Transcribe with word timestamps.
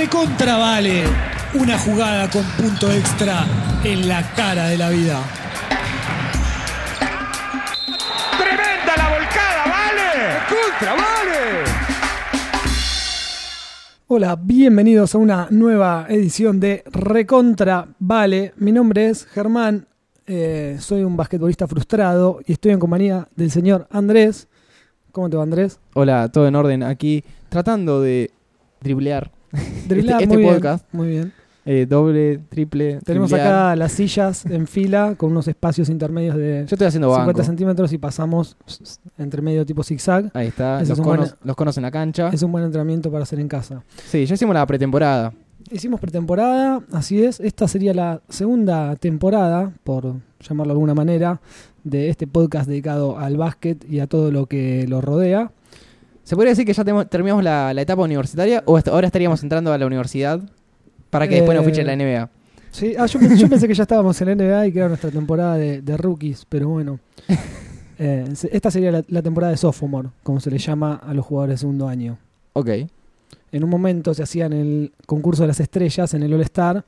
recontra 0.00 0.56
vale 0.56 1.04
una 1.52 1.78
jugada 1.78 2.30
con 2.30 2.42
punto 2.56 2.90
extra 2.90 3.44
en 3.84 4.08
la 4.08 4.22
cara 4.34 4.68
de 4.68 4.78
la 4.78 4.88
vida. 4.88 5.22
¡Tremenda 8.38 8.96
la 8.96 9.10
volcada, 9.10 9.64
vale! 9.68 10.38
¡Contra, 10.48 10.94
vale! 10.94 11.64
Hola, 14.06 14.38
bienvenidos 14.40 15.14
a 15.14 15.18
una 15.18 15.48
nueva 15.50 16.06
edición 16.08 16.60
de 16.60 16.82
Recontra 16.86 17.88
Vale. 17.98 18.54
Mi 18.56 18.72
nombre 18.72 19.10
es 19.10 19.26
Germán, 19.26 19.86
eh, 20.26 20.78
soy 20.80 21.02
un 21.02 21.14
basquetbolista 21.14 21.66
frustrado 21.66 22.40
y 22.46 22.52
estoy 22.52 22.72
en 22.72 22.78
compañía 22.78 23.28
del 23.36 23.50
señor 23.50 23.86
Andrés. 23.90 24.48
¿Cómo 25.12 25.28
te 25.28 25.36
va, 25.36 25.42
Andrés? 25.42 25.78
Hola, 25.92 26.30
todo 26.32 26.48
en 26.48 26.56
orden 26.56 26.84
aquí, 26.84 27.22
tratando 27.50 28.00
de 28.00 28.30
driblear 28.80 29.30
Driblar, 29.88 30.22
este, 30.22 30.26
muy 30.34 30.42
bien, 30.42 30.54
podcast. 30.54 30.84
muy 30.92 31.08
bien. 31.08 31.32
Eh, 31.66 31.86
doble, 31.88 32.40
triple. 32.48 33.00
Tenemos 33.04 33.32
acá 33.32 33.76
las 33.76 33.92
sillas 33.92 34.46
en 34.46 34.66
fila 34.66 35.14
con 35.16 35.30
unos 35.30 35.46
espacios 35.46 35.90
intermedios 35.90 36.34
de 36.36 36.64
Yo 36.66 36.74
estoy 36.74 36.86
haciendo 36.86 37.08
50 37.10 37.26
banco. 37.32 37.44
centímetros 37.44 37.92
y 37.92 37.98
pasamos 37.98 38.56
entre 39.18 39.42
medio 39.42 39.66
tipo 39.66 39.82
zigzag. 39.82 40.30
Ahí 40.32 40.48
está, 40.48 40.80
Ese 40.80 40.90
los 40.90 40.98
es 40.98 41.04
conos, 41.04 41.28
buen- 41.30 41.38
los 41.44 41.56
conos 41.56 41.76
en 41.76 41.82
la 41.82 41.90
cancha. 41.90 42.30
Es 42.32 42.42
un 42.42 42.50
buen 42.50 42.64
entrenamiento 42.64 43.10
para 43.10 43.24
hacer 43.24 43.38
en 43.40 43.48
casa. 43.48 43.84
Sí, 44.06 44.24
ya 44.24 44.34
hicimos 44.34 44.54
la 44.54 44.64
pretemporada. 44.66 45.34
Hicimos 45.70 46.00
pretemporada, 46.00 46.80
así 46.92 47.22
es. 47.22 47.38
Esta 47.40 47.68
sería 47.68 47.92
la 47.92 48.22
segunda 48.30 48.96
temporada, 48.96 49.70
por 49.84 50.14
llamarlo 50.40 50.72
de 50.72 50.76
alguna 50.76 50.94
manera, 50.94 51.40
de 51.84 52.08
este 52.08 52.26
podcast 52.26 52.68
dedicado 52.68 53.18
al 53.18 53.36
básquet 53.36 53.84
y 53.88 54.00
a 54.00 54.06
todo 54.06 54.32
lo 54.32 54.46
que 54.46 54.86
lo 54.88 55.02
rodea. 55.02 55.52
¿Se 56.30 56.36
podría 56.36 56.50
decir 56.52 56.64
que 56.64 56.72
ya 56.72 56.84
terminamos 57.06 57.42
la, 57.42 57.74
la 57.74 57.82
etapa 57.82 58.02
universitaria 58.02 58.62
o 58.64 58.78
ahora 58.92 59.08
estaríamos 59.08 59.42
entrando 59.42 59.72
a 59.72 59.78
la 59.78 59.84
universidad 59.84 60.38
para 61.10 61.26
que 61.26 61.34
después 61.34 61.56
nos 61.58 61.66
Eh, 61.66 61.70
fichen 61.72 61.86
la 61.88 61.96
NBA? 61.96 62.30
Sí, 62.70 62.94
ah, 62.96 63.06
yo, 63.06 63.18
pensé, 63.18 63.36
yo 63.36 63.48
pensé 63.48 63.66
que 63.66 63.74
ya 63.74 63.82
estábamos 63.82 64.20
en 64.20 64.28
la 64.28 64.34
NBA 64.36 64.66
y 64.68 64.72
que 64.72 64.78
era 64.78 64.86
nuestra 64.86 65.10
temporada 65.10 65.56
de, 65.56 65.82
de 65.82 65.96
rookies, 65.96 66.46
pero 66.48 66.68
bueno. 66.68 67.00
Eh, 68.02 68.32
esta 68.52 68.70
sería 68.70 68.90
la, 68.92 69.04
la 69.08 69.20
temporada 69.22 69.50
de 69.50 69.56
sophomore, 69.58 70.08
como 70.22 70.40
se 70.40 70.50
le 70.50 70.56
llama 70.56 70.94
a 71.04 71.12
los 71.12 71.26
jugadores 71.26 71.54
de 71.56 71.58
segundo 71.58 71.86
año. 71.88 72.16
Ok. 72.54 72.68
En 73.52 73.64
un 73.64 73.68
momento 73.68 74.14
se 74.14 74.22
hacían 74.22 74.52
el 74.54 74.92
concurso 75.06 75.42
de 75.42 75.48
las 75.48 75.60
estrellas 75.60 76.14
en 76.14 76.22
el 76.22 76.32
All-Star. 76.32 76.82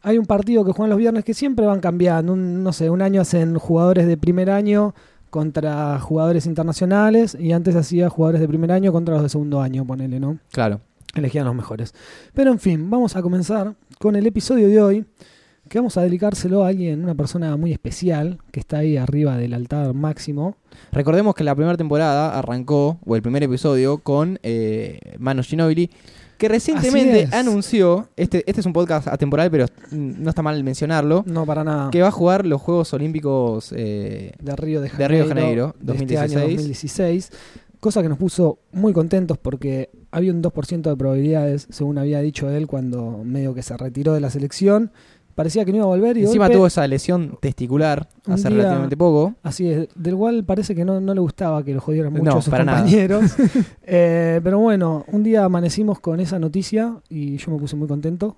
Hay 0.00 0.18
un 0.18 0.26
partido 0.26 0.64
que 0.64 0.72
juegan 0.72 0.90
los 0.90 0.98
viernes 0.98 1.24
que 1.24 1.32
siempre 1.34 1.64
van 1.66 1.78
cambiando. 1.78 2.32
Un- 2.32 2.64
no 2.64 2.72
sé, 2.72 2.90
un 2.90 3.02
año 3.02 3.20
hacen 3.20 3.54
jugadores 3.56 4.06
de 4.08 4.16
primer 4.16 4.50
año 4.50 4.94
contra 5.32 5.98
jugadores 5.98 6.44
internacionales 6.44 7.34
y 7.40 7.52
antes 7.52 7.74
hacía 7.74 8.10
jugadores 8.10 8.42
de 8.42 8.46
primer 8.46 8.70
año 8.70 8.92
contra 8.92 9.14
los 9.14 9.22
de 9.22 9.30
segundo 9.30 9.62
año, 9.62 9.82
ponele, 9.86 10.20
¿no? 10.20 10.36
Claro. 10.52 10.82
Elegían 11.14 11.46
los 11.46 11.54
mejores. 11.54 11.94
Pero 12.34 12.52
en 12.52 12.58
fin, 12.58 12.90
vamos 12.90 13.16
a 13.16 13.22
comenzar 13.22 13.74
con 13.98 14.14
el 14.14 14.26
episodio 14.26 14.68
de 14.68 14.82
hoy, 14.82 15.06
que 15.70 15.78
vamos 15.78 15.96
a 15.96 16.02
dedicárselo 16.02 16.62
a 16.64 16.68
alguien, 16.68 17.02
una 17.02 17.14
persona 17.14 17.56
muy 17.56 17.72
especial, 17.72 18.40
que 18.50 18.60
está 18.60 18.78
ahí 18.78 18.98
arriba 18.98 19.38
del 19.38 19.54
altar 19.54 19.94
máximo. 19.94 20.56
Recordemos 20.92 21.34
que 21.34 21.44
la 21.44 21.54
primera 21.54 21.78
temporada 21.78 22.38
arrancó, 22.38 22.98
o 23.02 23.16
el 23.16 23.22
primer 23.22 23.42
episodio, 23.42 23.98
con 23.98 24.38
eh, 24.42 24.98
Manu 25.18 25.42
Ginobili, 25.42 25.88
que 26.42 26.48
recientemente 26.48 27.22
es. 27.22 27.32
anunció, 27.32 28.08
este, 28.16 28.42
este 28.48 28.60
es 28.60 28.66
un 28.66 28.72
podcast 28.72 29.06
atemporal, 29.06 29.48
pero 29.48 29.66
no 29.92 30.28
está 30.28 30.42
mal 30.42 30.62
mencionarlo, 30.64 31.22
No 31.24 31.46
para 31.46 31.62
nada. 31.62 31.90
que 31.92 32.02
va 32.02 32.08
a 32.08 32.10
jugar 32.10 32.44
los 32.46 32.60
Juegos 32.60 32.92
Olímpicos 32.94 33.72
eh, 33.76 34.32
de 34.40 34.56
Río 34.56 34.80
de 34.80 34.88
de 34.88 34.90
Janeiro, 34.90 35.08
Río 35.08 35.22
de 35.22 35.28
Janeiro, 35.28 35.74
este 35.78 36.18
año 36.18 36.40
2016. 36.40 36.56
2016, 36.56 37.30
cosa 37.78 38.02
que 38.02 38.08
nos 38.08 38.18
puso 38.18 38.58
muy 38.72 38.92
contentos 38.92 39.38
porque 39.38 39.90
había 40.10 40.32
un 40.32 40.42
2% 40.42 40.82
de 40.82 40.96
probabilidades, 40.96 41.68
según 41.70 41.98
había 41.98 42.20
dicho 42.20 42.50
él 42.50 42.66
cuando 42.66 43.22
medio 43.24 43.54
que 43.54 43.62
se 43.62 43.76
retiró 43.76 44.12
de 44.12 44.20
la 44.20 44.30
selección. 44.30 44.90
Parecía 45.34 45.64
que 45.64 45.72
no 45.72 45.78
iba 45.78 45.84
a 45.86 45.88
volver 45.88 46.16
y 46.18 46.22
Encima 46.24 46.46
golpe- 46.46 46.56
tuvo 46.56 46.66
esa 46.66 46.86
lesión 46.86 47.38
testicular 47.40 48.06
hace 48.26 48.48
día- 48.48 48.58
relativamente 48.58 48.96
poco. 48.96 49.34
Así 49.42 49.68
es, 49.70 49.88
del 49.94 50.14
cual 50.16 50.44
parece 50.44 50.74
que 50.74 50.84
no, 50.84 51.00
no 51.00 51.14
le 51.14 51.20
gustaba 51.20 51.62
que 51.64 51.72
lo 51.72 51.80
jodieran 51.80 52.12
mucho 52.12 52.24
No, 52.24 52.32
a 52.38 52.42
sus 52.42 52.50
para 52.50 52.64
nada. 52.64 52.78
compañeros. 52.80 53.32
Eh, 53.84 54.40
pero 54.44 54.58
bueno, 54.58 55.04
un 55.08 55.22
día 55.22 55.44
amanecimos 55.44 56.00
con 56.00 56.20
esa 56.20 56.38
noticia 56.38 56.96
y 57.08 57.36
yo 57.38 57.50
me 57.50 57.58
puse 57.58 57.76
muy 57.76 57.88
contento. 57.88 58.36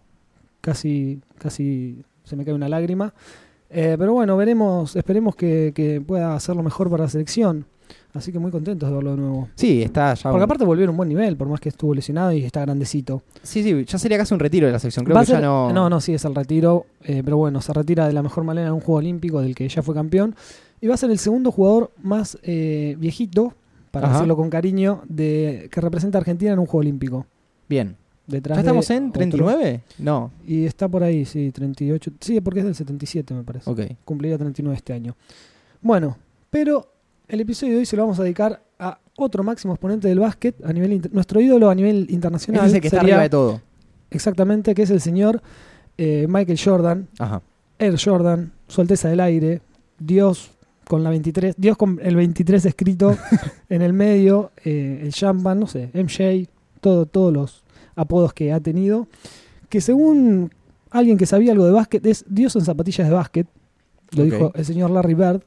Casi, 0.60 1.20
casi 1.38 2.02
se 2.24 2.36
me 2.36 2.44
cae 2.44 2.54
una 2.54 2.68
lágrima. 2.68 3.12
Eh, 3.70 3.96
pero 3.98 4.12
bueno, 4.12 4.36
veremos, 4.36 4.94
esperemos 4.96 5.34
que, 5.36 5.72
que 5.74 6.00
pueda 6.00 6.34
hacerlo 6.34 6.62
mejor 6.62 6.88
para 6.90 7.04
la 7.04 7.10
selección. 7.10 7.66
Así 8.12 8.30
que 8.30 8.38
muy 8.38 8.50
contentos 8.52 8.88
de 8.88 8.94
verlo 8.94 9.10
de 9.12 9.16
nuevo. 9.16 9.48
Sí, 9.56 9.82
está 9.82 10.14
ya. 10.14 10.22
Porque 10.22 10.36
un- 10.36 10.42
aparte 10.42 10.64
volvió 10.64 10.84
en 10.84 10.90
un 10.90 10.96
buen 10.96 11.08
nivel, 11.08 11.36
por 11.36 11.48
más 11.48 11.58
que 11.60 11.68
estuvo 11.68 11.94
lesionado 11.94 12.32
y 12.32 12.44
está 12.44 12.60
grandecito. 12.60 13.22
Sí, 13.42 13.62
sí, 13.62 13.84
ya 13.84 13.98
sería 13.98 14.16
casi 14.18 14.32
un 14.34 14.40
retiro 14.40 14.66
de 14.66 14.72
la 14.72 14.78
sección. 14.78 15.04
Creo 15.04 15.16
Va 15.16 15.24
que 15.24 15.32
ya 15.32 15.40
no. 15.40 15.72
no, 15.72 15.90
no, 15.90 16.00
sí, 16.00 16.14
es 16.14 16.24
el 16.24 16.34
retiro. 16.34 16.86
eh, 17.02 17.22
pero 17.24 17.36
bueno, 17.36 17.60
se 17.60 17.72
retira 17.72 18.06
de 18.06 18.12
la 18.12 18.22
mejor 18.22 18.44
manera 18.44 18.68
en 18.68 18.72
un 18.74 18.80
juego 18.80 18.98
olímpico 18.98 19.40
del 19.42 19.54
que 19.54 19.68
ya 19.68 19.82
fue 19.82 19.94
campeón. 19.94 20.34
Y 20.80 20.86
va 20.86 20.94
a 20.94 20.96
ser 20.96 21.10
el 21.10 21.18
segundo 21.18 21.50
jugador 21.50 21.90
más 22.02 22.38
eh, 22.42 22.94
viejito, 22.98 23.54
para 23.90 24.06
Ajá. 24.06 24.16
decirlo 24.16 24.36
con 24.36 24.48
cariño, 24.50 25.02
de 25.08 25.68
que 25.72 25.80
representa 25.80 26.18
a 26.18 26.20
Argentina 26.20 26.52
en 26.52 26.58
un 26.58 26.66
juego 26.66 26.80
olímpico. 26.80 27.26
Bien. 27.68 27.96
Detrás 28.26 28.56
¿Ya 28.56 28.60
estamos 28.62 28.88
de 28.88 28.94
en 28.94 29.02
otro- 29.08 29.12
39? 29.18 29.80
No. 29.98 30.30
Y 30.46 30.64
está 30.64 30.88
por 30.88 31.02
ahí, 31.02 31.24
sí, 31.26 31.50
38. 31.52 32.10
Sí, 32.20 32.40
porque 32.40 32.60
es 32.60 32.64
del 32.64 32.74
77, 32.74 33.34
me 33.34 33.42
parece. 33.42 33.70
Ok. 33.70 33.80
Cumpliría 34.04 34.38
39 34.38 34.76
este 34.76 34.92
año. 34.94 35.14
Bueno, 35.82 36.16
pero 36.48 36.88
el 37.28 37.40
episodio 37.40 37.74
de 37.74 37.78
hoy 37.80 37.86
se 37.86 37.96
lo 37.96 38.02
vamos 38.02 38.18
a 38.18 38.22
dedicar 38.22 38.62
a 38.78 38.98
otro 39.16 39.42
máximo 39.42 39.74
exponente 39.74 40.08
del 40.08 40.18
básquet, 40.18 40.56
a 40.64 40.72
nivel 40.72 41.08
nuestro 41.12 41.40
ídolo 41.40 41.70
a 41.70 41.74
nivel 41.74 42.06
internacional. 42.10 42.66
Es 42.66 42.74
el 42.74 42.80
que 42.80 42.88
está 42.88 43.00
arriba 43.00 43.22
de 43.22 43.30
todo. 43.30 43.60
Exactamente, 44.10 44.74
que 44.74 44.82
es 44.82 44.90
el 44.90 45.00
señor 45.00 45.42
eh, 45.96 46.26
Michael 46.28 46.58
Jordan, 46.62 47.08
Ajá. 47.18 47.42
Air 47.78 47.96
Jordan, 48.02 48.52
Su 48.68 48.80
Alteza 48.80 49.08
del 49.08 49.20
Aire, 49.20 49.60
Dios 49.98 50.50
con 50.86 51.02
la 51.02 51.10
23, 51.10 51.54
Dios 51.56 51.76
con 51.76 51.98
el 52.02 52.16
23 52.16 52.64
escrito 52.66 53.16
en 53.68 53.82
el 53.82 53.92
medio, 53.92 54.52
eh, 54.64 55.00
el 55.02 55.12
Champagne, 55.12 55.60
no 55.60 55.66
sé, 55.66 55.90
MJ, 55.94 56.48
todo, 56.80 57.06
todos 57.06 57.32
los 57.32 57.64
apodos 57.96 58.34
que 58.34 58.52
ha 58.52 58.60
tenido, 58.60 59.08
que 59.68 59.80
según 59.80 60.52
alguien 60.90 61.16
que 61.16 61.26
sabía 61.26 61.52
algo 61.52 61.66
de 61.66 61.72
básquet 61.72 62.04
es 62.06 62.24
Dios 62.28 62.54
en 62.56 62.62
zapatillas 62.62 63.08
de 63.08 63.14
básquet, 63.14 63.46
lo 64.12 64.24
dijo 64.24 64.52
el 64.54 64.64
señor 64.64 64.90
Larry 64.90 65.14
Bird, 65.14 65.42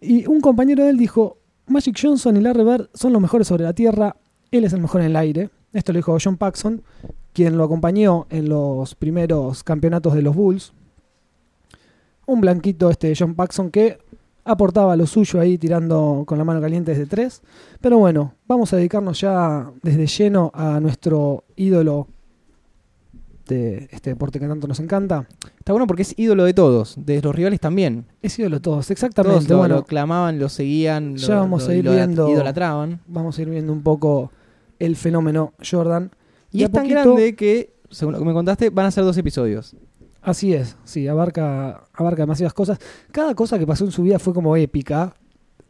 y 0.00 0.26
un 0.26 0.40
compañero 0.40 0.84
de 0.84 0.90
él 0.90 0.98
dijo, 0.98 1.38
Magic 1.66 1.98
Johnson 2.00 2.36
y 2.36 2.40
Larry 2.40 2.64
Bird 2.64 2.90
son 2.94 3.12
los 3.12 3.22
mejores 3.22 3.46
sobre 3.46 3.64
la 3.64 3.72
tierra, 3.72 4.16
él 4.50 4.64
es 4.64 4.72
el 4.72 4.80
mejor 4.80 5.00
en 5.02 5.08
el 5.08 5.16
aire, 5.16 5.50
esto 5.72 5.92
lo 5.92 5.98
dijo 5.98 6.16
John 6.22 6.36
Paxson, 6.36 6.82
quien 7.32 7.56
lo 7.56 7.64
acompañó 7.64 8.26
en 8.30 8.48
los 8.48 8.94
primeros 8.94 9.62
campeonatos 9.62 10.14
de 10.14 10.22
los 10.22 10.34
Bulls, 10.34 10.72
un 12.26 12.40
blanquito 12.40 12.90
este 12.90 13.12
John 13.16 13.34
Paxson 13.34 13.70
que 13.70 13.98
aportaba 14.44 14.96
lo 14.96 15.06
suyo 15.06 15.40
ahí 15.40 15.58
tirando 15.58 16.24
con 16.26 16.38
la 16.38 16.44
mano 16.44 16.60
caliente 16.60 16.92
desde 16.92 17.06
tres. 17.06 17.42
Pero 17.80 17.98
bueno, 17.98 18.34
vamos 18.46 18.72
a 18.72 18.76
dedicarnos 18.76 19.20
ya 19.20 19.70
desde 19.82 20.06
lleno 20.06 20.50
a 20.54 20.80
nuestro 20.80 21.44
ídolo 21.56 22.08
de 23.54 23.88
este 23.90 24.10
deporte 24.10 24.40
que 24.40 24.46
tanto 24.48 24.66
nos 24.66 24.80
encanta. 24.80 25.26
Está 25.58 25.72
bueno 25.72 25.86
porque 25.86 26.02
es 26.02 26.18
ídolo 26.18 26.44
de 26.44 26.54
todos, 26.54 26.94
de 26.98 27.20
los 27.22 27.34
rivales 27.34 27.60
también. 27.60 28.06
Es 28.22 28.38
ídolo 28.38 28.56
de 28.56 28.60
todos, 28.60 28.76
Todos 28.86 28.90
exactamente. 28.90 29.48
lo, 29.48 29.58
bueno, 29.58 29.74
lo 29.76 29.84
clamaban, 29.84 30.38
lo 30.38 30.48
seguían, 30.48 31.16
Ya 31.16 31.28
lo- 31.34 31.40
vamos 31.42 31.64
lo- 31.64 31.70
a 31.70 31.74
ir 31.74 31.88
viendo- 31.88 32.28
idolatraban. 32.30 33.00
vamos 33.06 33.38
a 33.38 33.42
ir 33.42 33.50
viendo 33.50 33.72
un 33.72 33.82
poco 33.82 34.32
el 34.78 34.96
fenómeno 34.96 35.52
Jordan. 35.68 36.10
Y 36.52 36.62
a 36.62 36.66
es 36.66 36.72
tan 36.72 36.82
poquito- 36.84 37.00
grande 37.14 37.36
que, 37.36 37.74
según 37.90 38.12
lo 38.14 38.18
que 38.18 38.24
me 38.24 38.32
contaste, 38.32 38.70
van 38.70 38.86
a 38.86 38.90
ser 38.90 39.04
dos 39.04 39.16
episodios. 39.18 39.76
Así 40.22 40.52
es, 40.52 40.76
sí, 40.84 41.08
abarca, 41.08 41.84
abarca 41.94 42.22
demasiadas 42.22 42.52
cosas. 42.52 42.78
Cada 43.10 43.34
cosa 43.34 43.58
que 43.58 43.66
pasó 43.66 43.84
en 43.84 43.90
su 43.92 44.02
vida 44.02 44.18
fue 44.18 44.34
como 44.34 44.54
épica. 44.56 45.14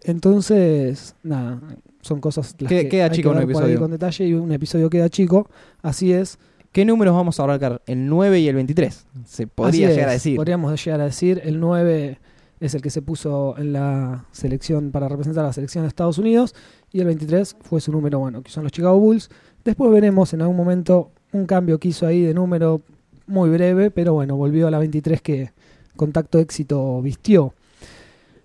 Entonces, 0.02 1.14
nada, 1.22 1.60
son 2.00 2.20
cosas 2.20 2.54
las 2.58 2.68
Queda- 2.68 2.80
que 2.82 2.88
queda 2.88 3.04
hay 3.04 3.10
chico 3.10 3.28
que 3.30 3.38
un 3.38 3.46
ver 3.46 3.52
por 3.52 3.62
ahí 3.62 3.70
episodio. 3.70 3.80
con 3.80 3.90
detalle 3.90 4.26
y 4.26 4.32
un 4.34 4.50
episodio 4.52 4.90
queda 4.90 5.08
chico. 5.08 5.48
Así 5.82 6.12
es. 6.12 6.38
¿Qué 6.72 6.84
números 6.84 7.16
vamos 7.16 7.40
a 7.40 7.42
abarcar? 7.42 7.82
El 7.86 8.06
9 8.06 8.38
y 8.38 8.48
el 8.48 8.54
23. 8.54 9.06
Se 9.24 9.48
podría 9.48 9.88
así 9.88 9.94
llegar 9.96 10.08
a 10.08 10.12
decir. 10.12 10.36
Podríamos 10.36 10.84
llegar 10.84 11.00
a 11.00 11.04
decir. 11.04 11.40
El 11.44 11.58
9 11.58 12.18
es 12.60 12.74
el 12.74 12.80
que 12.80 12.90
se 12.90 13.02
puso 13.02 13.56
en 13.58 13.72
la 13.72 14.26
selección 14.30 14.92
para 14.92 15.08
representar 15.08 15.44
a 15.44 15.48
la 15.48 15.52
selección 15.52 15.82
de 15.82 15.88
Estados 15.88 16.18
Unidos. 16.18 16.54
Y 16.92 17.00
el 17.00 17.06
23 17.06 17.56
fue 17.62 17.80
su 17.80 17.90
número, 17.90 18.20
bueno, 18.20 18.42
que 18.42 18.52
son 18.52 18.62
los 18.62 18.70
Chicago 18.70 19.00
Bulls. 19.00 19.30
Después 19.64 19.90
veremos 19.90 20.32
en 20.32 20.42
algún 20.42 20.56
momento 20.56 21.10
un 21.32 21.46
cambio 21.46 21.80
que 21.80 21.88
hizo 21.88 22.06
ahí 22.06 22.22
de 22.22 22.34
número 22.34 22.82
muy 23.26 23.50
breve, 23.50 23.90
pero 23.90 24.14
bueno, 24.14 24.36
volvió 24.36 24.68
a 24.68 24.70
la 24.70 24.78
23 24.78 25.22
que 25.22 25.50
contacto 25.96 26.38
éxito 26.38 27.02
vistió. 27.02 27.52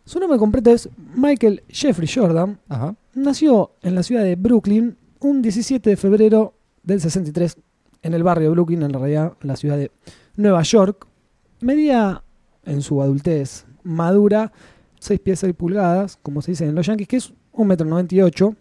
Su 0.04 0.20
nombre 0.20 0.40
completo 0.40 0.72
es 0.72 0.90
Michael 1.16 1.64
Jeffrey 1.70 2.10
Jordan. 2.12 2.60
Ajá. 2.70 2.96
Nació 3.14 3.72
en 3.84 3.94
la 3.94 4.02
ciudad 4.02 4.24
de 4.24 4.36
Brooklyn 4.36 4.98
un 5.20 5.44
17 5.44 5.92
de 5.92 5.96
febrero 5.96 6.56
del 6.84 7.02
63 7.02 7.58
en 8.06 8.14
el 8.14 8.24
barrio 8.24 8.50
de 8.50 8.52
Brooklyn, 8.54 8.84
en 8.84 8.94
realidad 8.94 9.34
la 9.42 9.56
ciudad 9.56 9.78
de 9.78 9.92
Nueva 10.36 10.62
York. 10.64 11.08
Medía 11.62 12.24
en 12.66 12.82
su 12.82 13.02
adultez 13.02 13.66
madura 13.84 14.52
6 15.00 15.20
pies 15.20 15.40
6 15.40 15.54
pulgadas, 15.56 16.18
como 16.22 16.42
se 16.42 16.52
dice 16.52 16.66
en 16.66 16.76
los 16.76 16.86
Yankees, 16.86 17.08
que 17.08 17.18
es 17.18 17.34
1,98 17.54 18.48
m. 18.48 18.56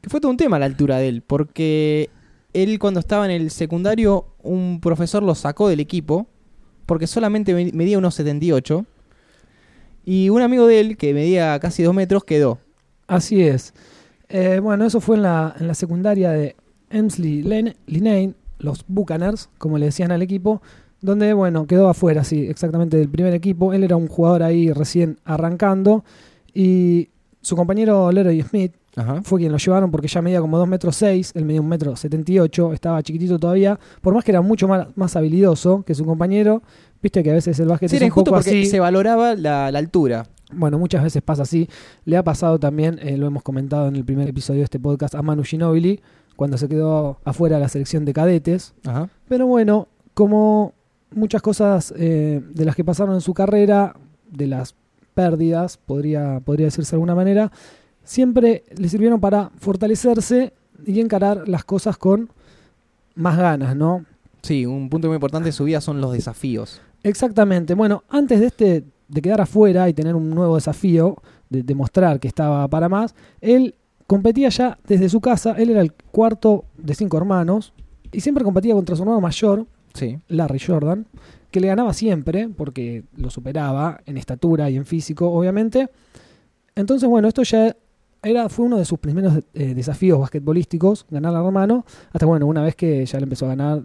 Que 0.00 0.10
fue 0.10 0.20
todo 0.20 0.30
un 0.30 0.36
tema 0.36 0.58
la 0.58 0.66
altura 0.66 0.98
de 0.98 1.08
él, 1.08 1.22
porque 1.22 2.10
él 2.52 2.78
cuando 2.78 2.98
estaba 3.00 3.24
en 3.24 3.30
el 3.30 3.50
secundario, 3.50 4.26
un 4.42 4.80
profesor 4.80 5.22
lo 5.22 5.34
sacó 5.34 5.68
del 5.68 5.80
equipo 5.80 6.26
porque 6.86 7.06
solamente 7.06 7.54
me- 7.54 7.70
medía 7.72 7.98
unos 7.98 8.14
78. 8.16 8.84
Y 10.04 10.28
un 10.30 10.42
amigo 10.42 10.66
de 10.66 10.80
él, 10.80 10.96
que 10.96 11.14
medía 11.14 11.58
casi 11.60 11.84
2 11.84 11.94
metros, 11.94 12.24
quedó. 12.24 12.58
Así 13.06 13.42
es. 13.42 13.72
Eh, 14.28 14.58
bueno, 14.60 14.84
eso 14.84 15.00
fue 15.00 15.16
en 15.16 15.22
la, 15.22 15.54
en 15.60 15.68
la 15.68 15.74
secundaria 15.74 16.32
de 16.32 16.56
Emsley 16.90 17.42
Linane, 17.86 18.34
los 18.58 18.84
Buccaneers, 18.88 19.48
como 19.58 19.78
le 19.78 19.86
decían 19.86 20.12
al 20.12 20.22
equipo, 20.22 20.62
donde, 21.00 21.32
bueno, 21.32 21.66
quedó 21.66 21.88
afuera, 21.88 22.22
sí, 22.24 22.46
exactamente 22.46 22.96
del 22.96 23.08
primer 23.08 23.34
equipo. 23.34 23.72
Él 23.72 23.82
era 23.84 23.96
un 23.96 24.06
jugador 24.08 24.42
ahí 24.44 24.72
recién 24.72 25.18
arrancando 25.24 26.04
y 26.54 27.08
su 27.40 27.56
compañero 27.56 28.12
Leroy 28.12 28.40
Smith 28.42 28.72
Ajá. 28.94 29.20
fue 29.24 29.40
quien 29.40 29.50
lo 29.50 29.58
llevaron 29.58 29.90
porque 29.90 30.06
ya 30.06 30.22
medía 30.22 30.40
como 30.40 30.58
2 30.58 30.68
metros 30.68 30.94
6, 30.96 31.32
él 31.34 31.44
medía 31.44 31.60
1 31.60 31.68
metro 31.68 31.96
78, 31.96 32.72
estaba 32.72 33.02
chiquitito 33.02 33.38
todavía, 33.38 33.80
por 34.00 34.14
más 34.14 34.22
que 34.22 34.30
era 34.30 34.42
mucho 34.42 34.68
más, 34.68 34.86
más 34.96 35.16
habilidoso 35.16 35.82
que 35.82 35.94
su 35.94 36.04
compañero, 36.04 36.62
viste 37.02 37.22
que 37.24 37.30
a 37.30 37.34
veces 37.34 37.58
el 37.58 37.66
básquet 37.68 37.88
Sí, 37.90 37.96
es 37.96 38.02
era 38.02 38.06
un 38.06 38.08
injusto 38.10 38.30
poco 38.30 38.36
porque 38.44 38.60
así. 38.60 38.66
se 38.66 38.78
valoraba 38.78 39.34
la, 39.34 39.72
la 39.72 39.78
altura. 39.78 40.26
Bueno, 40.54 40.78
muchas 40.78 41.02
veces 41.02 41.22
pasa 41.22 41.42
así. 41.42 41.66
Le 42.04 42.18
ha 42.18 42.22
pasado 42.22 42.58
también, 42.60 42.98
eh, 43.02 43.16
lo 43.16 43.26
hemos 43.26 43.42
comentado 43.42 43.88
en 43.88 43.96
el 43.96 44.04
primer 44.04 44.28
episodio 44.28 44.58
de 44.58 44.64
este 44.64 44.78
podcast, 44.78 45.14
a 45.14 45.22
Manu 45.22 45.42
Ginobili, 45.42 46.00
cuando 46.42 46.58
se 46.58 46.68
quedó 46.68 47.18
afuera 47.24 47.54
de 47.54 47.62
la 47.62 47.68
selección 47.68 48.04
de 48.04 48.12
cadetes. 48.12 48.74
Ajá. 48.84 49.08
Pero 49.28 49.46
bueno, 49.46 49.86
como 50.12 50.72
muchas 51.12 51.40
cosas 51.40 51.94
eh, 51.96 52.42
de 52.52 52.64
las 52.64 52.74
que 52.74 52.82
pasaron 52.82 53.14
en 53.14 53.20
su 53.20 53.32
carrera, 53.32 53.94
de 54.28 54.48
las 54.48 54.74
pérdidas, 55.14 55.76
podría, 55.76 56.40
podría 56.40 56.66
decirse 56.66 56.90
de 56.90 56.96
alguna 56.96 57.14
manera, 57.14 57.52
siempre 58.02 58.64
le 58.76 58.88
sirvieron 58.88 59.20
para 59.20 59.52
fortalecerse 59.56 60.52
y 60.84 60.98
encarar 60.98 61.48
las 61.48 61.62
cosas 61.62 61.96
con 61.96 62.28
más 63.14 63.38
ganas, 63.38 63.76
¿no? 63.76 64.04
Sí, 64.42 64.66
un 64.66 64.90
punto 64.90 65.06
muy 65.06 65.14
importante 65.14 65.50
de 65.50 65.52
su 65.52 65.62
vida 65.62 65.80
son 65.80 66.00
los 66.00 66.12
desafíos. 66.12 66.80
Exactamente. 67.04 67.74
Bueno, 67.74 68.02
antes 68.08 68.40
de 68.40 68.46
este 68.46 68.84
de 69.06 69.22
quedar 69.22 69.40
afuera 69.42 69.88
y 69.88 69.94
tener 69.94 70.16
un 70.16 70.28
nuevo 70.30 70.56
desafío, 70.56 71.18
de 71.50 71.62
demostrar 71.62 72.18
que 72.18 72.26
estaba 72.26 72.66
para 72.66 72.88
más, 72.88 73.14
él 73.40 73.76
competía 74.12 74.48
ya 74.48 74.78
desde 74.86 75.08
su 75.08 75.20
casa. 75.20 75.52
Él 75.58 75.70
era 75.70 75.80
el 75.80 75.92
cuarto 75.92 76.64
de 76.78 76.94
cinco 76.94 77.16
hermanos 77.16 77.72
y 78.12 78.20
siempre 78.20 78.44
competía 78.44 78.74
contra 78.74 78.94
su 78.96 79.02
hermano 79.02 79.20
mayor, 79.20 79.66
Sí. 79.94 80.18
Larry 80.28 80.58
Jordan, 80.58 81.06
que 81.50 81.60
le 81.60 81.66
ganaba 81.68 81.92
siempre 81.92 82.48
porque 82.48 83.04
lo 83.16 83.28
superaba 83.28 84.00
en 84.06 84.16
estatura 84.16 84.70
y 84.70 84.76
en 84.76 84.86
físico, 84.86 85.30
obviamente. 85.30 85.88
Entonces, 86.74 87.08
bueno, 87.08 87.28
esto 87.28 87.42
ya 87.42 87.76
era 88.22 88.48
fue 88.48 88.64
uno 88.66 88.78
de 88.78 88.84
sus 88.84 88.98
primeros 88.98 89.34
eh, 89.52 89.74
desafíos 89.74 90.18
basquetbolísticos, 90.20 91.06
ganar 91.10 91.34
al 91.34 91.44
hermano, 91.44 91.84
hasta 92.12 92.24
bueno, 92.24 92.46
una 92.46 92.62
vez 92.62 92.74
que 92.76 93.04
ya 93.04 93.18
le 93.18 93.24
empezó 93.24 93.46
a 93.46 93.48
ganar, 93.48 93.82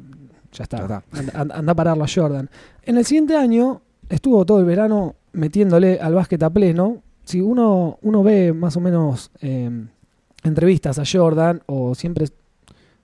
ya 0.54 0.64
está. 0.64 0.78
Anda, 0.78 1.04
anda- 1.34 1.56
anda 1.56 1.72
a 1.72 1.76
pararlo 1.76 2.04
a 2.04 2.08
Jordan. 2.08 2.50
En 2.84 2.98
el 2.98 3.06
siguiente 3.06 3.36
año 3.36 3.82
estuvo 4.08 4.46
todo 4.46 4.60
el 4.60 4.66
verano 4.66 5.16
metiéndole 5.34 6.00
al 6.00 6.14
básquet 6.14 6.42
a 6.44 6.50
pleno. 6.50 7.02
Si 7.26 7.42
uno, 7.42 7.98
uno 8.02 8.24
ve 8.24 8.54
más 8.54 8.78
o 8.78 8.80
menos 8.80 9.30
eh, 9.42 9.70
entrevistas 10.44 11.00
a 11.00 11.04
Jordan 11.10 11.62
o 11.66 11.96
siempre 11.96 12.28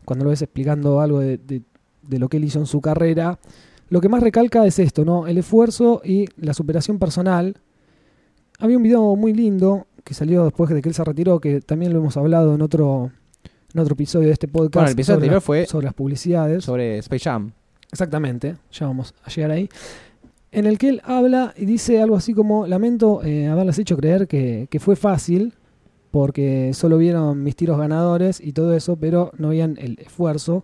cuando 0.06 0.26
lo 0.26 0.32
ves 0.32 0.42
explicando 0.42 1.00
algo 1.02 1.20
de, 1.20 1.38
de- 1.38 1.62
de 2.08 2.20
lo 2.20 2.28
que 2.28 2.36
él 2.38 2.44
hizo 2.44 2.60
en 2.60 2.66
su 2.66 2.82
carrera, 2.82 3.40
lo 3.90 4.02
que 4.02 4.10
más 4.10 4.22
recalca 4.22 4.66
es 4.66 4.78
esto, 4.80 5.06
¿no? 5.06 5.26
El 5.28 5.38
esfuerzo 5.38 6.02
y 6.04 6.26
la 6.36 6.54
superación 6.54 7.00
personal. 7.00 7.56
Había 8.60 8.76
un 8.78 8.84
video 8.84 9.16
muy 9.16 9.34
lindo 9.34 9.88
que 10.04 10.14
salió 10.14 10.44
después 10.44 10.70
de 10.70 10.82
que 10.82 10.90
él 10.90 10.96
se 10.96 11.04
retiró, 11.04 11.40
que 11.40 11.62
también 11.62 11.94
lo 11.94 12.00
hemos 12.00 12.18
hablado 12.18 12.54
en 12.56 12.62
otro, 12.62 13.12
en 13.74 13.80
otro 13.80 13.94
episodio 13.94 14.28
de 14.28 14.34
este 14.34 14.50
podcast. 14.50 14.74
Bueno, 14.74 14.88
el 14.88 14.94
episodio 14.94 15.06
sobre 15.16 15.26
anterior 15.28 15.36
las- 15.36 15.44
fue 15.46 15.66
sobre 15.66 15.86
las 15.86 15.94
publicidades. 15.94 16.64
sobre 16.66 16.98
Space 16.98 17.24
Jam. 17.24 17.52
Exactamente, 17.92 18.56
ya 18.72 18.88
vamos 18.88 19.14
a 19.24 19.30
llegar 19.30 19.52
ahí. 19.52 19.70
En 20.52 20.66
el 20.66 20.78
que 20.78 20.90
él 20.90 21.02
habla 21.06 21.54
y 21.56 21.66
dice 21.66 22.02
algo 22.02 22.16
así 22.18 22.34
como, 22.34 22.68
lamento 22.68 23.24
eh, 23.24 23.48
haberles 23.48 23.80
hecho 23.80 23.96
creer 23.96 24.28
que, 24.28 24.68
que 24.70 24.80
fue 24.82 24.96
fácil, 24.98 25.54
porque 26.14 26.70
solo 26.76 27.00
vieron 27.00 27.42
mis 27.42 27.56
tiros 27.56 27.80
ganadores 27.80 28.40
y 28.40 28.54
todo 28.54 28.76
eso, 28.76 28.98
pero 28.98 29.32
no 29.40 29.48
veían 29.50 29.78
el 29.82 29.98
esfuerzo 30.00 30.64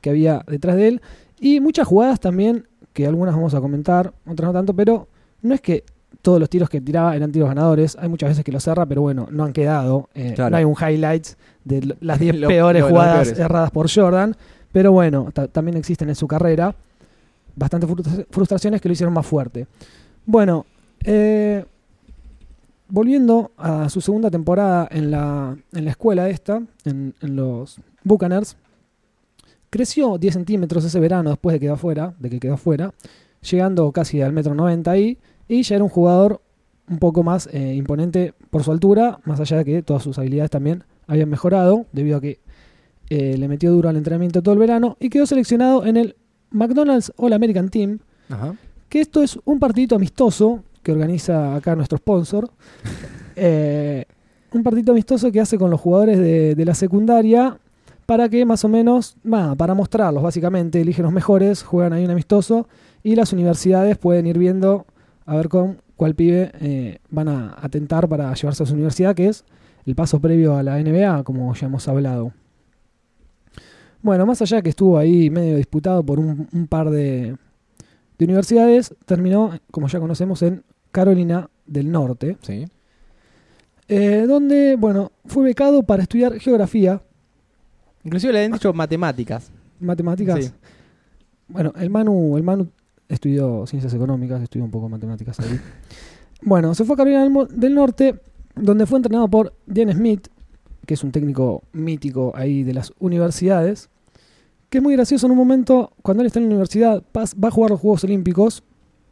que 0.00 0.08
había 0.08 0.42
detrás 0.48 0.76
de 0.76 0.88
él. 0.88 1.02
Y 1.38 1.60
muchas 1.60 1.86
jugadas 1.86 2.18
también, 2.18 2.66
que 2.94 3.06
algunas 3.06 3.34
vamos 3.34 3.52
a 3.52 3.60
comentar, 3.60 4.14
otras 4.26 4.48
no 4.48 4.52
tanto, 4.54 4.72
pero 4.72 5.06
no 5.42 5.54
es 5.54 5.60
que 5.60 5.84
todos 6.22 6.40
los 6.40 6.48
tiros 6.48 6.70
que 6.70 6.80
tiraba 6.80 7.14
eran 7.14 7.30
tiros 7.30 7.46
ganadores, 7.50 7.94
hay 8.00 8.08
muchas 8.08 8.30
veces 8.30 8.42
que 8.42 8.50
lo 8.52 8.58
cerra, 8.58 8.86
pero 8.86 9.02
bueno, 9.02 9.28
no 9.30 9.44
han 9.44 9.52
quedado. 9.52 10.08
eh, 10.14 10.32
Claro. 10.34 10.52
No 10.52 10.56
hay 10.56 10.64
un 10.64 10.74
highlights 10.74 11.36
de 11.62 11.94
las 12.00 12.18
10 12.18 12.36
Lo- 12.36 12.48
peores 12.48 12.80
lo- 12.80 12.88
los 12.88 12.92
jugadas 12.98 13.28
peores. 13.28 13.38
erradas 13.44 13.70
por 13.72 13.90
Jordan, 13.94 14.34
pero 14.72 14.92
bueno, 14.92 15.28
ta- 15.30 15.46
también 15.46 15.76
existen 15.76 16.08
en 16.08 16.14
su 16.14 16.26
carrera 16.26 16.74
bastantes 17.54 17.90
frustra- 17.90 18.24
frustraciones 18.30 18.80
que 18.80 18.88
lo 18.88 18.94
hicieron 18.94 19.12
más 19.12 19.26
fuerte. 19.26 19.66
Bueno, 20.24 20.64
eh, 21.04 21.66
volviendo 22.88 23.52
a 23.56 23.88
su 23.88 24.00
segunda 24.00 24.30
temporada 24.30 24.88
en 24.90 25.10
la, 25.10 25.56
en 25.72 25.84
la 25.84 25.90
escuela 25.90 26.28
esta, 26.28 26.62
en, 26.84 27.14
en 27.20 27.36
los 27.36 27.80
Buccaneers, 28.04 28.56
creció 29.70 30.18
10 30.18 30.34
centímetros 30.34 30.84
ese 30.84 31.00
verano 31.00 31.30
después 31.30 31.54
de, 31.54 31.60
quedó 31.60 31.74
afuera, 31.74 32.14
de 32.18 32.30
que 32.30 32.40
quedó 32.40 32.54
afuera, 32.54 32.94
llegando 33.42 33.90
casi 33.92 34.22
al 34.22 34.32
metro 34.32 34.54
90 34.54 34.90
ahí, 34.90 35.18
y 35.48 35.62
ya 35.62 35.76
era 35.76 35.84
un 35.84 35.90
jugador 35.90 36.40
un 36.88 36.98
poco 36.98 37.22
más 37.22 37.48
eh, 37.52 37.74
imponente 37.74 38.32
por 38.50 38.62
su 38.62 38.72
altura, 38.72 39.18
más 39.24 39.40
allá 39.40 39.58
de 39.58 39.64
que 39.64 39.82
todas 39.82 40.02
sus 40.02 40.18
habilidades 40.18 40.50
también 40.50 40.84
habían 41.06 41.28
mejorado, 41.28 41.86
debido 41.92 42.18
a 42.18 42.20
que 42.20 42.40
eh, 43.10 43.36
le 43.36 43.48
metió 43.48 43.70
duro 43.70 43.88
al 43.88 43.96
entrenamiento 43.96 44.42
todo 44.42 44.52
el 44.54 44.60
verano, 44.60 44.96
y 45.00 45.10
quedó 45.10 45.26
seleccionado 45.26 45.84
en 45.84 45.96
el 45.96 46.16
McDonald's 46.50 47.12
All 47.16 47.32
American 47.32 47.68
Team, 47.68 47.98
Ajá. 48.28 48.54
que 48.88 49.00
esto 49.00 49.22
es 49.22 49.38
un 49.44 49.58
partidito 49.58 49.96
amistoso 49.96 50.62
que 50.86 50.92
organiza 50.92 51.56
acá 51.56 51.74
nuestro 51.74 51.98
sponsor. 51.98 52.48
Eh, 53.38 54.06
un 54.50 54.62
partidito 54.62 54.92
amistoso 54.92 55.30
que 55.30 55.42
hace 55.42 55.58
con 55.58 55.70
los 55.70 55.78
jugadores 55.78 56.18
de, 56.18 56.54
de 56.54 56.64
la 56.64 56.72
secundaria 56.72 57.58
para 58.06 58.30
que 58.30 58.46
más 58.46 58.64
o 58.64 58.68
menos, 58.70 59.18
para 59.58 59.74
mostrarlos 59.74 60.22
básicamente, 60.22 60.80
eligen 60.80 61.02
los 61.02 61.12
mejores, 61.12 61.62
juegan 61.62 61.92
ahí 61.92 62.02
un 62.02 62.10
amistoso 62.12 62.66
y 63.02 63.14
las 63.14 63.34
universidades 63.34 63.98
pueden 63.98 64.26
ir 64.26 64.38
viendo 64.38 64.86
a 65.26 65.36
ver 65.36 65.50
con 65.50 65.82
cuál 65.96 66.14
pibe 66.14 66.50
eh, 66.60 66.98
van 67.10 67.28
a 67.28 67.56
atentar 67.60 68.08
para 68.08 68.32
llevarse 68.32 68.62
a 68.62 68.66
su 68.66 68.72
universidad, 68.72 69.14
que 69.14 69.28
es 69.28 69.44
el 69.84 69.94
paso 69.94 70.18
previo 70.18 70.56
a 70.56 70.62
la 70.62 70.82
NBA, 70.82 71.24
como 71.24 71.52
ya 71.54 71.66
hemos 71.66 71.86
hablado. 71.88 72.32
Bueno, 74.00 74.24
más 74.24 74.40
allá 74.40 74.62
que 74.62 74.70
estuvo 74.70 74.96
ahí 74.96 75.28
medio 75.28 75.58
disputado 75.58 76.02
por 76.02 76.20
un, 76.20 76.48
un 76.54 76.66
par 76.68 76.88
de, 76.88 77.36
de 78.18 78.24
universidades, 78.24 78.94
terminó, 79.04 79.58
como 79.70 79.88
ya 79.88 80.00
conocemos, 80.00 80.40
en 80.42 80.62
Carolina 80.96 81.50
del 81.66 81.92
Norte, 81.92 82.38
Sí. 82.40 82.64
eh, 83.88 84.24
donde, 84.26 84.76
bueno, 84.76 85.12
fue 85.26 85.44
becado 85.44 85.82
para 85.82 86.02
estudiar 86.02 86.38
geografía, 86.40 87.02
Inclusive 88.02 88.32
le 88.32 88.44
han 88.46 88.52
dicho 88.52 88.72
matemáticas. 88.72 89.50
matemáticas. 89.78 90.42
Sí. 90.46 90.50
Bueno, 91.48 91.74
el 91.78 91.90
Manu, 91.90 92.38
el 92.38 92.42
Manu 92.42 92.68
estudió 93.10 93.66
ciencias 93.66 93.92
económicas, 93.92 94.40
estudió 94.42 94.64
un 94.64 94.70
poco 94.70 94.88
matemáticas 94.88 95.38
ahí. 95.40 95.60
bueno, 96.40 96.74
se 96.74 96.84
fue 96.86 96.94
a 96.94 96.96
Carolina 96.96 97.28
del, 97.50 97.74
Norte, 97.74 98.18
donde 98.54 98.86
fue 98.86 98.98
entrenado 98.98 99.28
por 99.28 99.52
Diane 99.66 99.92
Smith, 99.92 100.28
que 100.86 100.94
es 100.94 101.04
un 101.04 101.12
técnico 101.12 101.62
mítico 101.72 102.32
ahí 102.34 102.62
de 102.62 102.72
las 102.72 102.94
universidades, 103.00 103.90
que 104.70 104.78
es 104.78 104.82
muy 104.82 104.94
gracioso 104.94 105.26
en 105.26 105.32
un 105.32 105.38
momento, 105.38 105.92
cuando 106.00 106.22
él 106.22 106.28
está 106.28 106.38
en 106.38 106.46
la 106.46 106.52
universidad, 106.52 107.02
va 107.14 107.48
a 107.48 107.50
jugar 107.50 107.70
los 107.72 107.80
Juegos 107.80 108.02
Olímpicos 108.04 108.62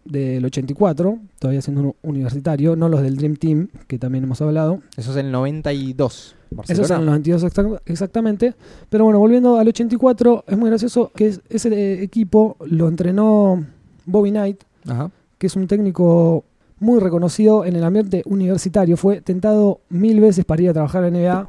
del 0.04 0.44
84, 0.44 1.18
todavía 1.38 1.62
siendo 1.62 1.80
un 1.82 1.94
universitario, 2.02 2.76
no 2.76 2.88
los 2.88 3.02
del 3.02 3.16
Dream 3.16 3.36
Team, 3.36 3.68
que 3.86 3.98
también 3.98 4.24
hemos 4.24 4.40
hablado. 4.42 4.80
Eso 4.96 5.10
es 5.12 5.16
el 5.16 5.30
92. 5.32 6.36
Eso 6.50 6.56
Barcelona. 6.56 6.84
es 6.84 6.90
en 6.90 6.98
el 7.00 7.06
92 7.06 7.42
exacta- 7.44 7.82
exactamente. 7.86 8.54
Pero 8.90 9.04
bueno, 9.04 9.18
volviendo 9.18 9.58
al 9.58 9.66
84, 9.68 10.44
es 10.46 10.56
muy 10.58 10.68
gracioso 10.70 11.10
que 11.14 11.26
es- 11.28 11.40
ese 11.48 11.68
eh, 11.68 12.02
equipo 12.02 12.56
lo 12.66 12.88
entrenó 12.88 13.64
Bobby 14.06 14.30
Knight, 14.30 14.62
Ajá. 14.86 15.10
que 15.38 15.46
es 15.46 15.56
un 15.56 15.66
técnico 15.66 16.44
muy 16.80 17.00
reconocido 17.00 17.64
en 17.64 17.76
el 17.76 17.84
ambiente 17.84 18.22
universitario. 18.26 18.96
Fue 18.96 19.20
tentado 19.20 19.80
mil 19.88 20.20
veces 20.20 20.44
para 20.44 20.62
ir 20.62 20.68
a 20.70 20.72
trabajar 20.74 21.04
en 21.04 21.14
la 21.14 21.18
NBA, 21.20 21.48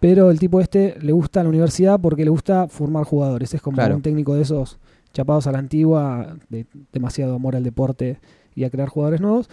pero 0.00 0.30
el 0.30 0.38
tipo 0.38 0.60
este 0.60 0.96
le 1.02 1.12
gusta 1.12 1.42
la 1.42 1.48
universidad 1.50 2.00
porque 2.00 2.24
le 2.24 2.30
gusta 2.30 2.66
formar 2.68 3.04
jugadores. 3.04 3.52
Es 3.52 3.60
como 3.60 3.74
Claro. 3.76 3.96
un 3.96 4.02
técnico 4.02 4.34
de 4.34 4.42
esos 4.42 4.78
chapados 5.12 5.46
a 5.46 5.52
la 5.52 5.58
antigua, 5.58 6.36
de 6.48 6.66
demasiado 6.92 7.34
amor 7.34 7.56
al 7.56 7.64
deporte 7.64 8.18
y 8.54 8.64
a 8.64 8.70
crear 8.70 8.88
jugadores 8.88 9.20
nuevos. 9.20 9.48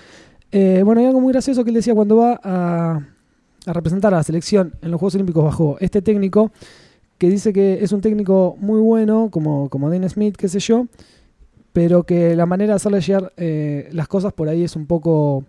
Eh, 0.51 0.81
bueno, 0.85 1.01
hay 1.01 1.07
algo 1.07 1.21
muy 1.21 1.33
gracioso 1.33 1.63
que 1.63 1.69
él 1.69 1.75
decía 1.75 1.93
cuando 1.93 2.17
va 2.17 2.39
a, 2.43 3.01
a 3.65 3.73
representar 3.73 4.13
a 4.13 4.17
la 4.17 4.23
selección 4.23 4.73
en 4.81 4.91
los 4.91 4.99
Juegos 4.99 5.15
Olímpicos 5.15 5.43
bajo 5.43 5.77
este 5.79 6.01
técnico, 6.01 6.51
que 7.17 7.29
dice 7.29 7.51
que 7.51 7.83
es 7.83 7.91
un 7.91 8.01
técnico 8.01 8.55
muy 8.59 8.79
bueno, 8.79 9.29
como, 9.31 9.69
como 9.69 9.89
Dana 9.89 10.07
Smith, 10.07 10.35
qué 10.37 10.47
sé 10.47 10.59
yo, 10.59 10.87
pero 11.73 12.03
que 12.03 12.35
la 12.35 12.45
manera 12.45 12.73
de 12.73 12.75
hacerle 12.77 13.01
llegar 13.01 13.33
eh, 13.37 13.89
las 13.91 14.07
cosas 14.07 14.33
por 14.33 14.49
ahí 14.49 14.63
es 14.63 14.75
un 14.75 14.85
poco 14.85 15.43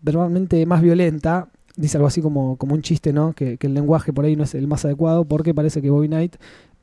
verbalmente 0.00 0.64
más 0.66 0.80
violenta. 0.80 1.48
Dice 1.76 1.98
algo 1.98 2.06
así 2.06 2.22
como, 2.22 2.56
como 2.56 2.74
un 2.74 2.80
chiste, 2.80 3.12
¿no? 3.12 3.34
Que 3.34 3.58
el 3.60 3.74
lenguaje 3.74 4.10
por 4.12 4.24
ahí 4.24 4.36
no 4.36 4.44
es 4.44 4.54
el 4.54 4.66
más 4.66 4.86
adecuado 4.86 5.26
porque 5.26 5.52
parece 5.52 5.82
que 5.82 5.90
Bobby 5.90 6.08
Knight 6.08 6.36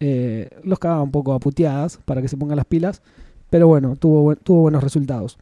eh, 0.06 0.50
los 0.64 0.80
cagaba 0.80 1.02
un 1.02 1.12
poco 1.12 1.32
a 1.32 1.40
puteadas 1.40 1.98
para 2.04 2.22
que 2.22 2.28
se 2.28 2.36
pongan 2.36 2.58
las 2.58 2.66
pilas, 2.66 3.02
pero 3.50 3.70
bueno, 3.70 3.96
tuvo, 3.96 4.36
tuvo 4.36 4.64
buenos 4.64 4.84
resultados. 4.84 5.38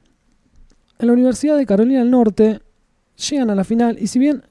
En 0.99 1.07
la 1.07 1.13
Universidad 1.13 1.57
de 1.57 1.65
Carolina 1.65 1.97
del 1.97 2.11
Norte 2.11 2.59
llegan 3.15 3.49
a 3.49 3.55
la 3.55 3.63
final 3.63 3.97
y 3.99 4.05
si 4.05 4.19
bien 4.19 4.43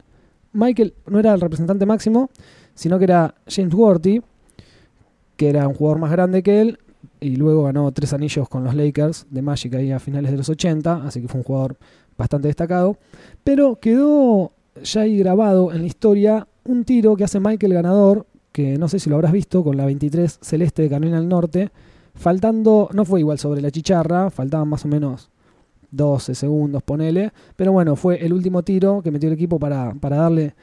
Michael 0.53 0.95
no 1.07 1.21
era 1.21 1.33
el 1.33 1.41
representante 1.41 1.87
máximo, 1.87 2.29
sino 2.75 2.99
que 2.99 3.05
era 3.05 3.37
James 3.47 3.73
Worthy, 3.73 4.21
que 5.37 5.49
era 5.49 5.69
un 5.69 5.75
jugador 5.75 6.01
más 6.01 6.11
grande 6.11 6.43
que 6.43 6.61
él, 6.61 6.79
y 7.21 7.37
luego 7.37 7.63
ganó 7.63 7.93
tres 7.93 8.13
anillos 8.13 8.49
con 8.49 8.65
los 8.65 8.75
Lakers 8.75 9.29
de 9.31 9.43
Magic 9.43 9.75
ahí 9.75 9.93
a 9.93 10.01
finales 10.01 10.33
de 10.33 10.39
los 10.39 10.49
80, 10.49 11.05
así 11.07 11.23
que 11.23 11.29
fue 11.29 11.39
un 11.39 11.45
jugador 11.45 11.77
bastante 12.19 12.49
destacado. 12.49 12.97
Pero 13.45 13.77
quedó 13.77 14.51
ya 14.83 15.03
ahí 15.03 15.19
grabado 15.19 15.73
en 15.73 15.83
la 15.83 15.87
historia 15.87 16.49
un 16.65 16.85
tiro 16.85 17.15
que 17.15 17.23
hace 17.23 17.39
Michael 17.39 17.75
ganador, 17.75 18.27
que 18.53 18.79
no 18.79 18.89
sé 18.89 18.99
si 18.99 19.09
lo 19.11 19.17
habrás 19.17 19.33
visto, 19.33 19.63
con 19.63 19.77
la 19.77 19.85
23 19.87 20.39
celeste 20.41 20.83
de 20.83 20.89
Carolina 20.89 21.19
del 21.19 21.29
Norte, 21.29 21.71
faltando, 22.15 22.89
no 22.93 23.05
fue 23.05 23.21
igual 23.21 23.39
sobre 23.39 23.61
la 23.61 23.71
chicharra, 23.71 24.31
faltaban 24.31 24.69
más 24.69 24.85
o 24.85 24.89
menos 24.89 25.31
12 25.91 26.35
segundos, 26.35 26.83
ponele, 26.83 27.33
pero 27.57 27.73
bueno, 27.73 27.97
fue 27.97 28.25
el 28.25 28.33
último 28.33 28.63
tiro 28.63 29.03
que 29.03 29.11
metió 29.11 29.29
el 29.29 29.35
equipo 29.35 29.59
para, 29.59 29.95
para 29.95 30.17
darle 30.17 30.55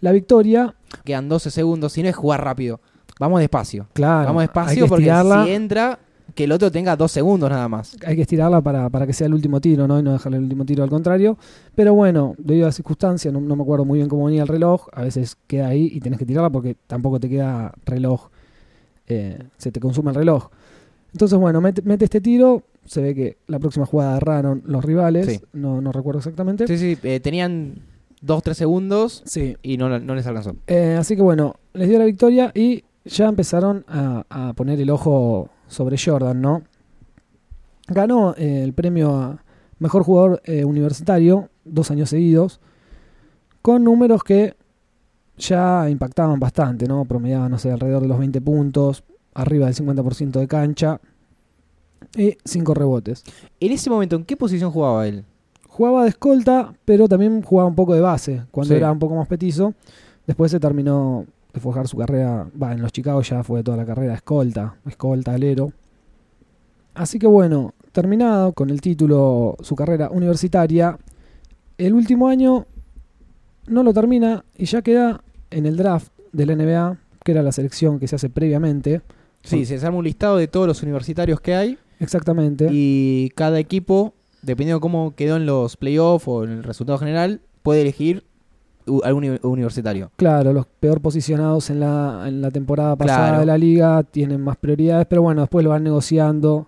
la 0.00 0.12
victoria. 0.12 0.74
Quedan 1.04 1.28
12 1.28 1.50
segundos, 1.50 1.92
si 1.92 2.02
no 2.02 2.08
es 2.08 2.16
jugar 2.16 2.44
rápido. 2.44 2.80
Vamos 3.18 3.40
despacio. 3.40 3.88
Claro, 3.94 4.26
Vamos 4.26 4.42
despacio 4.42 4.84
que 4.84 4.88
porque 4.88 5.12
si 5.44 5.50
entra, 5.50 5.98
que 6.34 6.44
el 6.44 6.52
otro 6.52 6.70
tenga 6.70 6.94
2 6.96 7.10
segundos 7.10 7.50
nada 7.50 7.68
más. 7.68 7.96
hay 8.06 8.14
que 8.16 8.22
estirarla 8.22 8.60
para, 8.60 8.88
para 8.90 9.06
que 9.06 9.12
sea 9.12 9.26
el 9.26 9.34
último 9.34 9.60
tiro, 9.60 9.88
¿no? 9.88 9.98
Y 9.98 10.02
no 10.02 10.12
dejarle 10.12 10.38
el 10.38 10.44
último 10.44 10.64
tiro 10.64 10.84
al 10.84 10.90
contrario. 10.90 11.36
Pero 11.74 11.94
bueno, 11.94 12.34
debido 12.38 12.66
a 12.66 12.68
las 12.68 12.76
circunstancias, 12.76 13.32
no, 13.32 13.40
no 13.40 13.56
me 13.56 13.62
acuerdo 13.62 13.84
muy 13.84 13.98
bien 13.98 14.08
cómo 14.08 14.26
venía 14.26 14.42
el 14.42 14.48
reloj. 14.48 14.86
A 14.92 15.02
veces 15.02 15.36
queda 15.46 15.68
ahí 15.68 15.90
y 15.92 16.00
tenés 16.00 16.18
que 16.18 16.26
tirarla 16.26 16.50
porque 16.50 16.76
tampoco 16.86 17.18
te 17.18 17.28
queda 17.28 17.72
reloj. 17.84 18.28
eh, 19.06 19.38
se 19.56 19.72
te 19.72 19.80
consume 19.80 20.10
el 20.10 20.16
reloj. 20.16 20.48
Entonces, 21.12 21.38
bueno, 21.38 21.60
mete, 21.60 21.80
mete 21.82 22.04
este 22.04 22.20
tiro. 22.20 22.62
Se 22.84 23.00
ve 23.02 23.14
que 23.14 23.38
la 23.46 23.58
próxima 23.58 23.86
jugada 23.86 24.10
agarraron 24.12 24.62
los 24.66 24.84
rivales. 24.84 25.26
Sí. 25.26 25.40
No, 25.54 25.80
no 25.80 25.92
recuerdo 25.92 26.18
exactamente. 26.18 26.66
Sí, 26.66 26.76
sí, 26.78 26.98
eh, 27.02 27.20
tenían 27.20 27.76
2-3 28.24 28.52
segundos 28.54 29.22
Sí. 29.26 29.56
y 29.62 29.76
no, 29.78 29.98
no 29.98 30.14
les 30.14 30.26
alcanzó. 30.26 30.56
Eh, 30.66 30.96
así 30.98 31.16
que 31.16 31.22
bueno, 31.22 31.54
les 31.72 31.88
dio 31.88 31.98
la 31.98 32.04
victoria 32.04 32.50
y 32.54 32.84
ya 33.08 33.26
empezaron 33.28 33.84
a, 33.88 34.24
a 34.28 34.52
poner 34.54 34.80
el 34.80 34.90
ojo 34.90 35.48
sobre 35.66 35.96
Jordan, 35.98 36.40
¿no? 36.40 36.62
Ganó 37.88 38.34
eh, 38.36 38.62
el 38.62 38.72
premio 38.74 39.14
a 39.16 39.42
mejor 39.78 40.02
jugador 40.02 40.42
eh, 40.44 40.64
universitario 40.64 41.48
dos 41.64 41.90
años 41.90 42.10
seguidos, 42.10 42.60
con 43.62 43.84
números 43.84 44.22
que 44.22 44.54
ya 45.36 45.88
impactaban 45.88 46.38
bastante, 46.40 46.86
¿no? 46.86 47.04
Promediaban, 47.04 47.50
no 47.50 47.58
sé, 47.58 47.70
alrededor 47.70 48.02
de 48.02 48.08
los 48.08 48.18
20 48.18 48.40
puntos, 48.40 49.04
arriba 49.34 49.66
del 49.66 49.74
50% 49.74 50.32
de 50.40 50.48
cancha 50.48 51.00
y 52.16 52.36
5 52.44 52.74
rebotes. 52.74 53.22
En 53.60 53.72
ese 53.72 53.88
momento, 53.90 54.16
¿en 54.16 54.24
qué 54.24 54.36
posición 54.36 54.70
jugaba 54.70 55.06
él? 55.06 55.24
Jugaba 55.68 56.02
de 56.02 56.08
escolta, 56.08 56.72
pero 56.84 57.06
también 57.08 57.42
jugaba 57.42 57.68
un 57.68 57.76
poco 57.76 57.94
de 57.94 58.00
base, 58.00 58.42
cuando 58.50 58.74
Sí. 58.74 58.78
era 58.78 58.90
un 58.90 58.98
poco 58.98 59.14
más 59.14 59.28
petizo. 59.28 59.74
Después 60.26 60.50
se 60.50 60.58
terminó 60.60 61.24
de 61.58 61.62
forjar 61.62 61.88
su 61.88 61.96
carrera, 61.96 62.48
va, 62.60 62.72
en 62.72 62.80
los 62.80 62.92
Chicago 62.92 63.20
ya 63.22 63.42
fue 63.42 63.62
toda 63.62 63.76
la 63.76 63.84
carrera 63.84 64.14
escolta, 64.14 64.76
escolta, 64.86 65.34
alero. 65.34 65.72
Así 66.94 67.18
que 67.18 67.26
bueno, 67.26 67.74
terminado 67.92 68.52
con 68.52 68.70
el 68.70 68.80
título, 68.80 69.56
su 69.60 69.76
carrera 69.76 70.10
universitaria, 70.10 70.98
el 71.76 71.94
último 71.94 72.28
año 72.28 72.66
no 73.66 73.82
lo 73.82 73.92
termina 73.92 74.44
y 74.56 74.64
ya 74.64 74.82
queda 74.82 75.22
en 75.50 75.66
el 75.66 75.76
draft 75.76 76.12
del 76.32 76.56
NBA, 76.56 76.98
que 77.24 77.32
era 77.32 77.42
la 77.42 77.52
selección 77.52 77.98
que 77.98 78.08
se 78.08 78.16
hace 78.16 78.30
previamente. 78.30 79.02
Sí, 79.42 79.64
se 79.64 79.84
arma 79.84 79.98
un 79.98 80.04
listado 80.04 80.36
de 80.36 80.48
todos 80.48 80.66
los 80.66 80.82
universitarios 80.82 81.40
que 81.40 81.54
hay 81.54 81.78
Exactamente. 82.00 82.68
y 82.70 83.30
cada 83.34 83.58
equipo, 83.58 84.14
dependiendo 84.42 84.78
de 84.78 84.80
cómo 84.80 85.14
quedó 85.14 85.36
en 85.36 85.46
los 85.46 85.76
playoffs 85.76 86.26
o 86.26 86.44
en 86.44 86.50
el 86.50 86.64
resultado 86.64 86.98
general, 86.98 87.40
puede 87.62 87.82
elegir 87.82 88.24
algún 89.04 89.24
uni- 89.24 89.38
universitario. 89.42 90.10
Claro, 90.16 90.52
los 90.52 90.66
peor 90.66 91.00
posicionados 91.00 91.70
en 91.70 91.80
la, 91.80 92.24
en 92.26 92.40
la 92.40 92.50
temporada 92.50 92.96
pasada 92.96 93.28
Claro. 93.28 93.40
de 93.40 93.46
la 93.46 93.58
liga 93.58 94.02
tienen 94.02 94.40
más 94.42 94.56
prioridades, 94.56 95.06
pero 95.08 95.22
bueno, 95.22 95.40
después 95.42 95.62
lo 95.64 95.70
van 95.70 95.84
negociando, 95.84 96.66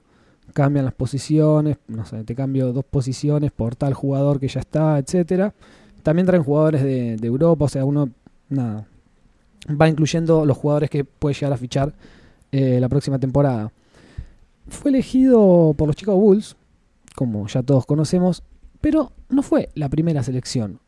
cambian 0.53 0.85
las 0.85 0.95
posiciones, 0.95 1.77
no 1.89 2.05
sé, 2.05 2.25
te 2.25 2.35
cambio 2.35 2.73
dos 2.73 2.85
posiciones 2.85 3.53
por 3.53 3.77
tal 3.77 3.95
jugador 3.95 4.41
que 4.41 4.49
ya 4.49 4.61
está, 4.61 4.99
etcétera. 4.99 5.55
También 6.03 6.27
traen 6.27 6.43
jugadores 6.43 6.83
de, 6.83 7.17
de 7.17 7.27
Europa, 7.27 7.67
o 7.67 7.69
sea, 7.69 7.85
uno, 7.85 8.09
nada, 8.49 8.87
va 9.81 9.89
incluyendo 9.89 10.45
los 10.47 10.57
jugadores 10.57 10.89
que 10.91 11.05
puede 11.05 11.35
llegar 11.35 11.53
a 11.53 11.57
fichar 11.57 11.93
eh, 12.53 12.79
la 12.81 12.89
próxima 12.89 13.19
temporada. 13.19 13.71
Fue 14.69 14.91
elegido 14.91 15.75
por 15.77 15.87
los 15.89 15.97
Chicago 15.97 16.19
Bulls, 16.19 16.57
como 17.15 17.47
ya 17.49 17.63
todos 17.63 17.87
conocemos, 17.87 18.43
pero 18.81 19.13
no 19.29 19.43
fue 19.43 19.69
la 19.75 19.89
primera 19.89 20.23
selección 20.23 20.79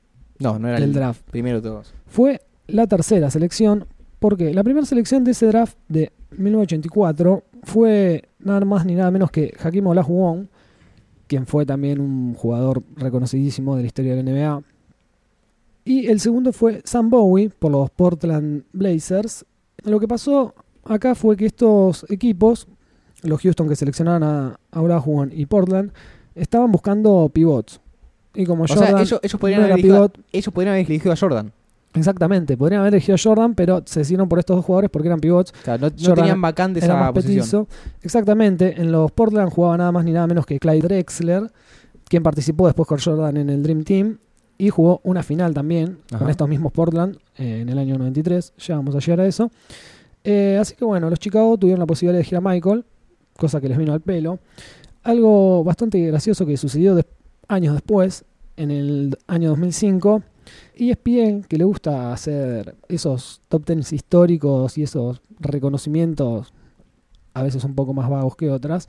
No, 0.42 0.58
no 0.58 0.68
era 0.68 0.78
del 0.78 0.90
el 0.90 0.92
draft 0.92 1.22
primero 1.30 1.62
todos. 1.62 1.94
fue 2.06 2.40
la 2.66 2.86
tercera 2.86 3.30
selección, 3.30 3.86
porque 4.18 4.52
la 4.54 4.64
primera 4.64 4.86
selección 4.86 5.24
de 5.24 5.32
ese 5.32 5.46
draft 5.46 5.76
de 5.88 6.12
1984 6.36 7.44
fue 7.64 8.28
nada 8.38 8.64
más 8.64 8.86
ni 8.86 8.94
nada 8.94 9.10
menos 9.10 9.30
que 9.30 9.54
Hakim 9.62 9.86
Olajuwon, 9.86 10.48
quien 11.26 11.46
fue 11.46 11.66
también 11.66 12.00
un 12.00 12.34
jugador 12.34 12.82
reconocidísimo 12.96 13.76
de 13.76 13.82
la 13.82 13.86
historia 13.86 14.14
de 14.14 14.22
la 14.22 14.30
NBA. 14.30 14.62
Y 15.84 16.06
el 16.06 16.20
segundo 16.20 16.52
fue 16.52 16.82
Sam 16.84 17.10
Bowie 17.10 17.50
por 17.50 17.72
los 17.72 17.90
Portland 17.90 18.64
Blazers. 18.72 19.44
Lo 19.84 19.98
que 19.98 20.06
pasó 20.06 20.54
acá 20.84 21.14
fue 21.14 21.36
que 21.36 21.46
estos 21.46 22.06
equipos, 22.08 22.68
los 23.22 23.40
Houston 23.40 23.68
que 23.68 23.76
seleccionaron 23.76 24.22
a, 24.22 24.60
a 24.70 24.80
Olajuwon 24.80 25.32
y 25.34 25.46
Portland, 25.46 25.92
estaban 26.34 26.70
buscando 26.70 27.28
pivots. 27.32 27.80
Y 28.34 28.46
como 28.46 28.64
O 28.64 28.66
Jordan 28.66 28.88
sea, 28.88 29.00
ellos, 29.02 29.20
ellos, 29.22 29.40
podrían 29.40 29.60
no 29.60 29.64
haber 29.66 29.78
elegido, 29.78 30.08
pivot, 30.08 30.18
ellos 30.32 30.54
podrían 30.54 30.74
haber 30.74 30.86
elegido 30.86 31.12
a 31.12 31.16
Jordan. 31.16 31.52
Exactamente, 31.94 32.56
podrían 32.56 32.80
haber 32.80 32.94
elegido 32.94 33.14
a 33.16 33.18
Jordan, 33.22 33.54
pero 33.54 33.82
se 33.84 34.00
decidieron 34.00 34.28
por 34.28 34.38
estos 34.38 34.56
dos 34.56 34.64
jugadores 34.64 34.88
porque 34.90 35.08
eran 35.08 35.20
pivots. 35.20 35.52
O 35.60 35.64
sea, 35.64 35.76
no, 35.78 35.90
tenían 35.90 36.40
vacante 36.40 36.78
esa 36.80 36.94
más 36.96 37.12
posición. 37.12 37.38
petizo. 37.40 37.68
Exactamente, 38.00 38.80
en 38.80 38.90
los 38.90 39.12
Portland 39.12 39.50
jugaba 39.50 39.76
nada 39.76 39.92
más 39.92 40.04
ni 40.04 40.12
nada 40.12 40.26
menos 40.26 40.46
que 40.46 40.58
Clyde 40.58 40.80
Drexler, 40.88 41.50
quien 42.08 42.22
participó 42.22 42.66
después 42.66 42.88
con 42.88 42.98
Jordan 42.98 43.36
en 43.36 43.50
el 43.50 43.62
Dream 43.62 43.84
Team 43.84 44.18
y 44.56 44.70
jugó 44.70 45.00
una 45.04 45.22
final 45.22 45.52
también 45.52 45.98
con 46.18 46.30
estos 46.30 46.48
mismos 46.48 46.72
Portland 46.72 47.16
eh, 47.36 47.60
en 47.60 47.68
el 47.68 47.78
año 47.78 47.98
93. 47.98 48.54
Ya 48.58 48.76
vamos 48.76 48.94
a 48.94 48.98
llegar 49.00 49.20
a 49.20 49.26
eso. 49.26 49.50
Eh, 50.24 50.56
así 50.58 50.74
que 50.76 50.84
bueno, 50.86 51.10
los 51.10 51.18
Chicago 51.18 51.58
tuvieron 51.58 51.80
la 51.80 51.86
posibilidad 51.86 52.12
de 52.14 52.20
elegir 52.20 52.38
a 52.38 52.40
Michael, 52.40 52.84
cosa 53.36 53.60
que 53.60 53.68
les 53.68 53.76
vino 53.76 53.92
al 53.92 54.00
pelo. 54.00 54.38
Algo 55.02 55.64
bastante 55.64 55.98
gracioso 56.06 56.46
que 56.46 56.56
sucedió 56.56 56.94
des- 56.94 57.06
años 57.52 57.74
después, 57.74 58.24
en 58.56 58.70
el 58.70 59.18
año 59.26 59.50
2005. 59.50 60.22
Y 60.76 60.90
es 60.90 60.98
bien 61.04 61.42
que 61.44 61.56
le 61.56 61.64
gusta 61.64 62.12
hacer 62.12 62.74
esos 62.88 63.40
top 63.48 63.64
tens 63.64 63.92
históricos 63.92 64.76
y 64.78 64.82
esos 64.82 65.22
reconocimientos, 65.38 66.52
a 67.34 67.42
veces 67.42 67.64
un 67.64 67.74
poco 67.74 67.94
más 67.94 68.08
vagos 68.10 68.36
que 68.36 68.50
otras. 68.50 68.88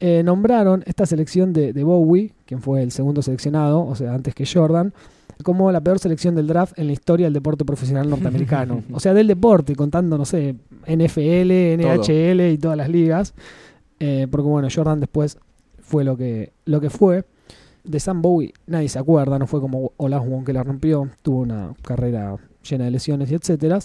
eh, 0.00 0.22
nombraron 0.22 0.82
esta 0.86 1.06
selección 1.06 1.52
de, 1.52 1.72
de 1.72 1.84
Bowie, 1.84 2.32
quien 2.46 2.60
fue 2.60 2.82
el 2.82 2.90
segundo 2.90 3.22
seleccionado, 3.22 3.84
o 3.84 3.94
sea, 3.94 4.14
antes 4.14 4.34
que 4.34 4.46
Jordan, 4.46 4.92
como 5.42 5.70
la 5.72 5.80
peor 5.80 5.98
selección 5.98 6.34
del 6.34 6.46
draft 6.46 6.78
en 6.78 6.86
la 6.86 6.92
historia 6.92 7.26
del 7.26 7.32
deporte 7.32 7.64
profesional 7.64 8.08
norteamericano. 8.08 8.82
o 8.92 9.00
sea, 9.00 9.14
del 9.14 9.26
deporte, 9.26 9.74
contando, 9.74 10.16
no 10.16 10.24
sé, 10.24 10.54
NFL, 10.86 11.78
NHL 11.78 12.52
y 12.52 12.58
todas 12.58 12.76
las 12.76 12.88
ligas. 12.88 13.34
Eh, 14.00 14.26
porque 14.30 14.48
bueno, 14.48 14.68
Jordan 14.72 15.00
después 15.00 15.38
fue 15.80 16.04
lo 16.04 16.16
que, 16.16 16.52
lo 16.64 16.80
que 16.80 16.90
fue. 16.90 17.24
De 17.84 17.98
Sam 18.00 18.22
Bowie 18.22 18.52
nadie 18.66 18.88
se 18.88 18.98
acuerda, 18.98 19.38
no 19.38 19.46
fue 19.46 19.60
como 19.60 19.92
Olajuwon 19.96 20.44
que 20.44 20.52
la 20.52 20.62
rompió, 20.62 21.08
tuvo 21.22 21.40
una 21.40 21.74
carrera 21.82 22.36
llena 22.68 22.84
de 22.84 22.90
lesiones 22.92 23.30
y 23.30 23.34
etcétera. 23.34 23.78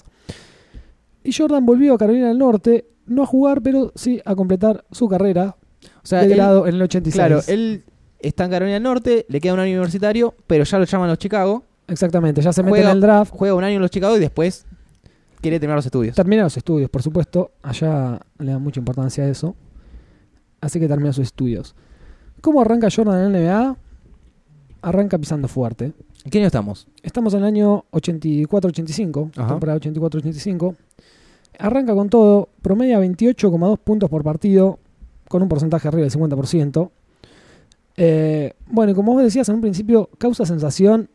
Y 1.24 1.34
Jordan 1.34 1.66
volvió 1.66 1.96
a 1.96 1.98
Carolina 1.98 2.27
del 2.27 2.38
Norte, 2.38 2.86
no 3.08 3.24
a 3.24 3.25
jugar, 3.25 3.62
pero 3.62 3.92
sí 3.96 4.22
a 4.25 4.36
completar 4.36 4.86
su 4.92 5.08
carrera 5.08 5.56
O 6.04 6.08
sea, 6.08 6.20
de 6.20 6.25
él- 6.27 6.36
grado 6.36 6.68
en 6.68 6.75
el 6.75 6.82
86. 6.84 7.16
claro, 7.16 7.42
él 7.48 7.84
está 8.20 8.46
en 8.46 8.51
Carolina 8.51 8.75
del 8.75 8.84
Norte, 8.84 9.25
le 9.30 9.42
queda 9.42 9.54
un 9.54 9.60
año 9.60 9.72
universitario, 9.74 10.36
pero 10.46 10.63
ya 10.63 10.77
lo 10.80 10.86
llaman 10.86 11.10
los 11.10 11.18
Chicago. 11.18 11.63
Exactamente, 11.88 12.42
ya 12.42 12.54
se 12.54 12.62
mete 12.63 12.70
Juega- 12.77 12.92
en 12.92 12.96
el 12.98 13.01
draft, 13.01 13.32
Juega 13.36 13.56
un 13.56 13.63
año 13.63 13.75
en 13.77 13.82
los 13.82 13.92
Chicago 13.92 14.16
y 14.16 14.20
después 14.20 14.66
quiere 15.42 15.60
terminar 15.60 15.77
los 15.77 15.86
estudios. 15.86 16.16
termina 16.16 16.44
los 16.44 16.56
estudios, 16.58 16.89
por 16.89 17.01
supuesto, 17.01 17.51
allá 17.63 18.20
le 18.39 18.51
dan 18.51 18.62
mucha 18.62 18.80
importancia 18.80 19.24
a 19.24 19.27
eso. 19.27 19.56
Así 20.62 20.80
que 20.80 20.88
termina 20.88 21.13
sus 21.13 21.25
estudios. 21.25 21.75
¿Cómo 22.42 22.62
arranca 22.62 22.89
Jordan 22.96 23.25
en 23.25 23.34
la 23.34 23.39
NBA? 23.39 23.77
Arranca 24.81 25.17
pisando 25.17 25.48
fuerte. 25.48 25.93
¿En 26.24 26.31
qué 26.31 26.38
año 26.39 26.48
estamos? 26.48 26.88
Estamos 27.03 27.34
en 27.34 27.39
el 27.39 27.46
año 27.46 27.86
84-85, 27.91 29.31
Ajá. 29.38 29.48
temporada 29.50 29.79
84-85. 29.79 30.75
Arranca 31.60 31.93
con 31.96 32.10
todo, 32.10 32.50
promedia 32.62 33.00
28,2 33.00 33.77
puntos 33.79 34.10
por 34.10 34.24
partido, 34.24 34.79
con 35.27 35.41
un 35.41 35.50
porcentaje 35.50 35.88
arriba 35.88 36.03
del 36.03 36.12
50%. 36.12 36.91
Eh, 37.98 38.53
bueno, 38.67 38.91
y 38.91 38.96
como 38.96 39.13
vos 39.13 39.24
decías 39.24 39.50
en 39.50 39.55
un 39.55 39.62
principio, 39.62 40.10
causa 40.17 40.46
sensación 40.46 41.10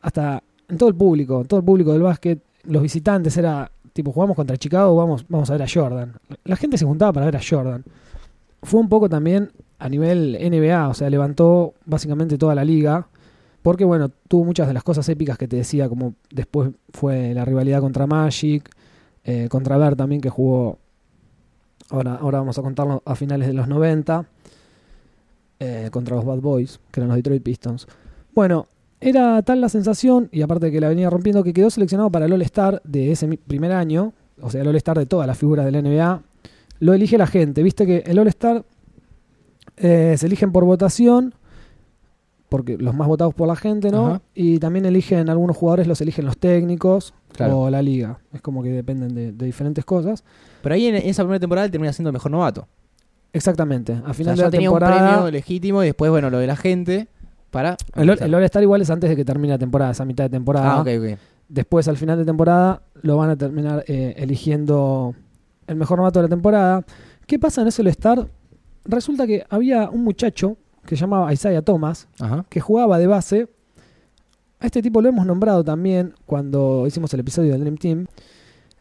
hasta 0.00 0.42
en 0.68 0.78
todo 0.78 0.88
el 0.88 0.94
público, 0.94 1.40
en 1.40 1.46
todo 1.48 1.58
el 1.60 1.66
público 1.66 1.92
del 1.92 2.02
básquet. 2.02 2.40
Los 2.64 2.82
visitantes 2.82 3.36
era 3.36 3.70
tipo, 3.92 4.12
jugamos 4.12 4.36
contra 4.36 4.56
Chicago, 4.56 4.94
vamos, 4.94 5.24
vamos 5.28 5.50
a 5.50 5.54
ver 5.54 5.62
a 5.62 5.66
Jordan. 5.68 6.14
La 6.44 6.56
gente 6.56 6.78
se 6.78 6.84
juntaba 6.84 7.12
para 7.12 7.26
ver 7.26 7.36
a 7.36 7.40
Jordan. 7.46 7.84
Fue 8.62 8.78
un 8.78 8.88
poco 8.88 9.08
también 9.08 9.50
a 9.78 9.88
nivel 9.88 10.36
NBA, 10.40 10.88
o 10.88 10.94
sea, 10.94 11.08
levantó 11.10 11.74
básicamente 11.86 12.38
toda 12.38 12.54
la 12.54 12.64
liga. 12.64 13.08
Porque, 13.62 13.84
bueno, 13.84 14.10
tuvo 14.28 14.44
muchas 14.44 14.68
de 14.68 14.74
las 14.74 14.82
cosas 14.84 15.08
épicas 15.08 15.36
que 15.36 15.48
te 15.48 15.56
decía, 15.56 15.88
como 15.88 16.14
después 16.30 16.70
fue 16.90 17.34
la 17.34 17.44
rivalidad 17.44 17.80
contra 17.80 18.06
Magic, 18.06 18.70
eh, 19.24 19.48
contra 19.50 19.76
Ver 19.76 19.96
también, 19.96 20.20
que 20.20 20.30
jugó. 20.30 20.78
Ahora, 21.90 22.14
ahora 22.16 22.38
vamos 22.38 22.58
a 22.58 22.62
contarlo 22.62 23.02
a 23.04 23.14
finales 23.14 23.48
de 23.48 23.54
los 23.54 23.68
90. 23.68 24.26
eh, 25.60 25.88
contra 25.90 26.16
los 26.16 26.24
Bad 26.24 26.40
Boys, 26.40 26.80
que 26.90 27.00
eran 27.00 27.08
los 27.08 27.16
Detroit 27.16 27.42
Pistons. 27.42 27.86
Bueno, 28.34 28.66
era 29.00 29.42
tal 29.42 29.60
la 29.60 29.68
sensación, 29.68 30.28
y 30.32 30.42
aparte 30.42 30.66
de 30.66 30.72
que 30.72 30.80
la 30.80 30.88
venía 30.88 31.10
rompiendo, 31.10 31.42
que 31.42 31.52
quedó 31.52 31.70
seleccionado 31.70 32.10
para 32.10 32.26
el 32.26 32.32
All-Star 32.32 32.80
de 32.84 33.12
ese 33.12 33.26
primer 33.38 33.72
año, 33.72 34.12
o 34.40 34.50
sea, 34.50 34.62
el 34.62 34.68
All-Star 34.68 34.98
de 34.98 35.06
todas 35.06 35.26
las 35.26 35.36
figuras 35.36 35.64
de 35.64 35.72
la 35.72 35.82
NBA. 35.82 36.22
Lo 36.80 36.94
elige 36.94 37.18
la 37.18 37.26
gente, 37.26 37.62
viste 37.62 37.86
que 37.86 38.04
el 38.06 38.18
All-Star 38.18 38.64
eh, 39.80 40.14
se 40.18 40.26
eligen 40.26 40.52
por 40.52 40.64
votación, 40.64 41.34
porque 42.48 42.78
los 42.78 42.94
más 42.94 43.06
votados 43.08 43.34
por 43.34 43.46
la 43.46 43.56
gente, 43.56 43.90
¿no? 43.90 44.06
Ajá. 44.06 44.22
Y 44.34 44.58
también 44.58 44.86
eligen, 44.86 45.28
algunos 45.28 45.56
jugadores 45.56 45.86
los 45.86 46.00
eligen 46.00 46.24
los 46.24 46.38
técnicos 46.38 47.12
Claro. 47.32 47.58
o 47.60 47.70
la 47.70 47.82
liga. 47.82 48.18
Es 48.32 48.40
como 48.40 48.62
que 48.62 48.70
dependen 48.70 49.14
de, 49.14 49.32
de 49.32 49.46
diferentes 49.46 49.84
cosas. 49.84 50.24
Pero 50.62 50.74
ahí 50.74 50.86
en 50.86 50.94
esa 50.96 51.22
primera 51.22 51.38
temporada 51.40 51.68
termina 51.70 51.92
siendo 51.92 52.08
el 52.08 52.14
mejor 52.14 52.30
novato. 52.32 52.66
Exactamente. 53.32 53.92
A 53.92 53.96
O 53.96 54.04
sea, 54.06 54.14
final 54.14 54.36
ya 54.36 54.42
de 54.44 54.46
la 54.46 54.50
tenía 54.50 54.70
un 54.70 54.78
temporada. 54.78 55.12
premio 55.16 55.30
legítimo 55.30 55.82
y 55.82 55.86
después, 55.86 56.10
bueno, 56.10 56.30
lo 56.30 56.38
de 56.38 56.46
la 56.46 56.56
gente 56.56 57.08
para... 57.50 57.76
El, 57.94 58.08
el 58.10 58.34
All-Star 58.34 58.62
igual 58.62 58.80
es 58.80 58.88
antes 58.90 59.10
de 59.10 59.16
que 59.16 59.24
termine 59.24 59.52
la 59.54 59.58
temporada, 59.58 59.90
esa 59.90 60.04
mitad 60.06 60.24
de 60.24 60.30
temporada. 60.30 60.72
Ah, 60.72 60.80
ok, 60.80 60.88
ok. 60.98 61.18
Después, 61.50 61.86
al 61.88 61.96
final 61.98 62.18
de 62.18 62.24
temporada, 62.24 62.82
lo 63.02 63.16
van 63.18 63.30
a 63.30 63.36
terminar 63.36 63.84
eh, 63.86 64.14
eligiendo 64.16 65.14
el 65.66 65.76
mejor 65.76 65.98
novato 65.98 66.18
de 66.18 66.24
la 66.24 66.28
temporada. 66.30 66.84
¿Qué 67.26 67.38
pasa 67.38 67.60
en 67.60 67.68
ese 67.68 67.82
All-Star? 67.82 68.26
Resulta 68.88 69.26
que 69.26 69.44
había 69.48 69.88
un 69.90 70.02
muchacho 70.02 70.56
que 70.84 70.96
se 70.96 71.02
llamaba 71.02 71.32
Isaiah 71.32 71.62
Thomas, 71.62 72.08
Ajá. 72.18 72.44
que 72.48 72.60
jugaba 72.60 72.98
de 72.98 73.06
base. 73.06 73.48
A 74.60 74.66
este 74.66 74.82
tipo 74.82 75.00
lo 75.00 75.10
hemos 75.10 75.26
nombrado 75.26 75.62
también 75.62 76.14
cuando 76.26 76.84
hicimos 76.86 77.12
el 77.14 77.20
episodio 77.20 77.52
del 77.52 77.60
Dream 77.60 77.76
Team, 77.76 78.06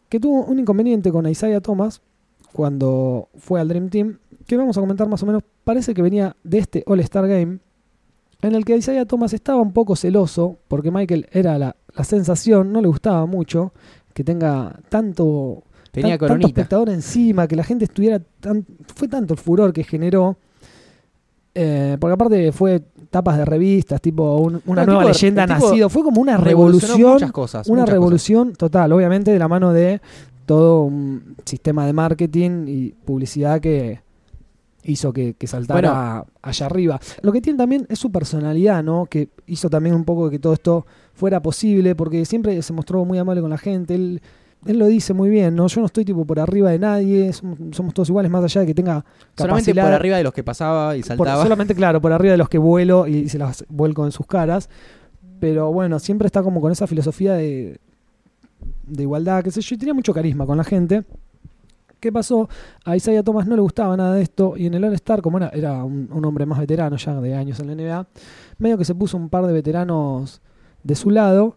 que 0.10 0.20
tuvo 0.20 0.46
un 0.46 0.58
inconveniente 0.58 1.12
con 1.12 1.28
Isaiah 1.28 1.62
Thomas 1.62 2.02
cuando 2.54 3.28
fue 3.38 3.60
al 3.60 3.68
Dream 3.68 3.90
Team, 3.90 4.18
que 4.48 4.58
vamos 4.58 4.78
a 4.78 4.82
comentar 4.82 5.08
más 5.08 5.22
o 5.22 5.26
menos, 5.26 5.44
parece 5.64 5.94
que 5.94 6.02
venía 6.02 6.36
de 6.44 6.58
este 6.60 6.84
All-Star 6.88 7.28
Game, 7.28 7.60
en 8.42 8.56
el 8.56 8.64
que 8.66 8.78
Isaiah 8.78 9.06
Thomas 9.06 9.34
estaba 9.34 9.62
un 9.62 9.74
poco 9.74 9.96
celoso, 9.96 10.58
porque 10.68 10.90
Michael 10.90 11.28
era 11.32 11.60
la, 11.60 11.76
la 11.94 12.04
sensación, 12.06 12.72
no 12.72 12.82
le 12.82 12.88
gustaba 12.88 13.26
mucho 13.26 13.74
que 14.14 14.24
tenga 14.24 14.80
tanto, 14.90 15.64
Tenía 16.02 16.18
tan- 16.18 16.20
tanto 16.20 16.28
coronita. 16.34 16.48
espectador 16.48 16.90
encima, 16.90 17.48
que 17.48 17.56
la 17.56 17.64
gente 17.64 17.86
estuviera 17.86 18.20
tan, 18.40 18.66
fue 18.96 19.08
tanto 19.08 19.34
el 19.34 19.40
furor 19.40 19.74
que 19.74 19.84
generó 19.84 20.38
eh, 21.60 21.98
porque 22.00 22.14
aparte 22.14 22.52
fue 22.52 22.84
tapas 23.10 23.38
de 23.38 23.46
revistas, 23.46 24.00
tipo 24.00 24.38
un- 24.38 24.62
una 24.68 24.82
No, 24.86 24.94
nueva 24.94 25.02
tipo- 25.06 25.14
leyenda 25.14 25.48
nacido. 25.48 25.90
Fue 25.90 26.04
como 26.04 26.22
una 26.22 26.38
revolución, 26.38 27.14
muchas 27.14 27.32
cosas. 27.32 27.68
una 27.68 27.82
muchas 27.82 27.94
revolución 27.94 28.54
total, 28.54 28.92
obviamente 28.92 29.32
de 29.32 29.40
la 29.40 29.48
mano 29.48 29.74
de 29.74 30.00
todo 30.46 30.84
un 30.84 31.36
sistema 31.46 31.86
de 31.88 31.94
marketing 31.94 32.66
y 32.68 32.90
publicidad 32.92 33.60
que 33.60 34.02
hizo 34.84 35.12
que, 35.12 35.34
que 35.34 35.48
saltara 35.48 36.26
allá 36.44 36.66
arriba. 36.68 37.00
Lo 37.24 37.32
que 37.34 37.42
tiene 37.42 37.58
también 37.58 37.86
es 37.90 37.98
su 38.00 38.12
personalidad, 38.12 38.84
¿no? 38.84 39.06
Que 39.08 39.30
hizo 39.48 39.70
también 39.70 39.96
un 39.96 40.06
poco 40.06 40.30
que 40.30 40.38
todo 40.40 40.54
esto 40.54 40.86
fuera 41.14 41.42
posible, 41.42 41.96
porque 41.96 42.24
siempre 42.26 42.62
se 42.62 42.72
mostró 42.72 43.04
muy 43.04 43.18
amable 43.18 43.42
con 43.42 43.50
la 43.50 43.58
gente. 43.58 43.96
Él, 43.96 44.22
él 44.68 44.78
lo 44.80 44.86
dice 44.88 45.14
muy 45.14 45.30
bien, 45.30 45.56
¿no? 45.56 45.68
Yo 45.68 45.80
no 45.82 45.88
estoy 45.88 46.06
tipo 46.06 46.26
por 46.26 46.40
arriba 46.40 46.70
de 46.72 46.80
nadie, 46.80 47.32
somos, 47.34 47.58
somos 47.72 47.94
todos 47.94 48.10
iguales, 48.10 48.30
más 48.32 48.44
allá 48.44 48.62
de 48.62 48.68
que 48.68 48.74
tenga. 48.74 49.04
Solamente 49.36 49.74
por 49.74 49.84
arriba 49.94 50.18
de 50.18 50.24
los 50.24 50.34
que 50.34 50.44
pasaba 50.44 50.96
y 50.96 51.02
por- 51.02 51.08
saltaba. 51.08 51.44
solamente, 51.44 51.74
claro, 51.76 52.02
por 52.02 52.12
arriba 52.12 52.32
de 52.34 52.38
los 52.38 52.50
que 52.50 52.58
vuelo 52.58 53.08
y 53.08 53.30
se 53.30 53.38
las 53.38 53.66
vuelco 53.70 54.06
en 54.06 54.12
sus 54.12 54.26
caras. 54.28 54.70
Pero 55.40 55.72
bueno, 55.72 56.00
siempre 56.00 56.26
está 56.26 56.42
como 56.44 56.62
con 56.62 56.72
esa 56.72 56.88
filosofía 56.88 57.34
de, 57.34 57.80
de 58.88 59.04
igualdad, 59.04 59.44
qué 59.44 59.52
sé 59.52 59.62
yo, 59.62 59.76
y 59.76 59.78
tenía 59.78 59.94
mucho 59.94 60.14
carisma 60.14 60.46
con 60.46 60.58
la 60.58 60.64
gente. 60.64 61.04
¿Qué 62.00 62.12
pasó? 62.12 62.48
A 62.86 62.96
Isaiah 62.96 63.24
Thomas 63.24 63.48
no 63.48 63.56
le 63.56 63.62
gustaba 63.62 63.98
nada 63.98 64.14
de 64.14 64.22
esto 64.22 64.54
y 64.56 64.68
en 64.68 64.76
el 64.76 64.84
All-Star, 64.84 65.22
como 65.24 65.38
era, 65.38 65.50
era 65.50 65.84
un, 65.84 66.08
un 66.12 66.26
hombre 66.26 66.46
más 66.46 66.60
veterano 66.60 66.96
ya 66.96 67.20
de 67.20 67.34
años 67.36 67.60
en 67.60 67.68
la 67.68 67.76
NBA, 67.76 68.08
medio 68.60 68.78
que 68.78 68.86
se 68.86 68.94
puso 68.94 69.18
un 69.18 69.30
par 69.30 69.48
de 69.48 69.54
veteranos 69.54 70.42
de 70.84 70.94
su 70.96 71.10
lado 71.10 71.56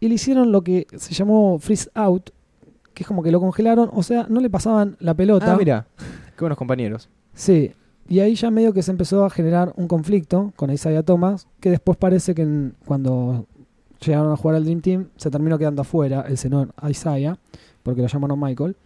y 0.00 0.08
le 0.08 0.14
hicieron 0.14 0.52
lo 0.52 0.62
que 0.62 0.86
se 0.96 1.12
llamó 1.12 1.58
freeze 1.58 1.90
out, 1.94 2.30
que 2.94 3.02
es 3.02 3.06
como 3.06 3.22
que 3.22 3.30
lo 3.32 3.40
congelaron, 3.40 3.90
o 3.92 4.02
sea, 4.02 4.26
no 4.28 4.40
le 4.40 4.48
pasaban 4.50 4.96
la 5.00 5.14
pelota. 5.14 5.52
Ah, 5.52 5.56
mira. 5.58 5.86
Qué 5.98 6.40
buenos 6.40 6.56
compañeros. 6.58 7.08
Sí, 7.34 7.72
y 8.08 8.20
ahí 8.20 8.34
ya 8.34 8.50
medio 8.50 8.72
que 8.72 8.82
se 8.82 8.90
empezó 8.90 9.24
a 9.24 9.30
generar 9.30 9.72
un 9.76 9.88
conflicto 9.88 10.52
con 10.56 10.70
Isaiah 10.70 11.02
Thomas, 11.02 11.46
que 11.60 11.70
después 11.70 11.96
parece 11.98 12.34
que 12.34 12.42
en- 12.42 12.74
cuando 12.86 13.46
llegaron 14.04 14.32
a 14.32 14.36
jugar 14.36 14.56
al 14.56 14.64
Dream 14.64 14.80
Team 14.80 15.08
se 15.16 15.30
terminó 15.30 15.58
quedando 15.58 15.82
afuera 15.82 16.24
el 16.28 16.36
señor 16.38 16.72
Isaiah, 16.88 17.38
porque 17.82 18.02
lo 18.02 18.08
llamaron 18.08 18.38
Michael. 18.40 18.76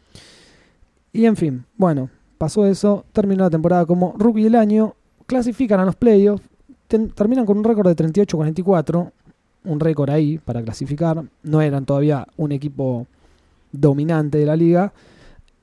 Y 1.12 1.24
en 1.26 1.36
fin, 1.36 1.64
bueno, 1.76 2.10
pasó 2.36 2.66
eso, 2.66 3.04
terminó 3.12 3.44
la 3.44 3.50
temporada 3.50 3.86
como 3.86 4.14
rookie 4.18 4.44
del 4.44 4.54
año, 4.54 4.94
clasifican 5.26 5.80
a 5.80 5.84
los 5.84 5.96
playoffs, 5.96 6.42
ten- 6.86 7.10
terminan 7.10 7.46
con 7.46 7.58
un 7.58 7.64
récord 7.64 7.88
de 7.88 7.94
38-44, 7.96 9.10
un 9.64 9.80
récord 9.80 10.10
ahí 10.10 10.38
para 10.38 10.62
clasificar, 10.62 11.24
no 11.42 11.60
eran 11.60 11.84
todavía 11.84 12.26
un 12.36 12.52
equipo 12.52 13.06
dominante 13.72 14.38
de 14.38 14.46
la 14.46 14.56
liga, 14.56 14.92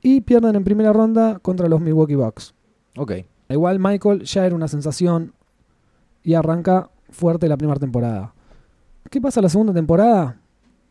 y 0.01 0.21
pierden 0.21 0.55
en 0.55 0.63
primera 0.63 0.93
ronda 0.93 1.39
contra 1.39 1.67
los 1.67 1.81
Milwaukee 1.81 2.15
Bucks. 2.15 2.53
Ok. 2.97 3.13
Igual 3.49 3.79
Michael 3.79 4.23
ya 4.23 4.45
era 4.45 4.55
una 4.55 4.67
sensación 4.67 5.33
y 6.23 6.33
arranca 6.33 6.89
fuerte 7.09 7.47
la 7.47 7.57
primera 7.57 7.79
temporada. 7.79 8.33
¿Qué 9.09 9.21
pasa 9.21 9.41
la 9.41 9.49
segunda 9.49 9.73
temporada? 9.73 10.37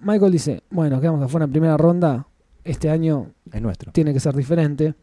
Michael 0.01 0.33
dice, 0.33 0.63
bueno, 0.71 1.01
quedamos 1.01 1.23
afuera 1.23 1.45
en 1.45 1.51
primera 1.53 1.77
ronda, 1.77 2.27
este 2.63 2.91
año 2.91 3.31
Es 3.53 3.61
nuestro. 3.63 3.93
tiene 3.93 4.13
que 4.13 4.21
ser 4.21 4.35
diferente. 4.35 4.95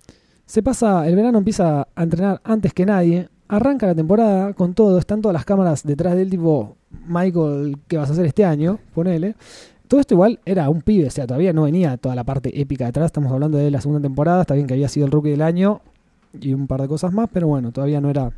Se 0.45 0.61
pasa, 0.63 1.07
el 1.07 1.15
verano 1.15 1.37
empieza 1.37 1.87
a 1.95 2.03
entrenar 2.03 2.41
antes 2.43 2.73
que 2.73 2.85
nadie, 2.85 3.29
arranca 3.47 3.87
la 3.87 3.95
temporada 3.95 4.53
con 4.53 4.73
todo, 4.73 4.97
están 4.97 5.21
todas 5.21 5.33
las 5.33 5.45
cámaras 5.45 5.83
detrás 5.83 6.15
del 6.15 6.29
tipo, 6.29 6.75
Michael, 7.07 7.77
¿qué 7.87 7.97
vas 7.97 8.09
a 8.09 8.13
hacer 8.13 8.25
este 8.25 8.45
año? 8.45 8.79
Ponele. 8.93 9.35
Todo 9.91 9.99
esto 9.99 10.13
igual 10.13 10.39
era 10.45 10.69
un 10.69 10.81
pibe, 10.83 11.07
o 11.07 11.11
sea, 11.11 11.27
todavía 11.27 11.51
no 11.51 11.63
venía 11.63 11.97
toda 11.97 12.15
la 12.15 12.23
parte 12.23 12.61
épica 12.61 12.85
detrás, 12.85 13.07
estamos 13.07 13.29
hablando 13.29 13.57
de 13.57 13.69
la 13.69 13.81
segunda 13.81 13.99
temporada, 13.99 14.39
está 14.39 14.53
bien 14.53 14.65
que 14.65 14.73
había 14.73 14.87
sido 14.87 15.05
el 15.05 15.11
rookie 15.11 15.31
del 15.31 15.41
año 15.41 15.81
y 16.39 16.53
un 16.53 16.65
par 16.65 16.81
de 16.81 16.87
cosas 16.87 17.11
más, 17.11 17.27
pero 17.29 17.49
bueno, 17.49 17.73
todavía 17.73 17.99
no 17.99 18.09
era 18.09 18.31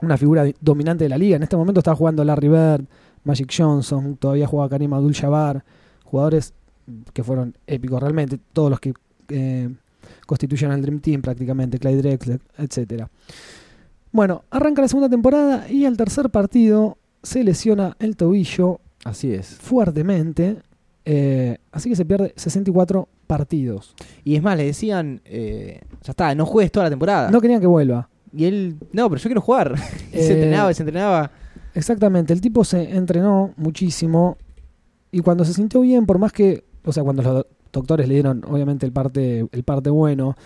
una 0.00 0.16
figura 0.16 0.44
dominante 0.60 1.02
de 1.02 1.08
la 1.10 1.18
liga. 1.18 1.34
En 1.34 1.42
este 1.42 1.56
momento 1.56 1.80
estaba 1.80 1.96
jugando 1.96 2.22
Larry 2.22 2.46
Bird, 2.46 2.84
Magic 3.24 3.52
Johnson, 3.52 4.16
todavía 4.16 4.46
jugaba 4.46 4.68
Karim 4.68 4.92
Abdul-Jabbar, 4.92 5.64
jugadores 6.04 6.54
que 7.12 7.24
fueron 7.24 7.56
épicos 7.66 8.00
realmente, 8.00 8.38
todos 8.52 8.70
los 8.70 8.78
que 8.78 8.94
eh, 9.30 9.68
constituyen 10.24 10.70
el 10.70 10.82
Dream 10.82 11.00
Team 11.00 11.20
prácticamente, 11.20 11.80
Clyde 11.80 12.00
Drexler, 12.00 12.40
etcétera. 12.58 13.10
Bueno, 14.12 14.44
arranca 14.52 14.82
la 14.82 14.88
segunda 14.88 15.08
temporada 15.08 15.68
y 15.68 15.84
al 15.84 15.96
tercer 15.96 16.30
partido 16.30 16.96
se 17.24 17.42
lesiona 17.42 17.96
el 17.98 18.14
tobillo 18.14 18.78
Así 19.04 19.32
es. 19.32 19.48
fuertemente, 19.48 20.62
eh, 21.06 21.56
así 21.72 21.88
que 21.88 21.96
se 21.96 22.04
pierde 22.04 22.32
64 22.36 23.08
partidos. 23.26 23.94
Y 24.24 24.36
es 24.36 24.42
más, 24.42 24.56
le 24.56 24.64
decían, 24.66 25.20
eh, 25.24 25.80
ya 26.02 26.10
está, 26.10 26.34
no 26.34 26.44
juegues 26.44 26.70
toda 26.72 26.84
la 26.84 26.90
temporada. 26.90 27.30
No 27.30 27.40
querían 27.40 27.60
que 27.60 27.66
vuelva. 27.66 28.08
Y 28.36 28.44
él, 28.44 28.76
no, 28.92 29.08
pero 29.08 29.20
yo 29.20 29.28
quiero 29.28 29.40
jugar. 29.40 29.74
y 30.12 30.16
se 30.16 30.32
Eh, 30.32 30.34
entrenaba, 30.34 30.70
y 30.70 30.74
se 30.74 30.82
entrenaba. 30.82 31.30
Exactamente, 31.74 32.32
el 32.32 32.40
tipo 32.40 32.64
se 32.64 32.94
entrenó 32.96 33.52
muchísimo 33.56 34.36
y 35.12 35.20
cuando 35.20 35.44
se 35.44 35.52
sintió 35.54 35.80
bien, 35.82 36.06
por 36.06 36.18
más 36.18 36.32
que, 36.32 36.64
o 36.84 36.92
sea, 36.92 37.02
cuando 37.04 37.22
los 37.22 37.34
do- 37.34 37.46
doctores 37.72 38.08
le 38.08 38.14
dieron 38.14 38.42
obviamente 38.48 38.84
el 38.86 38.92
parte, 38.92 39.46
el 39.52 39.62
parte 39.62 39.90
bueno 39.90 40.36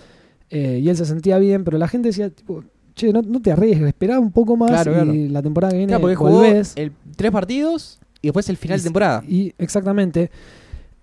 eh, 0.51 0.81
y 0.83 0.89
él 0.89 0.97
se 0.97 1.07
sentía 1.07 1.39
bien, 1.39 1.63
pero 1.65 1.79
la 1.79 1.87
gente 1.87 2.09
decía, 2.09 2.31
tipo, 2.31 2.65
che, 2.95 3.13
no, 3.13 3.23
no 3.23 3.41
te 3.41 3.53
arriesgues, 3.53 3.87
esperá 3.87 4.19
un 4.19 4.33
poco 4.33 4.57
más 4.57 4.71
Claro, 4.71 4.91
y 4.91 4.95
claro. 4.95 5.13
la 5.33 5.43
temporada 5.43 5.71
que 5.71 5.77
viene 5.79 5.91
Claro, 5.93 6.01
porque 6.03 6.17
jugó 6.17 6.31
volvés. 6.33 6.73
el, 6.77 6.93
tres 7.17 7.31
partidos 7.31 8.01
y 8.23 8.29
después 8.29 8.49
el 8.49 8.57
final 8.57 8.79
Y- 8.79 8.81
de 8.81 8.85
temporada. 8.85 9.23
Y 9.27 9.53
exactamente. 9.59 10.31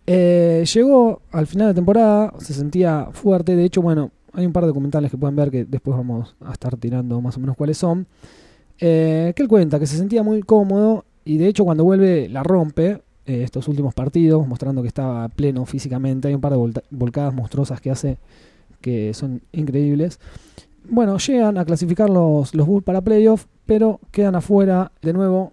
Eh, 0.06 0.64
llegó 0.74 1.22
al 1.32 1.48
final 1.48 1.68
de 1.68 1.74
temporada, 1.74 2.34
se 2.40 2.54
sentía 2.54 3.10
fuerte. 3.12 3.56
De 3.56 3.66
hecho, 3.66 3.82
bueno, 3.82 4.12
hay 4.34 4.46
un 4.46 4.54
par 4.54 4.64
de 4.64 4.68
documentales 4.68 5.12
que 5.12 5.18
pueden 5.18 5.36
ver 5.36 5.52
que 5.52 5.66
después 5.66 5.98
vamos 5.98 6.36
a 6.46 6.54
estar 6.54 6.76
tirando 6.78 7.20
más 7.22 7.36
o 7.38 7.40
menos 7.40 7.58
cuáles 7.58 7.78
son. 7.78 8.08
Eh, 8.80 9.34
que 9.36 9.42
él 9.44 9.50
cuenta 9.50 9.80
que 9.80 9.88
se 9.88 9.98
sentía 9.98 10.22
muy 10.24 10.42
cómodo 10.44 11.04
y 11.26 11.38
de 11.40 11.48
hecho 11.48 11.66
cuando 11.66 11.84
vuelve 11.84 12.30
la 12.30 12.44
rompe 12.44 13.02
eh, 13.26 13.42
estos 13.44 13.68
últimos 13.68 13.94
partidos, 13.96 14.48
mostrando 14.48 14.82
que 14.82 14.88
estaba 14.88 15.28
pleno 15.30 15.66
físicamente. 15.66 16.28
Hay 16.30 16.36
un 16.36 16.42
par 16.42 16.54
de 16.54 16.82
volcadas 16.92 17.34
monstruosas 17.34 17.82
que 17.82 17.92
hace 17.92 18.18
que 18.80 19.14
son 19.14 19.42
increíbles. 19.52 20.20
Bueno, 20.90 21.18
llegan 21.18 21.58
a 21.58 21.66
clasificar 21.66 22.10
los, 22.10 22.54
los 22.56 22.66
Bulls 22.66 22.86
para 22.86 23.02
playoff, 23.02 23.46
pero 23.66 24.00
quedan 24.12 24.36
afuera 24.36 24.92
de 25.02 25.12
nuevo 25.12 25.52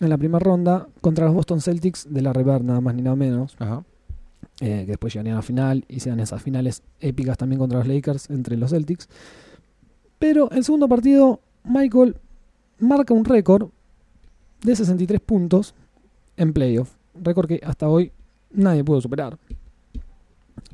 en 0.00 0.08
la 0.08 0.18
primera 0.18 0.38
ronda 0.38 0.88
contra 1.00 1.26
los 1.26 1.34
Boston 1.34 1.60
Celtics 1.60 2.06
de 2.12 2.22
la 2.22 2.32
River, 2.32 2.64
nada 2.64 2.80
más 2.80 2.94
ni 2.94 3.02
nada 3.02 3.16
menos. 3.16 3.56
Ajá. 3.58 3.84
eh, 4.60 4.82
que 4.84 4.92
después 4.92 5.12
llegarían 5.12 5.34
a 5.34 5.38
la 5.38 5.42
final 5.42 5.84
y 5.88 6.00
sean 6.00 6.20
esas 6.20 6.42
finales 6.42 6.82
épicas 7.00 7.36
también 7.38 7.58
contra 7.58 7.78
los 7.78 7.88
Lakers 7.88 8.30
entre 8.30 8.56
los 8.56 8.70
Celtics. 8.70 9.08
Pero 10.18 10.50
el 10.50 10.64
segundo 10.64 10.88
partido, 10.88 11.40
Michael 11.64 12.16
marca 12.78 13.12
un 13.14 13.24
récord 13.24 13.70
de 14.62 14.76
63 14.76 15.20
puntos 15.20 15.74
en 16.36 16.52
playoff. 16.52 16.92
Récord 17.20 17.48
que 17.48 17.60
hasta 17.64 17.88
hoy 17.88 18.12
nadie 18.52 18.84
pudo 18.84 19.00
superar. 19.00 19.36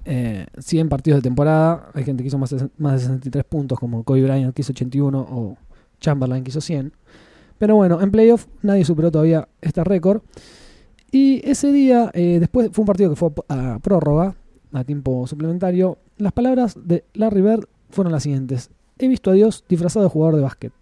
Eh, 0.05 0.47
100 0.59 0.89
partidos 0.89 1.19
de 1.19 1.23
temporada, 1.23 1.91
hay 1.95 2.05
gente 2.05 2.23
que 2.23 2.29
hizo 2.29 2.39
más 2.39 2.51
de, 2.51 2.69
más 2.79 2.95
de 2.95 3.01
63 3.01 3.45
puntos, 3.45 3.79
como 3.79 4.05
Kobe 4.05 4.23
Bryant 4.23 4.55
que 4.55 4.63
hizo 4.63 4.73
81 4.73 5.19
o 5.19 5.57
Chamberlain 6.01 6.45
que 6.45 6.51
hizo 6.51 6.61
100. 6.61 6.93
Pero 7.59 7.77
bueno, 7.77 8.01
en 8.01 8.11
playoff 8.11 8.47
nadie 8.63 8.85
superó 8.85 9.11
todavía 9.11 9.49
este 9.61 9.83
récord. 9.85 10.23
Y 11.11 11.41
ese 11.49 11.73
día, 11.73 12.11
eh, 12.15 12.39
después 12.39 12.71
fue 12.73 12.83
un 12.83 12.87
partido 12.87 13.11
que 13.11 13.17
fue 13.17 13.31
a 13.49 13.79
prórroga, 13.81 14.35
a 14.73 14.85
tiempo 14.85 15.27
suplementario. 15.27 15.99
Las 16.19 16.33
palabras 16.33 16.77
de 16.85 17.05
Larry 17.15 17.41
Bird 17.41 17.69
fueron 17.91 18.13
las 18.13 18.23
siguientes: 18.23 18.71
He 18.99 19.09
visto 19.09 19.31
a 19.31 19.35
Dios 19.35 19.65
disfrazado 19.69 20.05
de 20.05 20.11
jugador 20.11 20.37
de 20.37 20.43
básquet. 20.43 20.73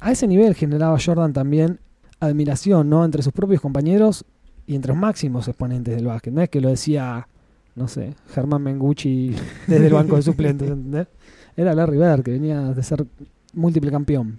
A 0.00 0.12
ese 0.12 0.26
nivel 0.26 0.54
generaba 0.54 0.98
Jordan 1.04 1.32
también 1.32 1.80
admiración, 2.20 2.88
¿no? 2.88 3.04
Entre 3.04 3.22
sus 3.22 3.32
propios 3.32 3.60
compañeros 3.60 4.24
y 4.66 4.74
entre 4.74 4.90
los 4.90 4.98
máximos 4.98 5.48
exponentes 5.48 5.96
del 5.96 6.06
básquet. 6.06 6.32
No 6.32 6.42
es 6.42 6.48
que 6.48 6.60
lo 6.60 6.68
decía, 6.68 7.26
no 7.74 7.88
sé, 7.88 8.14
Germán 8.28 8.62
Mengucci 8.62 9.34
desde 9.66 9.86
el 9.86 9.92
banco 9.92 10.16
de 10.16 10.22
suplentes, 10.22 10.70
¿entendés? 10.70 11.08
Era 11.56 11.74
Larry 11.74 11.98
Bird, 11.98 12.22
que 12.22 12.32
venía 12.32 12.60
de 12.60 12.82
ser 12.82 13.06
múltiple 13.54 13.90
campeón. 13.90 14.38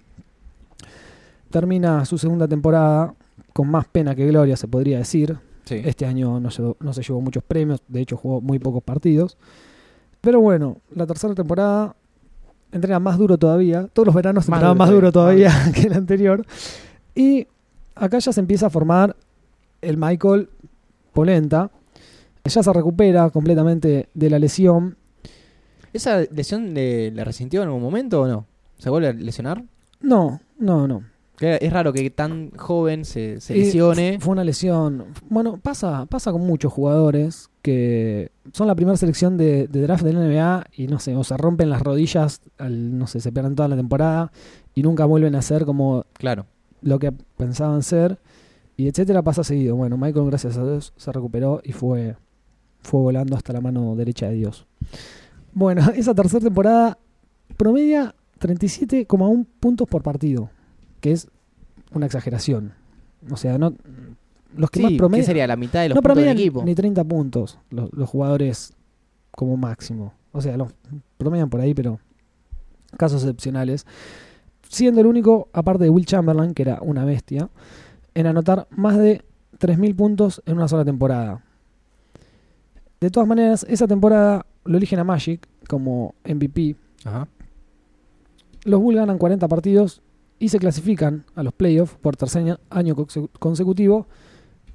Termina 1.52 2.04
su 2.04 2.18
segunda 2.18 2.48
temporada 2.48 3.14
con 3.52 3.70
más 3.70 3.86
pena 3.86 4.14
que 4.14 4.26
gloria, 4.26 4.56
se 4.56 4.66
podría 4.66 4.98
decir. 4.98 5.36
Sí. 5.64 5.80
Este 5.84 6.06
año 6.06 6.40
no 6.40 6.50
se, 6.50 6.62
no 6.80 6.92
se 6.92 7.02
llevó 7.02 7.20
muchos 7.20 7.44
premios, 7.44 7.80
de 7.86 8.00
hecho 8.00 8.16
jugó 8.16 8.40
muy 8.40 8.58
pocos 8.58 8.82
partidos. 8.82 9.36
Pero 10.20 10.40
bueno, 10.40 10.78
la 10.94 11.06
tercera 11.06 11.34
temporada 11.34 11.94
entrena 12.72 12.98
más 12.98 13.18
duro 13.18 13.36
todavía. 13.38 13.86
Todos 13.92 14.06
los 14.06 14.14
veranos 14.14 14.48
Más 14.48 14.56
entrenaba 14.58 14.74
más 14.74 14.90
duro 14.90 15.12
todavía. 15.12 15.50
todavía 15.50 15.72
que 15.80 15.86
el 15.88 15.92
anterior. 15.92 16.44
Y 17.14 17.46
acá 17.94 18.18
ya 18.18 18.32
se 18.32 18.40
empieza 18.40 18.66
a 18.66 18.70
formar 18.70 19.14
el 19.82 19.96
Michael 19.98 20.48
Polenta. 21.12 21.70
Ya 22.44 22.62
se 22.62 22.72
recupera 22.72 23.30
completamente 23.30 24.08
de 24.14 24.30
la 24.30 24.38
lesión. 24.38 24.96
¿Esa 25.92 26.20
lesión 26.22 26.72
le, 26.74 27.10
la 27.10 27.24
resintió 27.24 27.60
en 27.62 27.68
algún 27.68 27.82
momento 27.82 28.22
o 28.22 28.26
no? 28.26 28.46
¿Se 28.78 28.88
vuelve 28.90 29.08
a 29.08 29.12
lesionar? 29.12 29.62
No, 30.00 30.40
no, 30.58 30.88
no. 30.88 31.04
Que 31.42 31.58
Es 31.60 31.72
raro 31.72 31.92
que 31.92 32.08
tan 32.08 32.52
joven 32.52 33.04
se, 33.04 33.40
se 33.40 33.56
Y 33.56 33.64
lesione. 33.64 34.18
Fue 34.20 34.30
una 34.30 34.44
lesión. 34.44 35.06
Bueno, 35.28 35.58
pasa, 35.60 36.06
pasa 36.06 36.30
con 36.30 36.42
muchos 36.42 36.72
jugadores 36.72 37.50
que 37.62 38.30
son 38.52 38.68
la 38.68 38.76
primera 38.76 38.96
selección 38.96 39.36
de, 39.36 39.66
de 39.66 39.82
draft 39.82 40.04
del 40.04 40.18
NBA 40.18 40.66
y 40.76 40.86
no 40.86 41.00
sé, 41.00 41.16
o 41.16 41.24
se 41.24 41.36
rompen 41.36 41.68
las 41.68 41.82
rodillas, 41.82 42.42
al, 42.58 42.96
no 42.96 43.08
sé, 43.08 43.18
se 43.18 43.32
pierden 43.32 43.56
toda 43.56 43.66
la 43.66 43.74
temporada 43.74 44.30
y 44.72 44.84
nunca 44.84 45.04
vuelven 45.04 45.34
a 45.34 45.42
ser 45.42 45.64
como 45.64 46.04
Claro. 46.12 46.46
lo 46.80 47.00
que 47.00 47.10
pensaban 47.10 47.82
ser 47.82 48.20
y 48.76 48.86
etcétera 48.86 49.22
pasa 49.22 49.42
seguido. 49.42 49.74
Bueno, 49.74 49.96
Michael 49.96 50.26
gracias 50.26 50.56
a 50.58 50.62
Dios 50.62 50.92
se 50.96 51.10
recuperó 51.10 51.60
y 51.64 51.72
fue 51.72 52.14
fue 52.82 53.00
volando 53.00 53.34
hasta 53.36 53.52
la 53.52 53.60
mano 53.60 53.96
derecha 53.96 54.28
de 54.28 54.34
Dios. 54.34 54.68
Bueno, 55.52 55.82
esa 55.96 56.14
tercera 56.14 56.44
temporada 56.44 56.98
promedia 57.56 58.14
37,1 58.40 59.44
puntos 59.58 59.88
por 59.88 60.04
partido, 60.04 60.50
que 61.02 61.12
es 61.12 61.28
una 61.92 62.06
exageración. 62.06 62.72
O 63.30 63.36
sea, 63.36 63.58
no 63.58 63.74
los 64.56 64.70
que 64.70 64.78
Sí, 64.78 64.84
más 64.84 64.92
¿qué 64.92 64.98
promedian 64.98 65.26
sería? 65.26 65.46
La 65.46 65.56
mitad 65.56 65.82
de 65.82 65.90
los 65.90 65.96
no 65.96 66.02
puntos 66.02 66.16
del 66.16 66.24
promedian 66.24 66.38
equipo. 66.38 66.64
ni 66.64 66.74
30 66.74 67.04
puntos 67.04 67.58
los, 67.70 67.92
los 67.92 68.08
jugadores 68.08 68.72
como 69.30 69.56
máximo. 69.56 70.14
O 70.32 70.40
sea, 70.40 70.56
los 70.56 70.72
promedian 71.18 71.50
por 71.50 71.60
ahí, 71.60 71.74
pero 71.74 71.98
casos 72.96 73.22
excepcionales. 73.22 73.86
Siendo 74.68 75.00
el 75.00 75.06
único, 75.06 75.48
aparte 75.52 75.84
de 75.84 75.90
Will 75.90 76.06
Chamberlain, 76.06 76.54
que 76.54 76.62
era 76.62 76.78
una 76.80 77.04
bestia, 77.04 77.50
en 78.14 78.26
anotar 78.26 78.66
más 78.70 78.96
de 78.96 79.22
3.000 79.58 79.94
puntos 79.94 80.42
en 80.46 80.56
una 80.56 80.68
sola 80.68 80.84
temporada. 80.84 81.42
De 83.00 83.10
todas 83.10 83.28
maneras, 83.28 83.66
esa 83.68 83.86
temporada 83.86 84.46
lo 84.64 84.78
eligen 84.78 84.98
a 84.98 85.04
Magic 85.04 85.46
como 85.68 86.14
MVP. 86.24 86.76
Ajá. 87.04 87.28
Los 88.64 88.80
Bulls 88.80 88.98
ganan 88.98 89.18
40 89.18 89.48
partidos 89.48 90.02
y 90.42 90.48
se 90.48 90.58
clasifican 90.58 91.24
a 91.36 91.42
los 91.42 91.52
playoffs 91.52 91.94
por 92.00 92.16
tercer 92.16 92.58
año 92.70 92.96
conse- 92.96 93.28
consecutivo, 93.38 94.06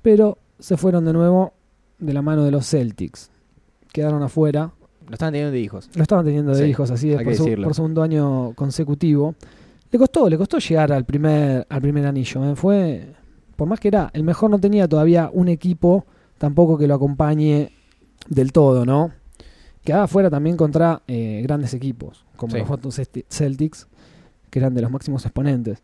pero 0.01 0.38
se 0.60 0.77
fueron 0.77 1.03
de 1.06 1.13
nuevo 1.13 1.53
de 1.99 2.13
la 2.13 2.21
mano 2.21 2.43
de 2.43 2.51
los 2.51 2.67
Celtics. 2.69 3.30
Quedaron 3.91 4.23
afuera. 4.23 4.71
Lo 5.08 5.13
están 5.13 5.32
teniendo 5.34 5.51
de 5.51 5.60
hijos. 5.60 5.89
Lo 5.95 6.01
estaban 6.03 6.23
teniendo 6.25 6.53
de 6.53 6.63
Sí, 6.63 6.69
hijos 6.69 6.91
así 6.91 7.13
hay 7.13 7.23
por, 7.25 7.36
su- 7.36 7.62
por 7.63 7.73
segundo 7.75 8.01
año 8.03 8.53
consecutivo. 8.56 9.36
Le 9.91 9.99
costó, 9.99 10.30
le 10.30 10.38
costó 10.38 10.58
llegar 10.60 10.91
al 10.91 11.06
primer, 11.06 11.65
al 11.69 11.82
primer 11.82 12.06
anillo. 12.06 12.45
¿eh? 12.45 12.56
Fue, 12.56 13.13
por 13.56 13.67
más 13.67 13.80
que 13.80 13.88
era, 13.89 14.10
el 14.13 14.23
mejor 14.23 14.49
no 14.49 14.60
tenía 14.60 14.88
todavía 14.88 15.30
un 15.34 15.47
equipo 15.47 16.06
tampoco 16.38 16.77
que 16.77 16.88
lo 16.88 16.93
acompañe 16.95 17.71
del 18.30 18.51
todo, 18.51 18.86
¿no? 18.86 19.12
Quedaba 19.84 20.03
afuera 20.03 20.30
también 20.30 20.58
contra 20.58 21.01
eh, 21.08 21.41
grandes 21.43 21.73
equipos, 21.73 22.25
como 22.36 22.53
Sí. 22.56 22.63
los 22.84 23.01
Celtics, 23.30 23.88
que 24.49 24.60
eran 24.60 24.73
de 24.73 24.81
los 24.81 24.91
máximos 24.91 25.25
exponentes. 25.25 25.81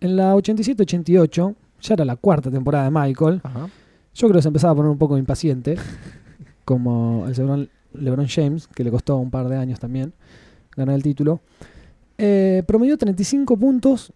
En 0.00 0.16
la 0.16 0.34
87-88, 0.34 1.54
ya 1.80 1.94
era 1.94 2.04
la 2.04 2.16
cuarta 2.16 2.50
temporada 2.50 2.84
de 2.84 2.90
Michael, 2.90 3.40
Ajá. 3.42 3.68
yo 4.14 4.28
creo 4.28 4.38
que 4.38 4.42
se 4.42 4.48
empezaba 4.48 4.72
a 4.72 4.76
poner 4.76 4.90
un 4.90 4.98
poco 4.98 5.16
impaciente, 5.16 5.76
como 6.64 7.24
el 7.26 7.34
LeBron, 7.34 7.68
LeBron 7.94 8.26
James, 8.28 8.68
que 8.68 8.84
le 8.84 8.90
costó 8.90 9.16
un 9.16 9.30
par 9.30 9.48
de 9.48 9.56
años 9.56 9.80
también 9.80 10.12
ganar 10.76 10.94
el 10.94 11.02
título. 11.02 11.40
Eh, 12.18 12.62
promedió 12.66 12.96
35 12.96 13.56
puntos 13.56 14.12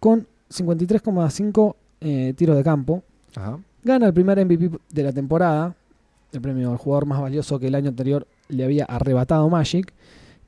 con 0.00 0.26
53,5 0.50 1.74
eh, 2.00 2.34
tiros 2.36 2.56
de 2.56 2.64
campo. 2.64 3.02
Ajá. 3.34 3.58
Gana 3.82 4.06
el 4.06 4.14
primer 4.14 4.44
MVP 4.44 4.78
de 4.90 5.02
la 5.02 5.12
temporada, 5.12 5.74
el 6.32 6.40
premio 6.40 6.70
al 6.70 6.78
jugador 6.78 7.06
más 7.06 7.20
valioso 7.20 7.58
que 7.58 7.66
el 7.66 7.74
año 7.74 7.90
anterior 7.90 8.26
le 8.48 8.64
había 8.64 8.84
arrebatado 8.84 9.48
Magic. 9.48 9.92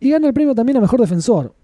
Y 0.00 0.10
gana 0.10 0.26
el 0.28 0.34
premio 0.34 0.54
también 0.54 0.78
a 0.78 0.80
mejor 0.80 1.00
defensor. 1.00 1.54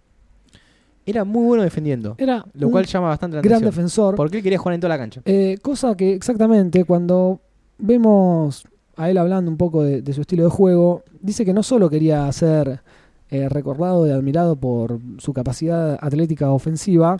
Era 1.05 1.25
muy 1.25 1.45
bueno 1.45 1.63
defendiendo. 1.63 2.15
Era 2.19 2.45
Lo 2.55 2.71
cual 2.71 2.87
llama 2.87 3.09
bastante 3.09 3.37
la 3.37 3.43
gran 3.43 3.55
atención. 3.57 3.71
defensor. 3.71 4.15
Porque 4.15 4.37
él 4.39 4.43
quería 4.43 4.59
jugar 4.59 4.75
en 4.75 4.81
toda 4.81 4.91
la 4.91 4.99
cancha. 4.99 5.21
Eh, 5.25 5.59
cosa 5.63 5.97
que 5.97 6.15
exactamente 6.15 6.85
cuando 6.85 7.41
vemos 7.79 8.65
a 8.97 9.11
él 9.11 9.19
hablando 9.19 9.51
un 9.51 9.57
poco 9.57 9.83
de, 9.83 10.03
de 10.03 10.13
su 10.13 10.21
estilo 10.21 10.45
de 10.45 10.51
juego, 10.51 11.03
dice 11.21 11.45
que 11.45 11.53
no 11.53 11.63
solo 11.63 11.91
quería 11.91 12.31
ser 12.33 12.81
eh, 13.31 13.49
recordado 13.49 14.07
y 14.07 14.11
admirado 14.11 14.57
por 14.57 15.01
su 15.19 15.33
capacidad 15.33 15.99
atlética 16.01 16.51
ofensiva, 16.53 17.17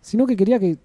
sino 0.00 0.26
que 0.26 0.36
quería 0.36 0.58
que 0.58 0.76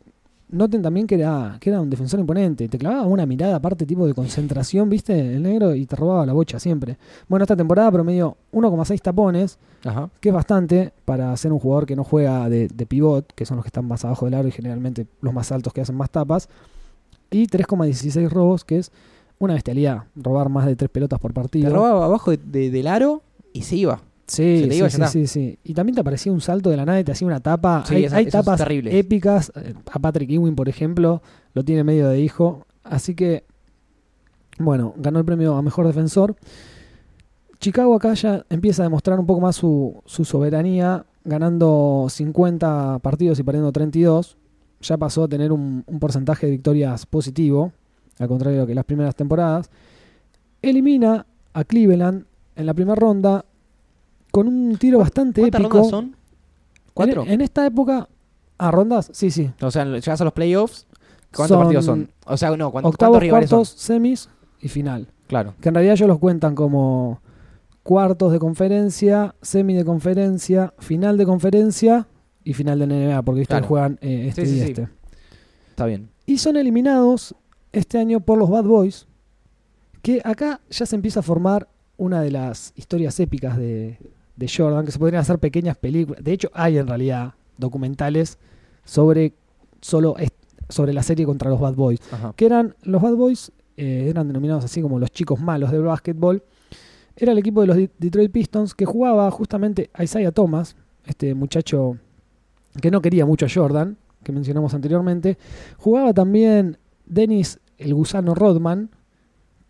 noten 0.50 0.82
también 0.82 1.08
que 1.08 1.16
era, 1.16 1.58
que 1.60 1.70
era 1.70 1.82
un 1.82 1.90
defensor 1.90 2.20
imponente. 2.20 2.68
Te 2.70 2.78
clavaba 2.78 3.04
una 3.06 3.26
mirada 3.26 3.56
aparte 3.58 3.86
tipo 3.86 4.06
de 4.08 4.14
concentración, 4.14 4.90
¿viste? 4.90 5.36
El 5.36 5.44
negro 5.44 5.76
y 5.76 5.86
te 5.86 5.96
robaba 5.96 6.26
la 6.26 6.34
bocha 6.34 6.60
siempre. 6.60 6.98
Bueno, 7.28 7.44
esta 7.44 7.56
temporada 7.56 7.92
promedio 7.92 8.38
1,6 8.54 9.02
tapones, 9.02 9.58
Ajá. 9.86 10.10
que 10.22 10.30
es 10.30 10.36
bastante 10.36 10.94
para 11.06 11.36
ser 11.38 11.52
un 11.52 11.60
jugador 11.60 11.86
que 11.86 11.96
no 11.96 12.04
juega 12.04 12.48
de, 12.50 12.68
de 12.68 12.86
pivot, 12.86 13.34
que 13.34 13.46
son 13.46 13.58
los 13.58 13.64
que 13.66 13.70
están 13.70 13.86
más 13.88 14.06
abajo 14.06 14.26
del 14.26 14.36
aro 14.36 14.48
y 14.48 14.52
generalmente 14.52 15.06
los 15.22 15.34
más 15.34 15.52
altos 15.52 15.74
que 15.74 15.82
hacen 15.82 15.96
más 15.96 16.10
tapas, 16.10 16.50
y 17.30 17.48
3,16 17.48 18.30
robos, 18.30 18.64
que 18.64 18.78
es 18.80 18.92
una 19.40 19.54
bestialidad, 19.54 20.04
robar 20.16 20.50
más 20.50 20.66
de 20.66 20.76
3 20.76 20.90
pelotas 20.90 21.20
por 21.20 21.34
partido. 21.34 21.68
Te 21.70 21.76
robaba 21.76 22.06
abajo 22.06 22.32
de- 22.32 22.38
de- 22.38 22.72
del 22.72 22.88
aro 22.88 23.22
y 23.54 23.64
se 23.64 23.76
iba. 23.76 24.02
Sí, 24.28 24.60
Se 24.62 24.68
te 24.68 24.72
sí, 24.74 24.78
iba, 24.80 24.90
sí, 24.90 24.98
sí, 25.08 25.28
sí. 25.28 25.60
Y 25.64 25.74
también 25.74 25.96
te 25.96 26.02
aparecía 26.02 26.32
un 26.34 26.42
salto 26.42 26.70
de 26.70 26.76
la 26.78 26.86
nada 26.86 27.00
y 27.00 27.04
te 27.06 27.14
hacía 27.14 27.26
una 27.28 27.40
tapa. 27.40 27.84
Sí, 27.88 27.96
hay 27.96 28.04
esa- 28.06 28.18
hay 28.18 28.26
tapas 28.26 28.60
épicas. 28.94 29.52
eh, 29.56 29.74
A 29.92 30.00
Patrick 30.00 30.30
Ewing, 30.30 30.56
por 30.56 30.68
ejemplo, 30.68 31.22
lo 31.54 31.64
tiene 31.64 31.84
medio 31.86 32.10
de 32.10 32.20
hijo. 32.20 32.66
Así 32.84 33.16
que, 33.16 33.46
bueno, 34.60 34.94
ganó 34.98 35.20
el 35.20 35.26
premio 35.26 35.56
a 35.56 35.62
mejor 35.62 35.88
defensor. 35.88 36.36
Chicago 37.60 37.96
acá 37.96 38.14
ya 38.14 38.46
empieza 38.50 38.84
a 38.84 38.86
demostrar 38.86 39.20
un 39.20 39.26
poco 39.26 39.42
más 39.42 39.56
su, 39.56 40.02
su 40.06 40.26
soberanía, 40.26 41.06
ganando 41.24 42.08
50 42.10 43.00
partidos 43.00 43.40
y 43.40 43.44
perdiendo 43.44 43.72
32. 43.72 44.38
Ya 44.82 44.98
pasó 44.98 45.24
a 45.24 45.28
tener 45.28 45.52
un, 45.52 45.84
un 45.88 46.00
porcentaje 46.00 46.46
de 46.46 46.52
victorias 46.52 47.06
positivo, 47.06 47.72
al 48.20 48.28
contrario 48.28 48.68
que 48.68 48.76
las 48.76 48.86
primeras 48.86 49.16
temporadas. 49.16 49.70
Elimina 50.62 51.26
a 51.54 51.64
Cleveland 51.64 52.26
en 52.56 52.66
la 52.66 52.74
primera 52.74 52.96
ronda 52.96 53.46
con 54.38 54.48
un 54.48 54.78
tiro 54.78 55.00
bastante 55.00 55.42
¿Cuántas 55.42 55.62
épico. 55.62 55.78
rondas 55.78 55.90
son? 55.90 56.16
¿Cuatro? 56.94 57.24
En, 57.24 57.30
en 57.32 57.42
esta 57.42 57.66
época, 57.66 58.08
¿a 58.60 58.70
rondas? 58.70 59.10
Sí, 59.12 59.32
sí. 59.32 59.50
O 59.62 59.72
sea, 59.72 59.84
llegas 59.84 60.22
a 60.22 60.24
los 60.24 60.34
playoffs. 60.34 60.86
¿Cuántos 61.36 61.56
Son 61.56 61.64
partidos 61.64 61.86
son? 61.86 62.12
O 62.28 62.38
sea, 62.38 62.56
no, 62.56 62.70
¿cuántos, 62.70 62.92
Octavos, 62.92 63.18
cuántos 63.18 63.30
cuartos, 63.32 63.70
son? 63.70 63.80
semis 63.80 64.30
y 64.62 64.68
final. 64.70 65.08
Claro. 65.26 65.56
Que 65.60 65.70
en 65.70 65.74
realidad 65.74 65.96
ellos 65.96 66.08
los 66.08 66.20
cuentan 66.20 66.54
como 66.54 67.20
cuartos 67.82 68.32
de 68.32 68.38
conferencia, 68.38 69.34
semi 69.42 69.74
de 69.74 69.84
conferencia, 69.84 70.76
final 70.78 71.18
de 71.18 71.26
conferencia 71.26 72.06
y 72.44 72.54
final 72.54 72.78
de 72.78 72.86
NBA, 72.86 73.24
porque. 73.24 73.44
Claro. 73.48 73.66
juegan 73.66 73.98
eh, 74.02 74.28
este 74.28 74.46
Sí, 74.46 74.52
sí, 74.52 74.58
y 74.58 74.60
sí. 74.60 74.70
este. 74.70 74.88
Está 75.72 75.88
bien. 75.88 76.12
Y 76.28 76.38
son 76.38 76.58
eliminados 76.58 77.34
este 77.72 77.98
año 77.98 78.20
por 78.20 78.38
los 78.38 78.52
Bad 78.52 78.66
Boys, 78.66 79.08
que 80.04 80.22
acá 80.24 80.62
ya 80.70 80.86
se 80.86 80.96
empieza 80.96 81.22
a 81.22 81.24
formar 81.24 81.70
una 81.98 82.22
de 82.22 82.30
las 82.30 82.72
historias 82.76 83.20
épicas 83.20 83.58
de, 83.58 83.98
de 84.38 84.48
Jordan, 84.48 84.86
que 84.86 84.92
se 84.92 85.00
podrían 85.00 85.22
hacer 85.22 85.40
pequeñas 85.40 85.78
películas. 85.78 86.24
De 86.24 86.32
hecho, 86.32 86.50
hay 86.54 86.78
en 86.78 86.88
realidad 86.88 87.34
documentales 87.58 88.38
sobre 88.86 89.34
solo 89.82 90.16
sobre 90.70 90.94
la 90.94 91.02
serie 91.04 91.26
contra 91.26 91.50
los 91.50 91.60
Bad 91.60 91.76
Boys. 91.76 92.00
Ajá. 92.12 92.34
Que 92.36 92.46
eran 92.46 92.76
los 92.84 93.02
Bad 93.02 93.16
Boys, 93.16 93.52
eh, 93.78 94.08
eran 94.10 94.28
denominados 94.28 94.64
así 94.66 94.82
como 94.82 95.00
los 95.00 95.12
chicos 95.12 95.40
malos 95.40 95.72
del 95.72 95.82
básquetbol. 95.84 96.44
Era 97.16 97.32
el 97.32 97.38
equipo 97.38 97.62
de 97.62 97.68
los 97.68 97.76
De- 97.78 97.90
Detroit 97.98 98.32
Pistons 98.32 98.76
que 98.76 98.86
jugaba 98.86 99.30
justamente 99.32 99.90
a 99.94 100.04
Isaiah 100.04 100.32
Thomas, 100.32 100.76
este 101.06 101.34
muchacho 101.34 101.98
que 102.82 102.92
no 102.92 103.02
quería 103.02 103.26
mucho 103.26 103.46
a 103.46 103.50
Jordan, 103.54 103.98
que 104.24 104.32
mencionamos 104.32 104.74
anteriormente. 104.74 105.38
Jugaba 105.78 106.14
también 106.14 106.78
Dennis 107.06 107.60
el 107.78 107.94
gusano 107.94 108.36
Rodman, 108.36 108.90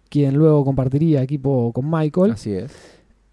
quien 0.10 0.36
luego 0.36 0.65
compartiría 0.65 1.21
equipo 1.21 1.71
con 1.73 1.89
Michael. 1.89 2.32
Así 2.32 2.53
es. 2.53 2.71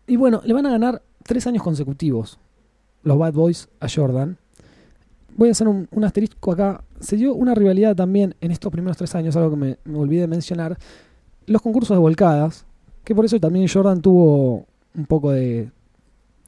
Y 0.06 0.16
bueno, 0.16 0.42
le 0.44 0.52
van 0.52 0.66
a 0.66 0.70
ganar 0.70 1.02
tres 1.24 1.46
años 1.46 1.62
consecutivos 1.62 2.38
los 3.02 3.18
Bad 3.18 3.34
Boys 3.34 3.68
a 3.80 3.86
Jordan. 3.88 4.38
Voy 5.36 5.48
a 5.48 5.52
hacer 5.52 5.68
un, 5.68 5.88
asterisco 6.04 6.52
acá. 6.52 6.82
Se 7.00 7.16
dio 7.16 7.34
una 7.34 7.54
rivalidad 7.54 7.94
también 7.94 8.34
en 8.40 8.50
estos 8.50 8.72
primeros 8.72 8.96
tres 8.96 9.14
años, 9.14 9.36
algo 9.36 9.50
que 9.50 9.56
me, 9.56 9.78
me 9.84 9.98
olvidé 9.98 10.22
de 10.22 10.28
mencionar. 10.28 10.78
Los 11.46 11.60
concursos 11.60 11.94
de 11.94 12.00
volcadas, 12.00 12.64
que 13.04 13.14
por 13.14 13.24
eso 13.24 13.38
también 13.38 13.68
Jordan 13.68 14.00
tuvo 14.00 14.66
un 14.96 15.06
poco 15.06 15.32
de 15.32 15.70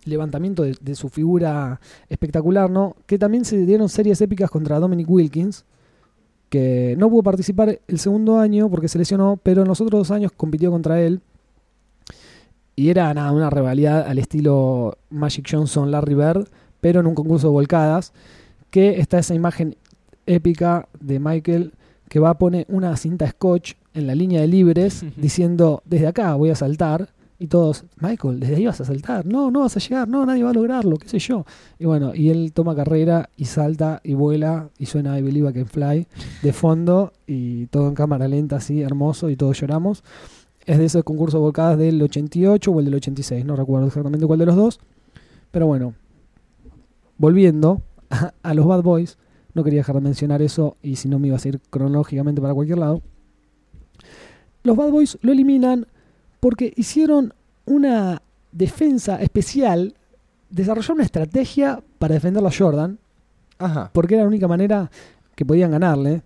levantamiento 0.04 0.62
de 0.62 0.94
su 0.94 1.08
figura 1.08 1.80
espectacular, 2.08 2.70
¿no? 2.70 2.96
Que 3.06 3.18
también 3.18 3.44
se 3.44 3.66
dieron 3.66 3.88
series 3.88 4.20
épicas 4.20 4.50
contra 4.50 4.78
Dominic 4.78 5.10
Wilkins, 5.10 5.64
que 6.48 6.94
no 6.96 7.10
pudo 7.10 7.24
participar 7.24 7.80
el 7.86 7.98
segundo 7.98 8.38
año 8.38 8.70
porque 8.70 8.88
se 8.88 8.98
lesionó, 8.98 9.38
pero 9.42 9.62
en 9.62 9.68
los 9.68 9.80
otros 9.80 10.00
dos 10.00 10.10
años 10.12 10.30
compitió 10.32 10.70
contra 10.70 11.00
él. 11.00 11.20
Y 12.78 12.90
era 12.90 13.12
nada, 13.14 13.32
una 13.32 13.48
rivalidad 13.48 14.06
al 14.06 14.18
estilo 14.18 14.98
Magic 15.08 15.48
Johnson, 15.50 15.90
Larry 15.90 16.14
Bird, 16.14 16.48
pero 16.82 17.00
en 17.00 17.06
un 17.06 17.14
concurso 17.14 17.46
de 17.48 17.52
volcadas. 17.54 18.12
Que 18.70 19.00
está 19.00 19.18
esa 19.18 19.34
imagen 19.34 19.76
épica 20.26 20.86
de 21.00 21.18
Michael 21.18 21.72
que 22.10 22.20
va 22.20 22.30
a 22.30 22.38
poner 22.38 22.66
una 22.68 22.94
cinta 22.96 23.26
scotch 23.28 23.74
en 23.94 24.06
la 24.06 24.14
línea 24.14 24.42
de 24.42 24.46
libres 24.46 25.04
diciendo: 25.16 25.82
Desde 25.86 26.06
acá 26.06 26.34
voy 26.34 26.50
a 26.50 26.54
saltar. 26.54 27.08
Y 27.38 27.48
todos, 27.48 27.84
Michael, 28.00 28.40
desde 28.40 28.56
ahí 28.56 28.66
vas 28.66 28.80
a 28.80 28.86
saltar. 28.86 29.26
No, 29.26 29.50
no 29.50 29.60
vas 29.60 29.76
a 29.76 29.80
llegar, 29.80 30.08
no, 30.08 30.24
nadie 30.24 30.42
va 30.42 30.50
a 30.50 30.54
lograrlo, 30.54 30.96
qué 30.96 31.06
sé 31.06 31.18
yo. 31.18 31.44
Y 31.78 31.84
bueno, 31.84 32.14
y 32.14 32.30
él 32.30 32.52
toma 32.54 32.74
carrera 32.74 33.28
y 33.36 33.44
salta 33.44 34.00
y 34.02 34.14
vuela 34.14 34.70
y 34.78 34.86
suena 34.86 35.18
I 35.18 35.22
Believe 35.22 35.50
I 35.50 35.52
Can 35.52 35.66
Fly 35.66 36.06
de 36.42 36.52
fondo 36.54 37.12
y 37.26 37.66
todo 37.66 37.88
en 37.88 37.94
cámara 37.94 38.26
lenta, 38.26 38.56
así, 38.56 38.80
hermoso 38.80 39.28
y 39.28 39.36
todos 39.36 39.60
lloramos. 39.60 40.02
Es 40.66 40.78
de 40.78 40.84
esos 40.84 41.04
concursos 41.04 41.40
volcadas 41.40 41.78
del 41.78 42.02
88 42.02 42.70
o 42.70 42.78
el 42.80 42.84
del 42.86 42.96
86, 42.96 43.44
no 43.44 43.56
recuerdo 43.56 43.86
exactamente 43.86 44.26
cuál 44.26 44.40
de 44.40 44.46
los 44.46 44.56
dos. 44.56 44.80
Pero 45.52 45.66
bueno, 45.66 45.94
volviendo 47.18 47.82
a, 48.10 48.32
a 48.42 48.54
los 48.54 48.66
Bad 48.66 48.82
Boys, 48.82 49.16
no 49.54 49.64
quería 49.64 49.80
dejar 49.80 49.94
de 49.96 50.02
mencionar 50.02 50.42
eso 50.42 50.76
y 50.82 50.96
si 50.96 51.08
no 51.08 51.18
me 51.18 51.28
iba 51.28 51.36
a 51.36 51.48
ir 51.48 51.60
cronológicamente 51.70 52.40
para 52.42 52.52
cualquier 52.54 52.78
lado. 52.78 53.00
Los 54.64 54.76
Bad 54.76 54.90
Boys 54.90 55.18
lo 55.22 55.32
eliminan 55.32 55.86
porque 56.40 56.72
hicieron 56.76 57.32
una 57.64 58.22
defensa 58.52 59.16
especial, 59.22 59.94
desarrollaron 60.50 60.96
una 60.96 61.04
estrategia 61.04 61.80
para 61.98 62.14
defender 62.14 62.44
a 62.44 62.50
Jordan, 62.56 62.98
Ajá. 63.58 63.90
porque 63.92 64.14
era 64.14 64.24
la 64.24 64.28
única 64.28 64.48
manera 64.48 64.90
que 65.34 65.44
podían 65.44 65.70
ganarle. 65.70 66.22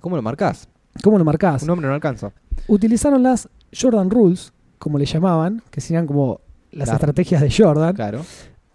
¿Cómo 0.00 0.16
lo 0.16 0.22
marcás? 0.22 0.68
¿Cómo 1.02 1.18
lo 1.18 1.24
marcás? 1.24 1.62
Un 1.62 1.70
hombre 1.70 1.88
no 1.88 1.94
alcanza. 1.94 2.32
Utilizaron 2.68 3.22
las 3.22 3.48
Jordan 3.78 4.10
Rules, 4.10 4.52
como 4.78 4.98
le 4.98 5.06
llamaban, 5.06 5.62
que 5.70 5.80
serían 5.80 6.06
como 6.06 6.40
las 6.72 6.86
Claro. 6.86 6.96
estrategias 6.96 7.40
de 7.40 7.50
Jordan, 7.56 7.94
Claro. 7.94 8.20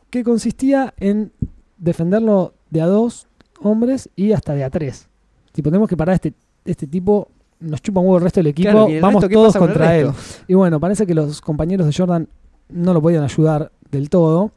que 0.10 0.24
consistía 0.24 0.94
en 0.98 1.32
defenderlo 1.78 2.54
de 2.70 2.82
a 2.82 2.86
dos 2.88 3.28
hombres 3.62 4.10
y 4.16 4.32
hasta 4.32 4.54
de 4.54 4.64
a 4.64 4.70
tres. 4.70 5.08
Tipo, 5.52 5.70
tenemos 5.70 5.90
que 5.90 5.98
parar 5.98 6.14
a 6.14 6.16
este, 6.16 6.34
este 6.66 6.88
tipo, 6.88 7.30
nos 7.60 7.82
chupa 7.82 8.00
un 8.00 8.06
huevo 8.08 8.18
el 8.18 8.24
resto 8.24 8.40
del 8.40 8.48
equipo, 8.48 8.72
Claro, 8.72 8.90
¿y 8.90 8.94
el 8.96 9.02
vamos 9.02 9.22
resto 9.22 9.34
todos 9.34 9.56
contra 9.58 9.98
él. 9.98 10.12
Y 10.48 10.54
bueno, 10.54 10.80
parece 10.80 11.06
que 11.06 11.14
los 11.14 11.42
compañeros 11.42 11.86
de 11.88 11.94
Jordan 11.94 12.28
no 12.70 12.94
lo 12.94 13.02
podían 13.02 13.24
ayudar 13.24 13.72
del 13.92 14.10
todo, 14.10 14.52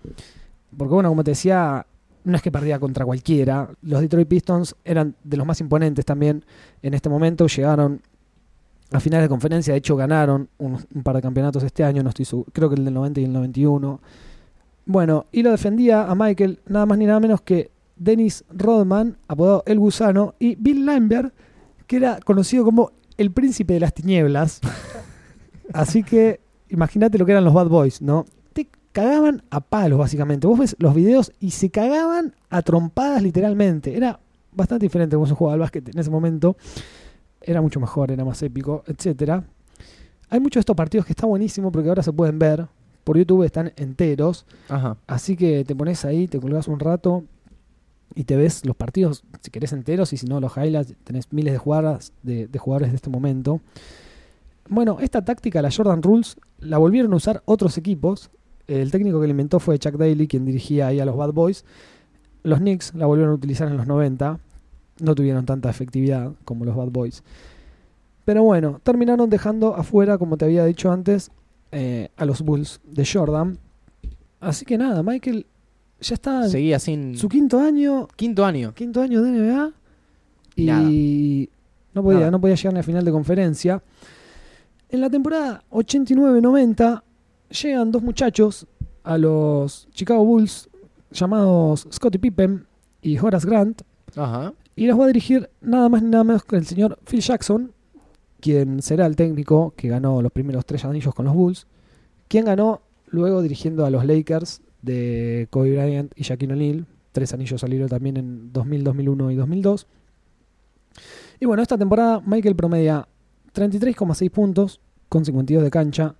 porque 0.77 0.95
bueno, 0.95 1.09
como 1.09 1.25
te 1.25 1.33
decía, 1.33 1.87
no 2.25 2.37
es 2.37 2.43
que 2.43 2.53
perdía 2.53 2.79
contra 2.79 3.05
cualquiera. 3.05 3.71
Los 3.83 4.01
Detroit 4.01 4.29
Pistons 4.29 4.77
eran 4.85 5.17
de 5.25 5.37
los 5.37 5.47
más 5.47 5.61
imponentes 5.61 6.05
también 6.05 6.45
en 6.83 6.95
este 6.95 7.09
momento, 7.09 7.47
llegaron 7.49 8.01
a 8.93 9.01
finales 9.01 9.25
de 9.25 9.29
conferencia, 9.29 9.73
de 9.73 9.79
hecho 9.79 9.97
ganaron 9.97 10.49
un, 10.59 10.79
un 10.95 11.03
par 11.03 11.17
de 11.17 11.23
campeonatos 11.23 11.63
este 11.63 11.85
año, 11.85 12.03
no 12.03 12.11
estoy 12.11 12.25
seguro, 12.25 12.51
creo 12.53 12.69
que 12.69 12.77
el 12.77 12.85
del 12.85 12.95
90 12.95 13.21
y 13.21 13.25
el 13.25 13.33
91. 13.33 14.01
Bueno, 14.85 15.27
y 15.33 15.43
lo 15.43 15.51
defendía 15.51 16.05
a 16.05 16.15
Michael 16.15 16.61
nada 16.67 16.87
más 16.87 16.99
ni 16.99 17.07
nada 17.07 17.21
menos 17.21 17.41
que 17.41 17.71
Dennis 17.97 18.45
Rodman, 18.51 19.17
apodado 19.29 19.63
El 19.67 19.79
Gusano, 19.79 20.35
y 20.39 20.57
Bill 20.57 20.85
Lambert, 20.85 21.33
que 21.87 21.97
era 21.97 22.19
conocido 22.25 22.65
como 22.65 22.91
el 23.17 23.31
príncipe 23.31 23.75
de 23.75 23.81
las 23.81 23.95
tinieblas. 23.95 24.61
Así 25.73 26.03
que 26.03 26.41
imagínate 26.69 27.19
lo 27.19 27.27
que 27.27 27.33
eran 27.33 27.45
los 27.45 27.55
Bad 27.55 27.69
Boys, 27.69 28.03
¿no? 28.03 28.25
Te 28.53 28.69
cagaban 28.93 29.43
a 29.51 29.61
palos, 29.61 29.99
básicamente. 29.99 30.47
Vos 30.47 30.59
ves 30.59 30.77
los 30.79 30.95
videos 30.95 31.33
y 31.39 31.53
se 31.53 31.71
cagaban 31.71 32.35
a 32.51 32.63
trompadas, 32.63 33.23
literalmente. 33.23 33.97
Era 33.97 34.19
bastante 34.53 34.87
diferente 34.87 35.17
cómo 35.17 35.27
se 35.27 35.35
jugaba 35.35 35.55
al 35.55 35.61
básquet 35.61 35.89
en 35.89 35.99
ese 35.99 36.11
momento. 36.11 36.57
Era 37.45 37.61
mucho 37.61 37.81
mejor, 37.81 38.11
era 38.11 38.25
más 38.25 38.43
épico, 38.43 38.85
etcétera. 38.87 39.45
Hay 40.31 40.41
muchos 40.41 40.55
de 40.55 40.61
estos 40.61 40.77
partidos 40.77 41.07
que 41.07 41.13
está 41.13 41.27
buenísimo 41.27 41.71
porque 41.71 41.89
ahora 41.89 42.03
se 42.03 42.13
pueden 42.13 42.39
ver. 42.39 42.67
Por 43.05 43.19
YouTube 43.19 43.45
están 43.45 43.73
enteros. 43.77 44.47
Ajá. 44.69 44.97
Así 45.07 45.37
que 45.37 45.65
te 45.65 45.75
pones 45.75 46.05
ahí, 46.05 46.29
te 46.29 46.41
colgas 46.41 46.69
un 46.69 46.81
rato 46.81 47.25
y 48.15 48.25
te 48.25 48.37
ves 48.37 48.65
los 48.65 48.77
partidos, 48.77 49.25
si 49.41 49.51
querés 49.51 49.73
enteros, 49.73 50.13
y 50.13 50.17
si 50.17 50.27
no, 50.27 50.41
los 50.41 50.57
highlights. 50.57 50.95
Tenés 51.05 51.33
miles 51.33 51.53
de 51.53 51.59
jugadas 51.59 52.13
de, 52.23 52.47
de 52.47 52.59
jugadores 52.59 52.91
de 52.91 52.97
este 52.97 53.11
momento. 53.11 53.61
Bueno, 54.69 54.99
esta 55.01 55.25
táctica, 55.25 55.61
la 55.63 55.71
Jordan 55.71 56.03
Rules, 56.03 56.37
la 56.61 56.79
volvieron 56.79 57.13
a 57.13 57.17
usar 57.17 57.43
otros 57.45 57.77
equipos. 57.79 58.31
El 58.67 58.91
técnico 58.91 59.21
que 59.21 59.27
la 59.27 59.33
inventó 59.33 59.61
fue 59.61 59.79
Chuck 59.79 59.97
Daly, 59.97 60.29
quien 60.29 60.45
dirigía 60.45 60.87
ahí 60.89 61.01
a 61.01 61.05
los 61.05 61.17
Bad 61.17 61.33
Boys. 61.33 61.65
Los 62.43 62.61
Knicks 62.61 62.95
la 62.95 63.07
volvieron 63.07 63.33
a 63.33 63.35
utilizar 63.35 63.69
en 63.69 63.77
los 63.77 63.87
90. 63.87 64.39
No 65.01 65.15
tuvieron 65.15 65.45
tanta 65.47 65.71
efectividad 65.71 66.33
como 66.45 66.65
los 66.65 66.77
Bad 66.77 66.89
Boys. 66.91 67.23
Pero 68.25 68.43
bueno, 68.45 68.81
terminaron 68.85 69.29
dejando 69.31 69.75
afuera, 69.75 70.19
como 70.19 70.37
te 70.37 70.45
había 70.45 70.65
dicho 70.65 70.93
antes, 70.93 71.31
eh, 71.73 72.11
a 72.17 72.25
los 72.25 72.43
Bulls 72.43 72.81
de 72.85 73.05
Jordan. 73.11 73.59
Así 74.41 74.65
que 74.65 74.79
nada, 74.79 75.03
Michael 75.03 75.47
ya 76.01 76.15
está 76.15 76.45
en 76.45 76.51
Seguía 76.51 76.79
sin. 76.79 77.17
su 77.17 77.29
quinto 77.29 77.59
año, 77.61 78.09
Quinto 78.17 78.45
año. 78.45 78.75
quinto 78.75 79.01
año 79.01 79.23
de 79.23 79.31
NBA 79.31 79.73
y 80.57 80.67
Nada. 80.67 80.83
no 81.95 82.03
podía, 82.03 82.19
Nada. 82.21 82.31
no 82.33 82.41
podía 82.41 82.55
llegar 82.57 82.75
ni 82.75 82.81
a 82.81 82.83
final 82.83 83.05
de 83.05 83.11
conferencia. 83.13 83.83
En 84.89 85.01
la 85.01 85.09
temporada 85.11 85.65
89-90 85.71 87.03
llegan 87.63 87.91
dos 87.93 88.03
muchachos 88.03 88.67
a 89.05 89.17
los 89.19 89.89
Chicago 89.93 90.25
Bulls 90.25 90.69
llamados 91.11 91.87
Scottie 91.93 92.19
Pippen 92.21 92.67
y 93.01 93.19
Horace 93.19 93.47
Grant 93.49 93.83
Ajá. 94.17 94.53
Y 94.77 94.87
los 94.87 94.99
va 94.99 95.05
a 95.05 95.07
dirigir 95.09 95.51
nada 95.61 95.89
más 95.89 96.03
ni 96.03 96.11
nada 96.11 96.25
menos 96.25 96.45
que 96.45 96.57
el 96.57 96.67
señor 96.67 96.99
Phil 97.05 97.21
Jackson, 97.21 97.73
quien 98.41 98.83
será 98.83 99.07
el 99.07 99.17
técnico 99.17 99.75
que 99.77 99.89
ganó 99.89 100.23
los 100.23 100.33
primeros 100.33 100.67
tres 100.67 100.85
anillos 100.85 101.15
con 101.15 101.27
los 101.27 101.35
Bulls, 101.35 101.67
quien 102.29 102.45
ganó 102.45 102.83
luego 103.09 103.43
dirigiendo 103.43 103.85
a 103.85 103.91
los 103.91 104.05
Lakers 104.05 104.63
de 104.81 105.47
Kobe 105.51 105.73
Bryant 105.73 106.13
y 106.17 106.25
Shaquille 106.25 106.53
O'Neal. 106.53 106.87
Tres 107.13 107.33
anillos 107.35 107.61
salieron 107.61 107.89
también 107.89 108.17
en 108.17 108.53
2000, 108.53 108.85
2001 108.85 109.31
y 109.31 109.35
2002. 109.37 109.87
Y 111.41 111.47
bueno, 111.47 111.63
esta 111.63 111.77
temporada 111.77 112.23
Michael 112.25 112.57
promedia 112.57 113.07
33,6 113.55 114.31
puntos 114.31 114.81
con 115.09 115.25
52 115.25 115.63
de 115.63 115.71
cancha 115.71 116.15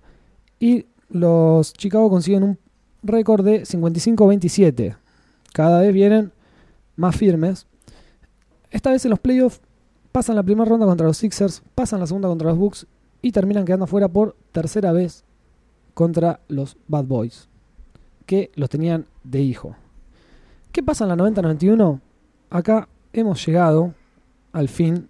y 0.59 0.85
los 1.09 1.73
Chicago 1.73 2.09
consiguen 2.09 2.43
un 2.43 2.59
récord 3.01 3.43
de 3.43 3.63
55-27. 3.63 4.95
Cada 5.51 5.81
vez 5.81 5.93
vienen 5.93 6.31
más 6.95 7.15
firmes. 7.15 7.67
Esta 8.73 8.89
vez 8.89 9.05
en 9.05 9.11
los 9.11 9.19
playoffs 9.19 9.61
pasan 10.11 10.35
la 10.35 10.41
primera 10.41 10.67
ronda 10.67 10.87
contra 10.87 11.05
los 11.05 11.17
Sixers, 11.17 11.61
pasan 11.75 11.99
la 11.99 12.07
segunda 12.07 12.27
contra 12.27 12.49
los 12.49 12.57
Bucks 12.57 12.87
y 13.21 13.31
terminan 13.31 13.65
quedando 13.65 13.85
fuera 13.85 14.07
por 14.07 14.35
tercera 14.51 14.91
vez 14.91 15.23
contra 15.93 16.39
los 16.47 16.75
Bad 16.87 17.05
Boys, 17.05 17.47
que 18.25 18.51
los 18.55 18.69
tenían 18.71 19.05
de 19.23 19.41
hijo. 19.41 19.75
¿Qué 20.71 20.81
pasa 20.81 21.05
en 21.05 21.09
la 21.09 21.15
90-91? 21.17 21.99
Acá 22.49 22.89
hemos 23.13 23.45
llegado 23.45 23.93
al 24.53 24.67
fin, 24.69 25.07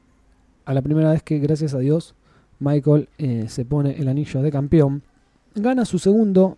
a 0.66 0.74
la 0.74 0.82
primera 0.82 1.12
vez 1.12 1.24
que, 1.24 1.40
gracias 1.40 1.74
a 1.74 1.80
Dios, 1.80 2.16
Michael 2.60 3.08
eh, 3.18 3.46
se 3.48 3.64
pone 3.64 3.92
el 3.98 4.10
anillo 4.10 4.42
de 4.42 4.52
campeón. 4.52 5.04
Gana 5.56 5.86
su 5.86 6.00
segundo 6.00 6.58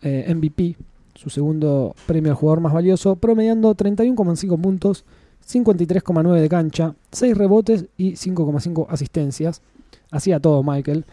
eh, 0.00 0.32
MVP, 0.34 0.76
su 1.14 1.28
segundo 1.28 1.94
premio 2.06 2.32
al 2.32 2.36
jugador 2.38 2.60
más 2.60 2.72
valioso, 2.72 3.16
promediando 3.16 3.76
31,5 3.76 4.58
puntos, 4.58 5.04
53,9 5.52 6.40
de 6.40 6.48
cancha, 6.48 6.94
6 7.12 7.36
rebotes 7.36 7.86
y 7.96 8.12
5,5 8.12 8.86
asistencias. 8.88 9.62
Hacía 10.10 10.40
todo 10.40 10.62
Michael. 10.62 11.04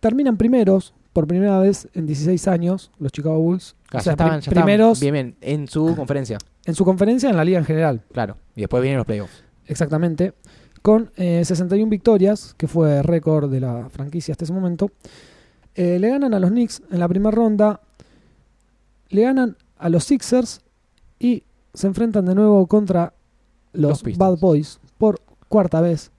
terminan 0.00 0.36
primeros 0.36 0.94
por 1.12 1.26
primera 1.26 1.58
vez 1.58 1.88
en 1.94 2.06
16 2.06 2.48
años, 2.48 2.90
los 2.98 3.12
Chicago 3.12 3.38
Bulls. 3.38 3.76
Claro, 3.88 4.00
o 4.00 4.04
sea, 4.04 4.10
ya 4.10 4.12
estaban, 4.12 4.40
ya 4.40 4.50
primeros 4.50 5.00
bien, 5.00 5.12
bien, 5.12 5.36
en 5.40 5.68
su 5.68 5.94
conferencia. 5.94 6.38
en 6.64 6.74
su 6.74 6.84
conferencia 6.84 7.28
en 7.28 7.36
la 7.36 7.44
liga 7.44 7.58
en 7.58 7.64
general. 7.64 8.02
Claro. 8.12 8.36
Y 8.56 8.60
después 8.60 8.82
vienen 8.82 8.98
los 8.98 9.06
playoffs. 9.06 9.44
Exactamente. 9.66 10.32
Con 10.80 11.12
eh, 11.16 11.44
61 11.44 11.88
victorias, 11.88 12.54
que 12.56 12.66
fue 12.66 13.02
récord 13.02 13.50
de 13.50 13.60
la 13.60 13.88
franquicia 13.90 14.32
hasta 14.32 14.44
ese 14.44 14.52
momento. 14.52 14.90
Eh, 15.74 15.98
le 15.98 16.08
ganan 16.08 16.34
a 16.34 16.40
los 16.40 16.50
Knicks 16.50 16.82
en 16.90 16.98
la 16.98 17.08
primera 17.08 17.30
ronda. 17.30 17.80
Le 19.08 19.22
ganan 19.22 19.56
a 19.78 19.88
los 19.88 20.04
Sixers. 20.04 20.60
Y 21.18 21.44
se 21.74 21.86
enfrentan 21.86 22.24
de 22.26 22.34
nuevo 22.34 22.66
contra 22.66 23.12
Los. 23.72 24.02
Bad 24.16 24.38
Boys 24.38 24.78
por 24.98 25.20
cuarta 25.48 25.80
vez. 25.80 26.10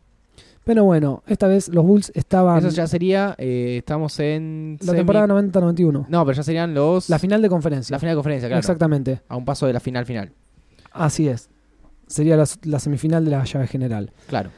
Pero 0.65 0.85
bueno, 0.85 1.23
esta 1.27 1.47
vez 1.47 1.67
los 1.67 1.83
Bulls 1.85 2.11
estaban. 2.15 2.59
Eso 2.59 2.69
ya 2.69 2.87
sería, 2.87 3.35
eh, 3.37 3.75
estamos 3.79 4.17
en... 4.21 4.77
la 4.81 4.93
semi- 4.93 4.97
temporada 4.99 5.27
90-91. 5.27 6.05
No, 6.07 6.25
pero 6.25 6.35
ya 6.37 6.43
serían 6.43 6.73
los... 6.73 7.09
La 7.09 7.19
final 7.19 7.41
de 7.41 7.49
conferencia. 7.49 7.93
la 7.93 7.99
final 7.99 8.13
de 8.13 8.15
conferencia, 8.17 8.47
claro. 8.47 8.59
Exactamente. 8.59 9.21
A 9.27 9.35
un 9.35 9.43
paso 9.43 9.67
de 9.67 9.73
la 9.73 9.81
final 9.81 10.05
final. 10.05 10.31
Así 10.93 11.27
es. 11.27 11.49
Sería 12.07 12.37
la, 12.37 12.45
la 12.63 12.79
semifinal 12.79 13.25
de 13.25 13.31
la 13.31 13.43
llave 13.43 13.67
general. 13.67 14.11
Claro. 14.27 14.51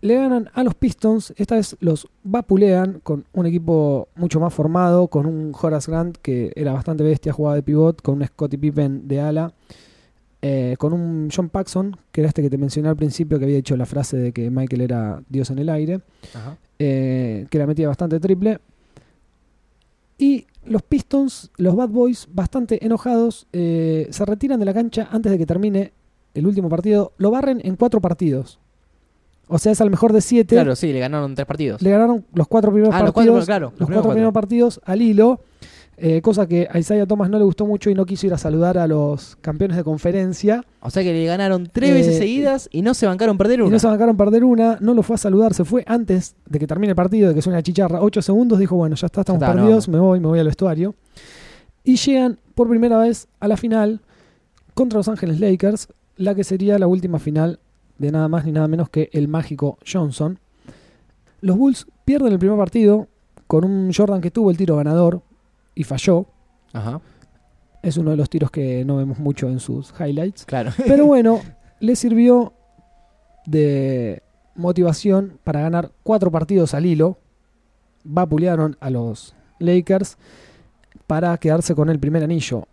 Le 0.00 0.14
ganan 0.16 0.50
a 0.54 0.64
los 0.64 0.74
Pistons, 0.74 1.32
esta 1.36 1.54
vez 1.54 1.76
los 1.78 2.08
vapulean 2.24 3.00
con 3.04 3.24
un 3.32 3.46
equipo 3.46 4.08
mucho 4.16 4.40
más 4.40 4.52
formado, 4.52 5.06
con 5.06 5.24
un 5.26 5.52
Horace 5.60 5.88
Grant 5.90 6.16
que 6.20 6.52
era 6.56 6.72
bastante 6.72 7.04
bestia, 7.04 7.32
jugaba 7.32 7.54
de 7.54 7.62
pivot, 7.62 8.02
con 8.02 8.20
un 8.20 8.26
Scottie 8.26 8.58
Pippen 8.58 9.06
de 9.06 9.20
ala, 9.20 9.52
eh, 10.42 10.76
con 10.78 10.92
un 10.92 11.28
John 11.34 11.48
Paxson, 11.48 11.96
que 12.12 12.20
era 12.20 12.28
este 12.28 12.42
que 12.42 12.50
te 12.50 12.58
mencioné 12.58 12.88
al 12.88 12.96
principio, 12.96 13.38
que 13.38 13.44
había 13.44 13.56
dicho 13.56 13.76
la 13.76 13.86
frase 13.86 14.16
de 14.16 14.32
que 14.32 14.50
Michael 14.50 14.82
era 14.82 15.22
Dios 15.28 15.50
en 15.50 15.58
el 15.58 15.68
aire, 15.68 16.00
Ajá. 16.34 16.56
eh, 16.78 17.46
que 17.50 17.58
la 17.58 17.66
metía 17.66 17.88
bastante 17.88 18.20
triple. 18.20 18.58
Y 20.16 20.46
los 20.64 20.82
Pistons, 20.82 21.50
los 21.56 21.76
Bad 21.76 21.88
Boys, 21.90 22.28
bastante 22.32 22.84
enojados, 22.84 23.46
eh, 23.52 24.08
se 24.10 24.24
retiran 24.24 24.58
de 24.60 24.66
la 24.66 24.74
cancha 24.74 25.08
antes 25.12 25.30
de 25.32 25.38
que 25.38 25.46
termine 25.46 25.92
el 26.34 26.46
último 26.46 26.68
partido. 26.68 27.12
Lo 27.18 27.30
barren 27.30 27.60
en 27.64 27.76
cuatro 27.76 28.00
partidos. 28.00 28.58
O 29.50 29.58
sea, 29.58 29.72
es 29.72 29.80
al 29.80 29.90
mejor 29.90 30.12
de 30.12 30.20
siete. 30.20 30.56
Claro, 30.56 30.76
sí, 30.76 30.92
le 30.92 30.98
ganaron 31.00 31.34
tres 31.34 31.46
partidos. 31.46 31.80
Le 31.80 31.90
ganaron 31.90 32.24
los 32.34 32.48
cuatro 32.48 32.70
primeros 32.70 32.94
Ah, 32.94 33.02
los 33.02 33.12
partidos. 33.12 33.36
cuatro, 33.36 33.46
claro, 33.46 33.66
los 33.70 33.80
los 33.80 33.86
primeros 33.86 34.02
cuatro 34.04 34.10
primeros 34.14 34.34
partidos 34.34 34.80
al 34.84 35.00
hilo. 35.02 35.40
Eh, 36.00 36.22
cosa 36.22 36.46
que 36.46 36.68
a 36.70 36.78
Isaiah 36.78 37.06
Thomas 37.06 37.28
no 37.28 37.38
le 37.38 37.44
gustó 37.44 37.66
mucho 37.66 37.90
y 37.90 37.94
no 37.94 38.06
quiso 38.06 38.26
ir 38.26 38.34
a 38.34 38.38
saludar 38.38 38.78
a 38.78 38.86
los 38.86 39.36
campeones 39.40 39.76
de 39.76 39.84
conferencia. 39.84 40.64
O 40.80 40.90
sea 40.90 41.02
que 41.02 41.12
le 41.12 41.24
ganaron 41.24 41.68
tres 41.72 41.90
Eh, 41.90 41.94
veces 41.94 42.18
seguidas 42.18 42.68
y 42.72 42.82
no 42.82 42.94
se 42.94 43.06
bancaron 43.06 43.36
perder 43.36 43.58
Y 43.58 43.62
una. 43.62 43.72
no 43.72 43.78
se 43.78 43.86
bancaron 43.86 44.16
perder 44.16 44.44
una, 44.44 44.78
no 44.80 44.94
lo 44.94 45.02
fue 45.02 45.14
a 45.14 45.18
saludar, 45.18 45.54
se 45.54 45.64
fue 45.64 45.84
antes 45.86 46.36
de 46.46 46.58
que 46.58 46.66
termine 46.66 46.90
el 46.92 46.96
partido, 46.96 47.28
de 47.28 47.34
que 47.34 47.42
suene 47.42 47.58
la 47.58 47.62
chicharra, 47.62 48.00
8 48.00 48.22
segundos, 48.22 48.58
dijo, 48.58 48.76
bueno, 48.76 48.96
ya 48.96 49.06
está, 49.06 49.20
estamos 49.22 49.42
está, 49.42 49.54
perdidos, 49.54 49.88
no. 49.88 49.92
me 49.94 50.00
voy, 50.00 50.20
me 50.20 50.26
voy 50.28 50.38
al 50.38 50.46
vestuario. 50.46 50.94
Y 51.84 51.96
llegan 51.96 52.38
por 52.54 52.68
primera 52.68 52.98
vez 52.98 53.28
a 53.40 53.48
la 53.48 53.56
final 53.56 54.00
contra 54.74 54.98
Los 54.98 55.08
Ángeles 55.08 55.40
Lakers, 55.40 55.88
la 56.16 56.34
que 56.34 56.44
sería 56.44 56.78
la 56.78 56.86
última 56.86 57.18
final 57.18 57.58
de 57.98 58.12
nada 58.12 58.28
más 58.28 58.44
ni 58.44 58.52
nada 58.52 58.68
menos 58.68 58.88
que 58.88 59.10
el 59.12 59.26
mágico 59.28 59.78
Johnson. 59.90 60.38
Los 61.40 61.56
Bulls 61.56 61.86
pierden 62.04 62.32
el 62.32 62.38
primer 62.38 62.56
partido 62.58 63.08
con 63.46 63.64
un 63.64 63.92
Jordan 63.92 64.20
que 64.20 64.30
tuvo 64.30 64.50
el 64.50 64.56
tiro 64.56 64.76
ganador 64.76 65.22
y 65.78 65.84
falló. 65.84 66.26
Ajá, 66.72 67.00
Es 67.82 67.96
uno 67.96 68.10
de 68.10 68.16
los 68.16 68.28
tiros 68.28 68.50
que 68.50 68.84
no 68.84 68.96
vemos 68.96 69.18
mucho 69.18 69.48
en 69.48 69.60
sus 69.60 69.92
highlights. 69.98 70.44
claro. 70.44 70.72
Pero 70.86 71.06
bueno, 71.14 71.40
le 71.80 71.94
sirvió 71.96 72.52
de 73.46 74.22
motivación 74.54 75.38
para 75.44 75.60
ganar 75.60 75.92
cuatro 76.02 76.30
partidos 76.30 76.74
al 76.74 76.86
hilo. 76.86 77.18
Vapulearon 78.04 78.76
a 78.80 78.90
los 78.90 79.34
Lakers 79.58 80.16
para 81.06 81.36
quedarse 81.38 81.74
con 81.74 81.88
el 81.88 81.98
primer 81.98 82.22
anillo. 82.22 82.66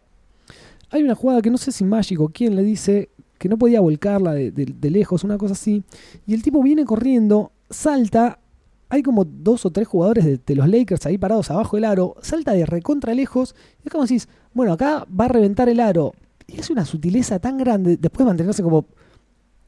Hay 0.92 1.04
una 1.04 1.16
jugada 1.16 1.42
que 1.42 1.50
no 1.52 1.58
sé 1.58 1.72
si 1.72 1.84
Mágico, 1.84 2.30
quién 2.34 2.56
le 2.56 2.64
dice 2.64 3.10
que 3.38 3.50
no 3.50 3.58
podía 3.58 3.82
volcarla 3.82 4.34
de, 4.34 4.52
de- 4.52 4.74
de 4.78 4.90
lejos, 4.90 5.24
una 5.24 5.38
cosa 5.38 5.54
así. 5.54 5.84
Y 6.26 6.34
el 6.34 6.42
tipo 6.42 6.62
viene 6.64 6.86
corriendo, 6.86 7.52
salta. 7.70 8.40
Hay 8.90 9.04
como 9.04 9.26
dos 9.26 9.66
o 9.66 9.72
tres 9.72 9.88
jugadores 9.88 10.26
de, 10.26 10.40
de 10.46 10.56
los 10.56 10.68
Lakers 10.68 11.06
ahí 11.06 11.18
parados 11.18 11.52
abajo 11.52 11.78
del 11.78 11.86
aro. 11.86 12.16
Salta 12.22 12.54
de 12.54 12.66
recontra 12.66 13.14
lejos. 13.14 13.56
Y 13.84 13.88
es 13.88 13.92
como 13.92 14.04
decís, 14.04 14.28
bueno, 14.54 14.74
acá 14.74 15.06
va 15.08 15.26
a 15.26 15.30
reventar 15.30 15.70
el 15.70 15.80
aro. 15.80 16.14
Y 16.48 16.60
es 16.60 16.70
una 16.70 16.86
sutileza 16.86 17.40
tan 17.40 17.58
grande. 17.58 17.98
Después 17.98 18.20
de 18.20 18.26
mantenerse 18.26 18.64
como 18.64 18.86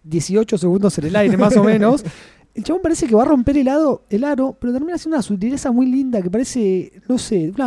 18 0.04 0.58
segundos 0.58 0.98
en 0.98 1.06
el 1.06 1.16
aire, 1.16 1.38
más 1.38 1.56
o 1.58 1.64
menos. 1.64 2.04
El 2.54 2.64
chabón 2.64 2.82
parece 2.82 3.06
que 3.06 3.14
va 3.14 3.22
a 3.22 3.26
romper 3.26 3.56
el, 3.60 3.68
aro, 3.68 4.02
el 4.10 4.24
aro, 4.24 4.58
pero 4.60 4.74
termina 4.74 4.98
siendo 4.98 5.18
una 5.18 5.22
sutileza 5.22 5.72
muy 5.72 5.86
linda 5.86 6.24
que 6.24 6.32
parece, 6.32 6.92
no 7.08 7.20
sé, 7.20 7.54
un 7.56 7.62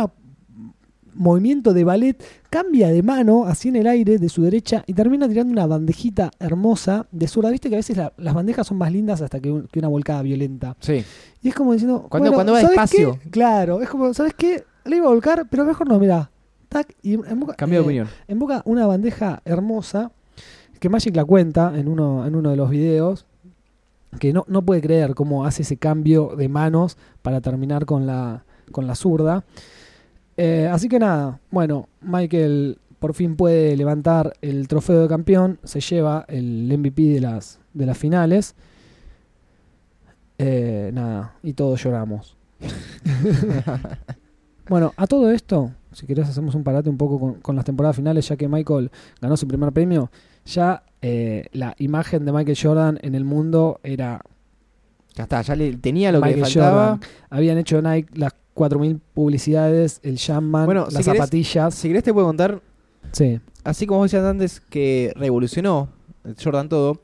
movimiento 1.13 1.73
de 1.73 1.83
ballet. 1.83 2.23
Cambia 2.49 2.89
de 2.89 3.01
mano 3.03 3.45
así 3.45 3.69
en 3.69 3.75
el 3.77 3.87
aire 3.87 4.17
de 4.17 4.29
su 4.29 4.43
derecha 4.43 4.83
y 4.87 4.93
termina 4.93 5.27
tirando 5.27 5.51
una 5.53 5.65
bandejita 5.65 6.31
hermosa 6.39 7.07
de 7.11 7.27
zurda. 7.27 7.49
Viste 7.49 7.69
que 7.69 7.75
a 7.75 7.79
veces 7.79 7.97
la- 7.97 8.13
las 8.17 8.33
bandejas 8.33 8.67
son 8.67 8.77
más 8.77 8.91
lindas 8.91 9.21
hasta 9.21 9.39
que, 9.39 9.51
un- 9.51 9.67
que 9.71 9.79
una 9.79 9.87
volcada 9.87 10.21
violenta. 10.21 10.75
Sí. 10.79 11.03
Y 11.41 11.49
es 11.49 11.55
como 11.55 11.73
diciendo. 11.73 12.05
Cuando- 12.09 12.29
bueno, 12.31 12.35
cuando 12.35 12.53
va 12.53 12.61
¿sabes 12.61 12.71
despacio. 12.77 13.19
qué? 13.23 13.29
Claro, 13.29 13.81
es 13.81 13.89
como, 13.89 14.13
¿sabes 14.13 14.33
qué? 14.33 14.63
Le 14.85 14.97
iba 14.97 15.05
a 15.05 15.09
volcar, 15.09 15.47
pero 15.49 15.63
mejor 15.65 15.87
no, 15.87 15.99
mirá. 15.99 16.29
Tac, 16.69 16.95
y 17.03 17.13
emboca, 17.13 17.53
Cambio 17.55 17.79
de 17.79 17.83
eh, 17.83 17.85
opinión. 17.85 18.07
Emboca 18.27 18.61
una 18.65 18.87
bandeja 18.87 19.41
hermosa 19.45 20.11
que 20.79 20.89
Magic 20.89 21.15
la 21.15 21.25
cuenta 21.25 21.73
en 21.77 21.87
uno, 21.87 22.25
en 22.25 22.35
uno 22.35 22.49
de 22.49 22.55
los 22.55 22.69
videos. 22.69 23.25
Que 24.19 24.33
no, 24.33 24.43
no 24.47 24.61
puede 24.63 24.81
creer 24.81 25.15
cómo 25.15 25.45
hace 25.45 25.61
ese 25.61 25.77
cambio 25.77 26.33
de 26.37 26.49
manos 26.49 26.97
para 27.21 27.39
terminar 27.39 27.85
con 27.85 28.05
la, 28.05 28.43
con 28.71 28.85
la 28.87 28.95
zurda. 28.95 29.45
Eh, 30.43 30.65
así 30.65 30.89
que 30.89 30.97
nada, 30.97 31.39
bueno, 31.51 31.87
Michael 32.01 32.79
por 32.97 33.13
fin 33.13 33.35
puede 33.35 33.77
levantar 33.77 34.33
el 34.41 34.67
trofeo 34.67 35.03
de 35.03 35.07
campeón, 35.07 35.59
se 35.63 35.81
lleva 35.81 36.25
el 36.27 36.75
MVP 36.75 37.03
de 37.03 37.21
las, 37.21 37.59
de 37.75 37.85
las 37.85 37.95
finales. 37.95 38.55
Eh, 40.39 40.89
nada, 40.95 41.35
y 41.43 41.53
todos 41.53 41.83
lloramos. 41.83 42.37
bueno, 44.67 44.93
a 44.97 45.05
todo 45.05 45.29
esto, 45.29 45.73
si 45.91 46.07
querés 46.07 46.27
hacemos 46.27 46.55
un 46.55 46.63
parate 46.63 46.89
un 46.89 46.97
poco 46.97 47.19
con, 47.19 47.35
con 47.35 47.55
las 47.55 47.65
temporadas 47.65 47.97
finales, 47.97 48.27
ya 48.27 48.35
que 48.35 48.47
Michael 48.47 48.89
ganó 49.21 49.37
su 49.37 49.47
primer 49.47 49.71
premio, 49.71 50.09
ya 50.43 50.81
eh, 51.03 51.49
la 51.51 51.75
imagen 51.77 52.25
de 52.25 52.31
Michael 52.31 52.57
Jordan 52.59 52.99
en 53.03 53.13
el 53.13 53.25
mundo 53.25 53.79
era 53.83 54.21
Ya 55.15 55.23
está, 55.23 55.41
ya 55.41 55.55
le, 55.55 55.75
tenía 55.77 56.11
lo 56.11 56.21
que 56.21 56.35
le 56.35 56.41
faltaba. 56.41 56.91
Jordan. 56.93 57.09
Habían 57.29 57.57
hecho 57.57 57.81
Nike 57.81 58.09
las 58.17 58.33
4.000 58.55 58.99
publicidades, 59.13 59.99
el 60.03 60.17
Bueno, 60.65 60.85
las 60.91 61.03
si 61.03 61.09
querés- 61.09 61.15
zapatillas. 61.17 61.75
Si 61.75 61.87
querés 61.87 62.03
te 62.03 62.13
puedo 62.13 62.27
contar, 62.27 62.61
Sí, 63.11 63.39
así 63.63 63.85
como 63.87 63.99
vos 63.99 64.11
decías 64.11 64.25
antes 64.25 64.61
que 64.61 65.11
revolucionó 65.17 65.89
Jordan 66.41 66.69
todo, 66.69 67.01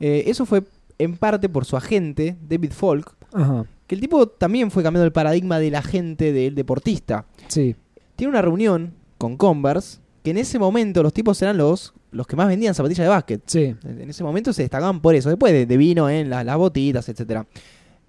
eh, 0.00 0.24
eso 0.26 0.46
fue 0.46 0.62
en 0.98 1.16
parte 1.16 1.48
por 1.48 1.64
su 1.66 1.76
agente, 1.76 2.36
David 2.48 2.72
Falk, 2.72 3.14
ajá, 3.34 3.66
que 3.86 3.94
el 3.94 4.00
tipo 4.00 4.26
también 4.28 4.70
fue 4.70 4.82
cambiando 4.82 5.04
el 5.04 5.12
paradigma 5.12 5.58
del 5.58 5.74
agente 5.74 6.32
del 6.32 6.54
deportista. 6.54 7.26
sí, 7.48 7.74
Tiene 8.16 8.30
una 8.30 8.40
reunión 8.42 8.94
con 9.18 9.36
Converse, 9.36 9.98
que 10.22 10.30
en 10.30 10.38
ese 10.38 10.58
momento 10.58 11.02
los 11.02 11.12
tipos 11.12 11.40
eran 11.42 11.56
los, 11.56 11.94
los 12.12 12.26
que 12.26 12.36
más 12.36 12.46
vendían 12.48 12.74
zapatillas 12.74 13.04
de 13.04 13.08
básquet. 13.08 13.42
sí, 13.46 13.74
En 13.84 14.08
ese 14.08 14.22
momento 14.22 14.52
se 14.52 14.62
destacaban 14.62 15.00
por 15.00 15.14
eso. 15.14 15.28
Después 15.28 15.52
de, 15.52 15.66
de 15.66 15.76
vino 15.76 16.08
en 16.08 16.30
la- 16.30 16.44
las 16.44 16.56
botitas, 16.56 17.08
etcétera. 17.08 17.46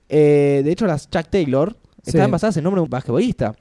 Eh, 0.10 0.62
de 0.63 0.71
hecho, 0.71 0.86
las 0.86 1.10
Chuck 1.10 1.28
Taylor 1.30 1.76
Sí. 2.04 2.10
estaban 2.12 2.32
basadas 2.32 2.58
en 2.58 2.65
nombre 2.65 2.80
de 2.80 2.84
un 2.84 2.89
basquetbolista. 2.89 3.56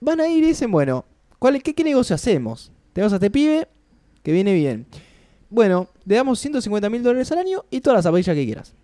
Van 0.00 0.18
a 0.20 0.26
ir 0.28 0.42
y 0.42 0.46
dicen, 0.48 0.70
bueno, 0.72 1.04
¿cuál, 1.38 1.62
qué, 1.62 1.74
qué 1.74 1.84
negocio 1.84 2.14
hacemos? 2.14 2.72
Tenemos 2.94 3.12
a 3.12 3.16
este 3.16 3.30
pibe 3.30 3.68
que 4.22 4.32
viene 4.32 4.54
bien. 4.54 4.86
Bueno, 5.50 5.88
le 6.06 6.16
damos 6.16 6.40
150 6.40 6.88
mil 6.90 7.02
dólares 7.02 7.30
al 7.30 7.38
año 7.38 7.64
y 7.70 7.80
todas 7.80 7.98
las 7.98 8.04
zapatillas 8.04 8.34
que 8.34 8.44
quieras. 8.46 8.74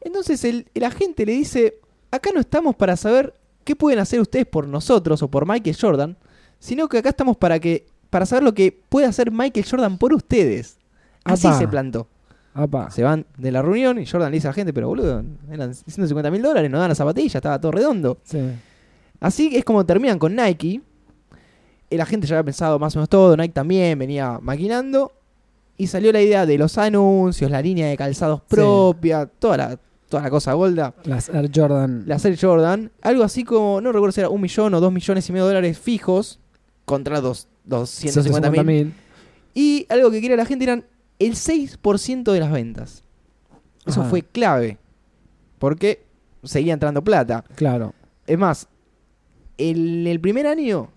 Entonces 0.00 0.44
el, 0.44 0.66
el 0.74 0.84
agente 0.84 1.26
le 1.26 1.32
dice, 1.32 1.78
acá 2.10 2.30
no 2.32 2.40
estamos 2.40 2.76
para 2.76 2.96
saber 2.96 3.34
qué 3.64 3.74
pueden 3.74 3.98
hacer 3.98 4.20
ustedes 4.20 4.46
por 4.46 4.68
nosotros 4.68 5.22
o 5.22 5.28
por 5.30 5.46
Michael 5.48 5.76
Jordan, 5.78 6.16
sino 6.58 6.88
que 6.88 6.98
acá 6.98 7.08
estamos 7.10 7.36
para 7.36 7.58
que 7.58 7.86
para 8.14 8.26
saber 8.26 8.44
lo 8.44 8.54
que 8.54 8.70
puede 8.70 9.08
hacer 9.08 9.32
Michael 9.32 9.66
Jordan 9.68 9.98
por 9.98 10.14
ustedes. 10.14 10.78
Así 11.24 11.48
Apa. 11.48 11.58
se 11.58 11.66
plantó. 11.66 12.06
apa, 12.54 12.88
Se 12.92 13.02
van 13.02 13.26
de 13.36 13.50
la 13.50 13.60
reunión 13.60 13.98
y 13.98 14.06
Jordan 14.06 14.30
le 14.30 14.36
dice 14.36 14.46
a 14.46 14.50
la 14.50 14.54
gente, 14.54 14.72
pero 14.72 14.86
boludo, 14.86 15.24
eran 15.50 15.74
150 15.74 16.30
mil 16.30 16.40
dólares, 16.40 16.70
no 16.70 16.78
dan 16.78 16.90
la 16.90 16.94
zapatilla, 16.94 17.38
estaba 17.38 17.60
todo 17.60 17.72
redondo. 17.72 18.18
sí, 18.22 18.38
Así 19.18 19.56
es 19.56 19.64
como 19.64 19.84
terminan 19.84 20.20
con 20.20 20.36
Nike. 20.36 20.80
El 21.90 22.00
agente 22.00 22.28
ya 22.28 22.36
había 22.36 22.44
pensado 22.44 22.78
más 22.78 22.94
o 22.94 23.00
menos 23.00 23.08
todo, 23.08 23.36
Nike 23.36 23.52
también 23.52 23.98
venía 23.98 24.38
maquinando. 24.40 25.10
Y 25.76 25.88
salió 25.88 26.12
la 26.12 26.22
idea 26.22 26.46
de 26.46 26.56
los 26.56 26.78
anuncios, 26.78 27.50
la 27.50 27.60
línea 27.60 27.88
de 27.88 27.96
calzados 27.96 28.42
propia, 28.42 29.26
toda 29.26 29.56
la, 29.56 29.78
toda 30.08 30.22
la 30.22 30.30
cosa 30.30 30.52
golda. 30.52 30.94
las 31.02 31.30
Air 31.30 31.50
Jordan. 31.52 32.04
La 32.06 32.14
Air 32.22 32.38
Jordan, 32.40 32.92
algo 33.02 33.24
así 33.24 33.42
como, 33.42 33.80
no 33.80 33.90
recuerdo 33.90 34.12
si 34.12 34.20
era 34.20 34.28
un 34.28 34.40
millón 34.40 34.72
o 34.74 34.80
dos 34.80 34.92
millones 34.92 35.28
y 35.28 35.32
medio 35.32 35.46
de 35.46 35.54
dólares 35.54 35.80
fijos 35.80 36.38
contra 36.84 37.20
dos, 37.20 37.48
250 37.64 38.50
mil. 38.62 38.86
150.000. 38.86 38.92
Y 39.54 39.86
algo 39.88 40.10
que 40.10 40.20
quería 40.20 40.36
la 40.36 40.46
gente 40.46 40.64
eran 40.64 40.84
el 41.18 41.32
6% 41.34 42.32
de 42.32 42.40
las 42.40 42.50
ventas. 42.52 43.04
Eso 43.86 44.00
Ajá. 44.00 44.10
fue 44.10 44.22
clave. 44.22 44.78
Porque 45.58 46.04
seguía 46.42 46.74
entrando 46.74 47.02
plata. 47.04 47.44
Claro, 47.54 47.94
Es 48.26 48.38
más, 48.38 48.68
En 49.56 50.06
el 50.06 50.20
primer 50.20 50.46
año, 50.48 50.90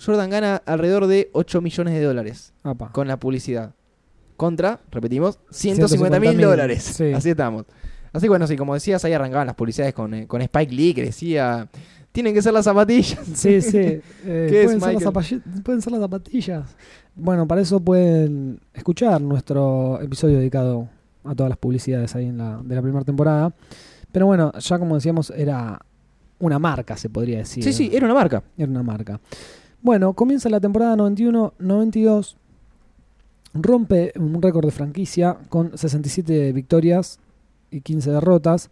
Jordan 0.00 0.30
gana 0.30 0.62
alrededor 0.66 1.06
de 1.08 1.30
8 1.32 1.60
millones 1.60 1.94
de 1.94 2.02
dólares 2.02 2.52
Apa. 2.62 2.92
con 2.92 3.08
la 3.08 3.18
publicidad. 3.18 3.74
Contra, 4.36 4.80
repetimos, 4.92 5.40
150 5.50 6.20
mil 6.20 6.30
150.000, 6.30 6.40
dólares. 6.46 6.82
sí. 6.84 7.12
Así 7.14 7.30
estamos. 7.30 7.64
Así 8.12 8.24
que 8.26 8.28
bueno, 8.30 8.46
sí, 8.46 8.56
como 8.56 8.74
decías, 8.74 9.04
ahí 9.04 9.12
arrancaban 9.12 9.46
las 9.48 9.56
publicidades 9.56 9.94
con, 9.94 10.14
eh, 10.14 10.26
con 10.28 10.40
Spike 10.40 10.72
Lee, 10.72 10.94
que 10.94 11.02
decía, 11.02 11.68
tienen 12.18 12.34
que 12.34 12.42
ser 12.42 12.52
las 12.52 12.64
zapatillas. 12.64 13.20
Sí, 13.34 13.60
sí. 13.62 13.76
eh, 13.78 14.00
¿Qué 14.24 14.62
es, 14.62 14.74
pueden, 14.76 14.80
ser 14.80 15.14
las 15.14 15.62
pueden 15.62 15.80
ser 15.80 15.92
las 15.92 16.00
zapatillas. 16.00 16.74
Bueno, 17.14 17.46
para 17.46 17.60
eso 17.60 17.78
pueden 17.78 18.58
escuchar 18.74 19.20
nuestro 19.20 20.00
episodio 20.02 20.38
dedicado 20.38 20.88
a 21.22 21.32
todas 21.36 21.48
las 21.48 21.58
publicidades 21.58 22.16
ahí 22.16 22.26
en 22.26 22.38
la, 22.38 22.60
de 22.60 22.74
la 22.74 22.82
primera 22.82 23.04
temporada. 23.04 23.54
Pero 24.10 24.26
bueno, 24.26 24.52
ya 24.58 24.80
como 24.80 24.96
decíamos, 24.96 25.30
era 25.30 25.80
una 26.40 26.58
marca, 26.58 26.96
se 26.96 27.08
podría 27.08 27.38
decir. 27.38 27.62
Sí, 27.62 27.72
sí, 27.72 27.88
era 27.92 28.04
una 28.04 28.14
marca. 28.14 28.42
Era 28.56 28.68
una 28.68 28.82
marca. 28.82 29.20
Bueno, 29.80 30.12
comienza 30.14 30.48
la 30.48 30.58
temporada 30.58 30.96
91-92. 30.96 32.34
Rompe 33.54 34.12
un 34.18 34.42
récord 34.42 34.64
de 34.64 34.72
franquicia 34.72 35.36
con 35.48 35.78
67 35.78 36.50
victorias 36.52 37.20
y 37.70 37.80
15 37.80 38.10
derrotas. 38.10 38.70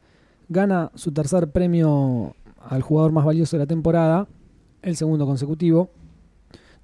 Gana 0.49 0.91
su 0.97 1.13
tercer 1.13 1.49
premio 1.53 2.35
al 2.69 2.83
jugador 2.83 3.13
más 3.13 3.25
valioso 3.25 3.57
de 3.57 3.63
la 3.63 3.67
temporada, 3.67 4.29
el 4.83 4.97
segundo 4.97 5.27
consecutivo, 5.27 5.91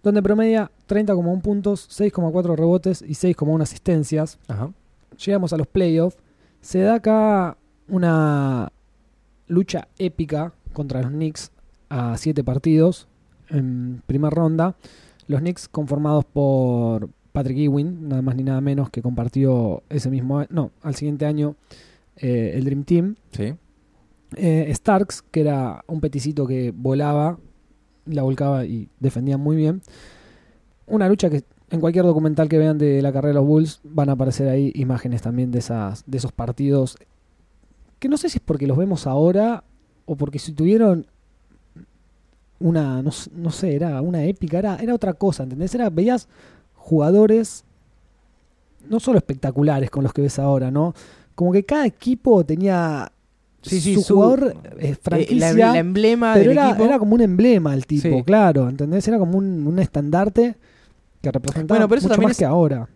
donde 0.03 0.23
promedia 0.23 0.71
30,1 0.89 1.41
puntos, 1.43 1.89
6,4 1.91 2.57
rebotes 2.57 3.03
y 3.03 3.13
6,1 3.13 3.63
asistencias. 3.63 4.39
Ajá. 4.49 4.73
Llegamos 5.25 5.53
a 5.53 5.57
los 5.57 5.67
playoffs. 5.67 6.17
Se 6.61 6.81
da 6.81 6.95
acá 6.95 7.57
una 7.89 8.73
lucha 9.47 9.89
épica 9.99 10.53
contra 10.73 11.03
los 11.03 11.11
Knicks 11.11 11.53
a 11.89 12.17
7 12.17 12.43
partidos 12.43 13.09
en 13.49 14.03
primera 14.07 14.31
ronda. 14.31 14.77
Los 15.29 15.41
Knicks 15.41 15.69
conformados 15.69 16.25
por 16.25 17.09
Patrick 17.33 17.59
Ewing, 17.59 18.09
nada 18.09 18.23
más 18.23 18.35
ni 18.37 18.43
nada 18.43 18.61
menos, 18.61 18.91
que 18.91 19.03
compartió 19.03 19.83
ese 19.89 20.11
mismo 20.11 20.39
año, 20.39 20.49
no, 20.51 20.71
al 20.83 20.95
siguiente 20.95 21.27
año 21.27 21.57
eh, 22.17 22.53
el 22.55 22.65
Dream 22.65 22.85
Team. 22.85 23.17
Sí. 23.31 23.55
Eh, 24.37 24.73
Starks, 24.75 25.23
que 25.23 25.41
era 25.41 25.85
un 25.87 26.01
peticito 26.01 26.47
que 26.47 26.73
volaba, 26.75 27.39
la 28.07 28.23
volcaba 28.23 28.65
y 28.65 28.89
defendía 29.01 29.39
muy 29.39 29.57
bien. 29.57 29.83
Una 30.87 31.09
lucha 31.09 31.31
que 31.31 31.45
en 31.71 31.81
cualquier 31.81 32.05
documental 32.05 32.49
que 32.49 32.59
vean 32.59 32.79
de 32.79 33.01
la 33.01 33.13
carrera 33.13 33.29
de 33.29 33.41
los 33.41 33.47
Bulls 33.47 33.81
van 33.85 34.09
a 34.09 34.13
aparecer 34.13 34.49
ahí 34.49 34.73
imágenes 34.75 35.23
también 35.23 35.51
de, 35.51 35.59
esas, 35.59 36.05
de 36.07 36.19
esos 36.19 36.33
partidos. 36.33 36.97
Que 37.99 38.09
no 38.09 38.17
sé 38.17 38.29
si 38.29 38.39
es 38.39 38.45
porque 38.45 38.67
los 38.67 38.77
vemos 38.77 39.07
ahora 39.07 39.65
o 40.05 40.17
porque 40.17 40.39
si 40.39 40.53
tuvieron 40.53 41.07
una, 42.59 43.03
no, 43.03 43.11
sé, 43.51 43.75
era 43.75 44.01
una 44.03 44.25
épica, 44.25 44.59
era, 44.59 44.77
era 44.77 44.95
otra 44.95 45.15
cosa, 45.15 45.43
¿entendés? 45.43 45.75
Era, 45.75 45.91
veías 45.91 46.29
jugadores 46.75 47.65
no 48.89 49.01
solo 49.01 49.19
espectaculares 49.19 49.91
con 49.91 50.03
los 50.03 50.13
que 50.13 50.23
ves 50.23 50.39
ahora, 50.39 50.71
¿no? 50.71 50.95
Como 51.35 51.53
que 51.53 51.65
cada 51.65 51.87
equipo 51.87 52.45
tenía 52.45 53.12
Sí, 53.63 53.81
sí, 53.81 53.95
su, 53.95 54.03
su- 54.03 54.15
jugador 54.17 54.57
eh, 54.79 54.91
Eh, 54.91 54.95
franquicia, 55.01 55.53
la, 55.55 55.73
la 55.73 55.79
emblema 55.79 56.33
pero 56.35 56.49
del 56.51 56.59
era, 56.59 56.69
equipo. 56.71 56.85
era 56.85 56.99
como 56.99 57.15
un 57.15 57.21
emblema 57.21 57.75
el 57.75 57.87
tipo, 57.87 58.03
Sí. 58.03 58.23
claro, 58.25 58.69
¿entendés? 58.69 59.07
Era 59.09 59.19
como 59.19 59.39
un, 59.39 59.67
un 59.67 59.79
estandarte 59.79 60.57
que 61.21 61.31
representaba 61.31 61.79
Bueno, 61.79 61.89
pero 61.89 61.99
eso 62.01 62.09
mucho 62.09 62.15
también 62.15 62.29
más 62.29 62.33
es- 62.33 62.39
que 62.39 62.45
ahora. 62.45 62.89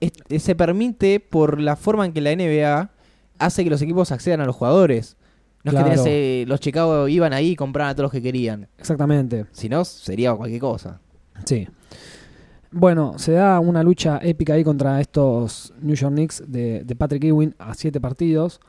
es- 0.00 0.12
eh, 0.28 0.38
se 0.38 0.54
permite 0.54 1.18
por 1.20 1.60
la 1.60 1.76
forma 1.76 2.04
en 2.06 2.12
que 2.12 2.20
la 2.20 2.30
NBA 2.32 2.90
hace 3.38 3.64
que 3.64 3.70
los 3.70 3.80
equipos 3.82 4.12
accedan 4.12 4.40
a 4.42 4.44
los 4.44 4.54
jugadores. 4.54 5.16
No 5.64 5.70
es 5.72 5.78
que 5.78 5.84
tenés, 5.84 6.02
eh, 6.06 6.44
los 6.48 6.58
Chicago 6.60 7.06
iban 7.08 7.32
ahí 7.32 7.50
y 7.50 7.56
compraban 7.56 7.92
a 7.92 7.94
todos 7.94 8.04
los 8.06 8.12
que 8.12 8.20
querían. 8.20 8.68
Exactamente, 8.78 9.46
Si 9.52 9.68
no, 9.68 9.84
sería 9.84 10.34
cualquier 10.34 10.60
cosa. 10.60 11.00
sí. 11.44 11.66
Bueno, 12.74 13.18
se 13.18 13.32
da 13.32 13.60
una 13.60 13.82
lucha 13.82 14.18
épica 14.22 14.54
ahí 14.54 14.64
contra 14.64 14.98
estos 15.00 15.74
New 15.82 15.94
York 15.94 16.12
Knicks 16.14 16.42
de, 16.46 16.82
de 16.84 16.96
Patrick 16.96 17.24
Ewing 17.24 17.54
a 17.58 17.74
siete 17.74 18.00
partidos. 18.00 18.60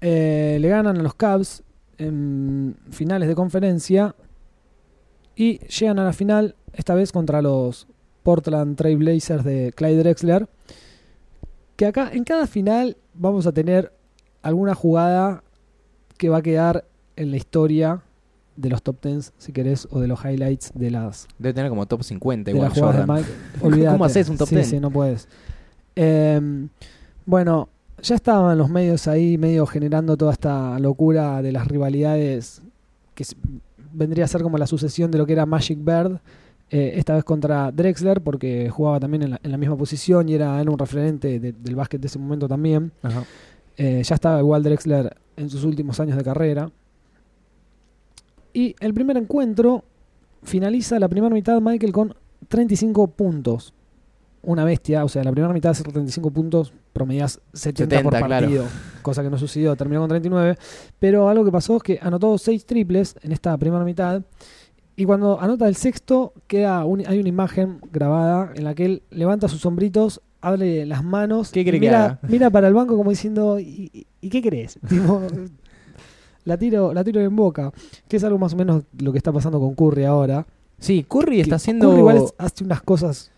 Eh, 0.00 0.58
le 0.60 0.68
ganan 0.68 0.98
a 0.98 1.02
los 1.02 1.14
Cavs 1.14 1.62
en 1.98 2.76
finales 2.90 3.28
de 3.28 3.34
conferencia 3.34 4.14
y 5.36 5.58
llegan 5.66 5.98
a 5.98 6.04
la 6.04 6.12
final, 6.12 6.56
esta 6.72 6.94
vez 6.94 7.12
contra 7.12 7.42
los 7.42 7.86
Portland 8.22 8.76
Trail 8.76 8.96
Blazers 8.96 9.44
de 9.44 9.72
Clyde 9.74 9.98
Drexler. 9.98 10.48
Que 11.76 11.86
acá 11.86 12.10
en 12.12 12.24
cada 12.24 12.46
final 12.46 12.96
vamos 13.14 13.46
a 13.46 13.52
tener 13.52 13.92
alguna 14.42 14.74
jugada 14.74 15.42
que 16.16 16.28
va 16.28 16.38
a 16.38 16.42
quedar 16.42 16.84
en 17.16 17.30
la 17.30 17.36
historia 17.36 18.02
de 18.56 18.68
los 18.68 18.82
top 18.82 19.02
10, 19.02 19.32
si 19.38 19.52
querés, 19.52 19.88
o 19.90 20.00
de 20.00 20.06
los 20.06 20.22
highlights 20.22 20.72
de 20.74 20.90
las, 20.90 21.26
Debe 21.38 21.54
tener 21.54 21.70
como 21.70 21.86
top 21.86 22.02
50 22.02 22.50
de 22.50 22.56
igual 22.56 22.68
las 22.68 22.78
jugadas 22.78 23.06
Jordan. 23.06 23.24
de 23.60 23.72
Mike. 23.80 23.86
¿Cómo 23.92 24.04
haces 24.04 24.28
un 24.28 24.36
top 24.36 24.48
sí, 24.48 24.56
10? 24.56 24.68
Sí, 24.68 24.80
no 24.80 24.90
puedes. 24.90 25.28
Eh, 25.96 26.68
bueno, 27.24 27.68
ya 28.02 28.14
estaban 28.14 28.56
los 28.58 28.68
medios 28.70 29.06
ahí, 29.08 29.38
medio 29.38 29.66
generando 29.66 30.16
toda 30.16 30.32
esta 30.32 30.78
locura 30.78 31.42
de 31.42 31.52
las 31.52 31.66
rivalidades 31.68 32.62
que 33.14 33.24
vendría 33.92 34.24
a 34.24 34.28
ser 34.28 34.42
como 34.42 34.56
la 34.58 34.66
sucesión 34.66 35.10
de 35.10 35.18
lo 35.18 35.26
que 35.26 35.32
era 35.34 35.46
Magic 35.46 35.78
Bird. 35.82 36.20
eh, 36.72 36.92
esta 36.98 37.14
vez 37.16 37.24
contra 37.24 37.72
Drexler, 37.72 38.20
porque 38.20 38.70
jugaba 38.70 39.00
también 39.00 39.24
en 39.24 39.30
la, 39.30 39.40
en 39.42 39.50
la 39.50 39.56
misma 39.58 39.76
posición 39.76 40.28
y 40.28 40.34
era, 40.34 40.60
era 40.60 40.70
un 40.70 40.78
referente 40.78 41.40
de- 41.40 41.50
del 41.52 41.74
básquet 41.74 42.00
de 42.00 42.06
ese 42.06 42.16
momento 42.20 42.46
también. 42.46 42.92
Ajá. 43.02 43.24
Eh, 43.76 44.02
ya 44.04 44.14
estaba 44.14 44.38
igual 44.38 44.62
Drexler 44.62 45.16
en 45.36 45.50
sus 45.50 45.64
últimos 45.64 45.98
años 45.98 46.16
de 46.16 46.22
carrera. 46.22 46.70
Y 48.52 48.74
el 48.80 48.94
primer 48.94 49.16
encuentro 49.16 49.84
finaliza 50.42 50.98
la 50.98 51.08
primera 51.08 51.34
mitad 51.34 51.60
Michael 51.60 51.92
con 51.92 52.14
35 52.48 53.08
puntos. 53.08 53.72
Una 54.42 54.64
bestia, 54.64 55.04
o 55.04 55.08
sea, 55.08 55.22
la 55.24 55.32
primera 55.32 55.52
mitad 55.52 55.72
hace 55.72 55.82
35 55.82 56.30
puntos, 56.30 56.72
promedias 56.92 57.40
70, 57.52 57.96
70, 57.96 58.02
por 58.02 58.26
claro. 58.26 58.28
partido, 58.46 58.64
cosa 59.02 59.22
que 59.22 59.30
no 59.30 59.38
sucedió, 59.38 59.76
terminó 59.76 60.00
con 60.00 60.08
39. 60.08 60.56
Pero 60.98 61.28
algo 61.28 61.44
que 61.44 61.52
pasó 61.52 61.76
es 61.76 61.82
que 61.82 61.98
anotó 62.02 62.36
6 62.38 62.66
triples 62.66 63.16
en 63.22 63.32
esta 63.32 63.56
primera 63.58 63.84
mitad. 63.84 64.22
Y 64.96 65.04
cuando 65.04 65.40
anota 65.40 65.66
el 65.68 65.76
sexto, 65.76 66.34
queda 66.46 66.84
un- 66.84 67.06
hay 67.06 67.18
una 67.20 67.28
imagen 67.28 67.78
grabada 67.90 68.52
en 68.54 68.64
la 68.64 68.74
que 68.74 68.84
él 68.84 69.02
levanta 69.10 69.48
sus 69.48 69.60
sombritos, 69.60 70.20
abre 70.42 70.84
las 70.86 71.02
manos, 71.04 71.50
¿Qué 71.52 71.64
cree 71.64 71.80
mira, 71.80 72.18
mira 72.28 72.50
para 72.50 72.68
el 72.68 72.74
banco 72.74 72.96
como 72.96 73.10
diciendo, 73.10 73.58
¿y, 73.58 73.90
y- 73.92 74.06
y 74.20 74.28
qué 74.28 74.42
crees? 74.42 74.78
Tipo, 74.88 75.22
la 76.44 76.56
tiro, 76.58 76.92
la 76.92 77.04
tiro 77.04 77.20
en 77.20 77.34
boca, 77.36 77.72
que 78.08 78.16
es 78.16 78.24
algo 78.24 78.38
más 78.38 78.52
o 78.54 78.56
menos 78.56 78.84
lo 78.98 79.12
que 79.12 79.18
está 79.18 79.32
pasando 79.32 79.60
con 79.60 79.74
Curry 79.74 80.04
ahora. 80.04 80.46
Sí, 80.78 81.04
Curry 81.08 81.40
está 81.40 81.56
haciendo. 81.56 81.88
Curry 81.88 81.98
igual 82.00 82.24
hace 82.38 82.64
unas 82.64 82.80
cosas 82.82 83.30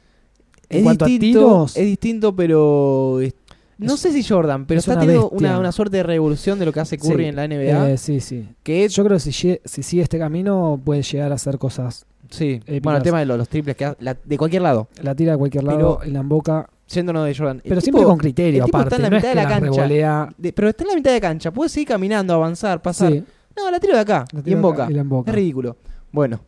en 0.69 0.79
es 0.79 0.85
cuanto 0.85 1.05
distinto, 1.07 1.41
a 1.41 1.43
tiros. 1.43 1.77
es 1.77 1.87
distinto, 1.87 2.35
pero. 2.37 3.21
es- 3.21 3.35
No 3.79 3.95
Es- 3.95 4.01
sé 4.01 4.12
si 4.12 4.23
Jordan, 4.23 4.66
pero 4.66 4.79
es 4.79 4.85
está 4.87 4.93
una 4.93 5.01
teniendo 5.01 5.31
una, 5.31 5.59
una 5.59 5.73
suerte 5.73 5.97
de 5.99 6.03
revolución 6.03 6.59
de 6.59 6.66
lo 6.66 6.73
que 6.73 6.81
hace 6.81 6.99
Curry 6.99 7.25
Sí, 7.25 7.29
en 7.31 7.37
la 7.37 7.45
NBA. 7.49 7.91
eh, 7.91 7.97
sí, 7.99 8.20
sí. 8.20 8.49
que. 8.62 8.89
Yo 8.89 9.05
creo 9.05 9.16
que 9.16 9.20
si, 9.33 9.59
sigue 9.64 10.03
este 10.03 10.18
camino 10.18 10.81
puede 10.85 11.03
llegar 11.03 11.33
a 11.33 11.37
hacer 11.37 11.59
cosas. 11.59 12.07
Sí, 12.31 12.61
épicas. 12.66 12.83
bueno, 12.83 12.97
el 12.99 13.03
tema 13.03 13.18
de 13.20 13.27
los, 13.27 13.37
los 13.37 13.49
triples, 13.49 13.77
que 13.77 13.95
la- 14.01 14.16
de 14.25 14.39
cualquier 14.39 14.62
lado. 14.62 14.89
La 15.03 15.14
tira 15.14 15.33
de 15.33 15.39
cualquier 15.39 15.64
lado, 15.64 15.99
Pero- 15.99 16.03
en 16.05 16.12
la 16.14 16.20
emboca. 16.20 16.68
Yéndonos 16.89 17.25
de 17.25 17.35
Jordan. 17.35 17.57
El 17.57 17.62
Pero 17.62 17.75
tipo- 17.77 17.85
siempre 17.85 18.05
con 18.05 18.18
criterio, 18.18 18.64
aparte. 18.64 18.85
está 18.89 18.97
en 18.97 19.03
la 19.03 19.11
no 19.11 19.16
es 19.16 19.23
mitad 19.23 19.33
que 19.33 19.39
de 19.39 19.43
la 19.43 19.49
cancha. 19.49 20.35
de- 20.37 20.53
pero 20.53 20.68
está 20.68 20.85
en 20.85 20.89
la 20.91 20.95
mitad 20.97 21.12
de 21.12 21.20
cancha. 21.23 21.51
Puede 21.51 21.70
seguir 21.70 21.89
caminando, 21.89 22.35
avanzar, 22.35 22.83
pasar. 22.83 23.12
Sí, 23.12 23.25
No, 23.57 23.70
la 23.70 23.81
tiro 23.81 23.95
de 23.95 24.01
acá. 24.01 24.25
la 24.33 24.41
Y 24.45 24.53
en 24.53 24.59
acá 24.59 24.62
boca. 24.62 24.87
y 24.91 24.95
la 24.95 25.01
emboca. 25.01 25.31
Es 25.31 25.35
ridículo. 25.35 25.77
Bueno, 26.11 26.41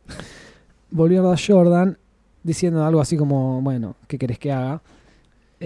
volvió 0.90 1.30
a 1.30 1.36
Jordan 1.36 1.98
diciendo 2.42 2.84
algo 2.84 3.00
así 3.00 3.16
como, 3.16 3.60
bueno, 3.62 3.96
¿qué 4.06 4.18
querés 4.18 4.38
que 4.38 4.52
haga? 4.52 4.82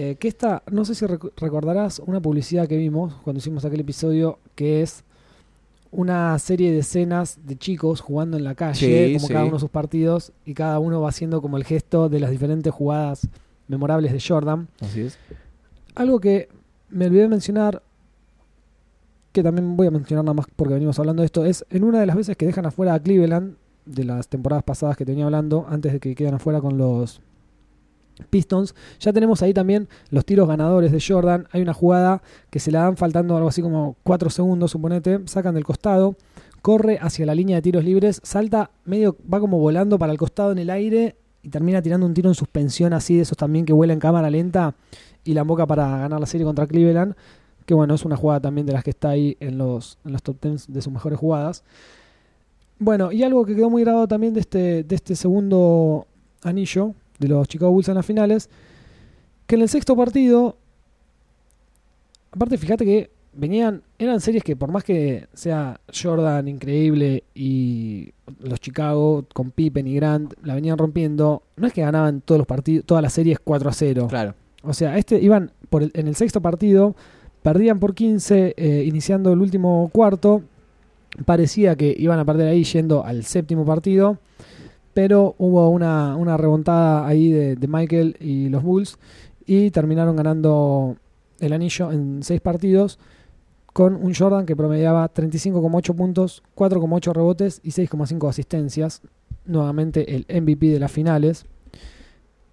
Eh, 0.01 0.15
que 0.15 0.29
esta, 0.29 0.63
no 0.71 0.85
sé 0.85 0.95
si 0.95 1.05
rec- 1.05 1.31
recordarás 1.35 1.99
una 1.99 2.21
publicidad 2.21 2.69
que 2.69 2.77
vimos 2.77 3.15
cuando 3.23 3.39
hicimos 3.39 3.65
aquel 3.65 3.81
episodio, 3.81 4.39
que 4.55 4.81
es 4.81 5.03
una 5.91 6.39
serie 6.39 6.71
de 6.71 6.79
escenas 6.79 7.39
de 7.45 7.57
chicos 7.57 7.99
jugando 7.99 8.37
en 8.37 8.45
la 8.45 8.55
calle, 8.55 9.07
Sí, 9.07 9.13
como 9.15 9.27
sí. 9.27 9.33
cada 9.33 9.43
uno 9.45 9.55
de 9.55 9.59
sus 9.59 9.69
partidos, 9.69 10.31
y 10.45 10.53
cada 10.53 10.79
uno 10.79 11.01
va 11.01 11.09
haciendo 11.09 11.41
como 11.41 11.57
el 11.57 11.65
gesto 11.65 12.07
de 12.07 12.21
las 12.21 12.31
diferentes 12.31 12.71
jugadas 12.73 13.27
memorables 13.67 14.13
de 14.13 14.21
Jordan. 14.25 14.69
así 14.79 15.01
es. 15.01 15.17
Algo 15.95 16.21
que 16.21 16.47
me 16.89 17.07
olvidé 17.07 17.23
de 17.23 17.27
mencionar, 17.27 17.81
que 19.33 19.43
también 19.43 19.75
voy 19.75 19.87
a 19.87 19.91
mencionar 19.91 20.23
nada 20.23 20.33
más 20.33 20.45
porque 20.55 20.75
venimos 20.75 20.97
hablando 20.99 21.23
de 21.23 21.25
esto, 21.25 21.43
es 21.43 21.65
en 21.71 21.83
una 21.83 21.99
de 21.99 22.05
las 22.05 22.15
veces 22.15 22.37
que 22.37 22.45
dejan 22.45 22.65
afuera 22.65 22.93
a 22.93 22.99
Cleveland, 23.01 23.55
de 23.85 24.03
las 24.05 24.27
temporadas 24.29 24.63
pasadas 24.63 24.95
que 24.95 25.05
tenía 25.05 25.25
hablando, 25.25 25.65
antes 25.67 25.91
de 25.91 25.99
que 25.99 26.15
quedan 26.15 26.35
afuera 26.35 26.61
con 26.61 26.77
los 26.77 27.21
Pistons, 28.29 28.75
ya 28.99 29.13
tenemos 29.13 29.41
ahí 29.41 29.53
también 29.53 29.87
los 30.09 30.25
tiros 30.25 30.47
ganadores 30.47 30.91
de 30.91 31.03
Jordan. 31.05 31.47
Hay 31.51 31.61
una 31.61 31.73
jugada 31.73 32.21
que 32.49 32.59
se 32.59 32.71
la 32.71 32.83
dan 32.83 32.97
faltando 32.97 33.35
algo 33.35 33.49
así 33.49 33.61
como 33.61 33.95
4 34.03 34.29
segundos, 34.29 34.71
suponete, 34.71 35.19
sacan 35.25 35.55
del 35.55 35.63
costado, 35.63 36.15
corre 36.61 36.99
hacia 37.01 37.25
la 37.25 37.35
línea 37.35 37.57
de 37.57 37.61
tiros 37.61 37.83
libres, 37.83 38.21
salta 38.23 38.71
medio, 38.85 39.15
va 39.31 39.39
como 39.39 39.59
volando 39.59 39.97
para 39.97 40.11
el 40.11 40.17
costado 40.17 40.51
en 40.51 40.59
el 40.59 40.69
aire 40.69 41.15
y 41.41 41.49
termina 41.49 41.81
tirando 41.81 42.05
un 42.05 42.13
tiro 42.13 42.29
en 42.29 42.35
suspensión 42.35 42.93
así, 42.93 43.15
de 43.15 43.21
esos 43.21 43.37
también 43.37 43.65
que 43.65 43.73
vuela 43.73 43.93
en 43.93 43.99
cámara 43.99 44.29
lenta 44.29 44.75
y 45.23 45.33
la 45.33 45.41
emboca 45.41 45.65
para 45.65 45.87
ganar 45.97 46.19
la 46.19 46.25
serie 46.25 46.45
contra 46.45 46.67
Cleveland. 46.67 47.15
Que 47.65 47.73
bueno, 47.73 47.93
es 47.93 48.03
una 48.03 48.17
jugada 48.17 48.39
también 48.39 48.65
de 48.65 48.73
las 48.73 48.83
que 48.83 48.89
está 48.89 49.09
ahí 49.09 49.37
en 49.39 49.57
los, 49.57 49.99
en 50.03 50.11
los 50.11 50.23
top 50.23 50.37
10 50.41 50.73
de 50.73 50.81
sus 50.81 50.91
mejores 50.91 51.19
jugadas. 51.19 51.63
Bueno, 52.79 53.11
y 53.11 53.23
algo 53.23 53.45
que 53.45 53.55
quedó 53.55 53.69
muy 53.69 53.83
grabado 53.83 54.07
también 54.07 54.33
de 54.33 54.39
este, 54.39 54.83
de 54.83 54.95
este 54.95 55.15
segundo 55.15 56.07
anillo 56.41 56.95
de 57.19 57.27
los 57.27 57.47
Chicago 57.47 57.71
Bulls 57.71 57.89
en 57.89 57.95
las 57.95 58.05
finales, 58.05 58.49
que 59.45 59.55
en 59.55 59.61
el 59.61 59.69
sexto 59.69 59.95
partido, 59.95 60.55
aparte 62.31 62.57
fíjate 62.57 62.85
que 62.85 63.09
venían, 63.33 63.81
eran 63.97 64.19
series 64.21 64.43
que 64.43 64.55
por 64.55 64.71
más 64.71 64.83
que 64.83 65.27
sea 65.33 65.79
Jordan 65.93 66.47
increíble 66.47 67.23
y 67.35 68.11
los 68.39 68.59
Chicago 68.59 69.25
con 69.33 69.51
Pippen 69.51 69.87
y 69.87 69.95
Grant 69.95 70.33
la 70.43 70.55
venían 70.55 70.77
rompiendo, 70.77 71.43
no 71.55 71.67
es 71.67 71.73
que 71.73 71.81
ganaban 71.81 72.21
todos 72.21 72.39
los 72.39 72.47
partidos, 72.47 72.85
todas 72.85 73.01
las 73.03 73.13
series 73.13 73.39
4 73.43 73.69
a 73.69 73.73
0. 73.73 74.07
Claro. 74.09 74.33
O 74.63 74.73
sea, 74.73 74.97
este 74.97 75.19
iban 75.21 75.51
por 75.69 75.83
el- 75.83 75.91
en 75.93 76.07
el 76.07 76.15
sexto 76.15 76.41
partido, 76.41 76.95
perdían 77.43 77.79
por 77.79 77.93
15 77.95 78.53
eh, 78.57 78.83
iniciando 78.85 79.31
el 79.31 79.39
último 79.39 79.89
cuarto. 79.93 80.41
Parecía 81.25 81.75
que 81.75 81.95
iban 81.97 82.19
a 82.19 82.25
perder 82.25 82.49
ahí 82.49 82.63
yendo 82.63 83.03
al 83.05 83.23
séptimo 83.23 83.65
partido, 83.65 84.17
pero 84.99 85.33
hubo 85.37 85.69
una, 85.69 86.17
una 86.17 87.07
ahí 87.07 87.31
de, 87.31 87.55
de 87.55 87.67
Michael 87.69 88.17
y 88.19 88.49
los 88.49 88.61
Bulls 88.61 88.97
y 89.45 89.71
terminaron 89.71 90.17
ganando 90.17 90.97
el 91.39 91.53
anillo 91.53 91.89
en 91.93 92.21
seis 92.21 92.41
partidos 92.41 92.99
con 93.71 93.95
un 93.95 94.13
Jordan 94.13 94.45
que 94.45 94.57
promediaba 94.57 95.09
35,8 95.09 95.95
puntos, 95.95 96.43
4,8 96.53 97.13
rebotes 97.13 97.61
y 97.63 97.69
6,5 97.69 98.27
asistencias. 98.27 99.01
Nuevamente 99.45 100.17
el 100.17 100.25
MVP 100.41 100.67
de 100.67 100.79
las 100.79 100.91
finales. 100.91 101.45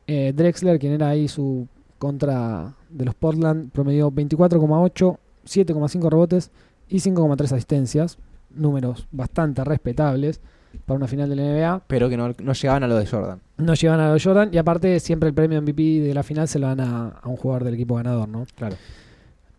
Eh, 0.07 0.33
Drexler, 0.33 0.79
quien 0.79 0.93
era 0.93 1.09
ahí 1.09 1.27
su 1.27 1.67
contra 1.99 2.77
de 2.91 3.07
los 3.07 3.17
Portland, 3.17 3.73
promedió 3.73 4.13
24,8, 4.13 5.19
7,5 5.45 6.11
rebotes 6.11 6.53
y 6.89 6.99
5,3 6.99 7.43
asistencias. 7.43 8.19
Números 8.51 9.09
bastante 9.11 9.65
respetables 9.65 10.41
para 10.85 10.97
una 10.99 11.07
final 11.09 11.29
de 11.29 11.37
la 11.37 11.43
NBA. 11.43 11.83
Pero 11.87 12.09
que 12.09 12.17
no, 12.17 12.35
no 12.43 12.53
llegaban 12.53 12.83
a 12.83 12.89
lo 12.89 12.97
de 12.97 13.07
Jordan. 13.07 13.41
No 13.59 13.75
llevan 13.75 14.01
a 14.01 14.13
los 14.13 14.23
Jordan 14.23 14.51
y 14.53 14.59
aparte 14.59 14.99
siempre 15.01 15.29
el 15.29 15.35
premio 15.35 15.61
MVP 15.63 15.83
de 16.01 16.15
la 16.15 16.23
final 16.23 16.47
se 16.49 16.59
lo 16.59 16.67
dan 16.67 16.81
a, 16.81 17.09
a 17.23 17.29
un 17.29 17.37
jugador 17.37 17.65
del 17.65 17.75
equipo 17.75 17.95
ganador, 17.97 18.29
¿no? 18.29 18.47
Claro. 18.57 18.77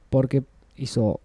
Porque 0.09 0.43
hizo 0.77 1.19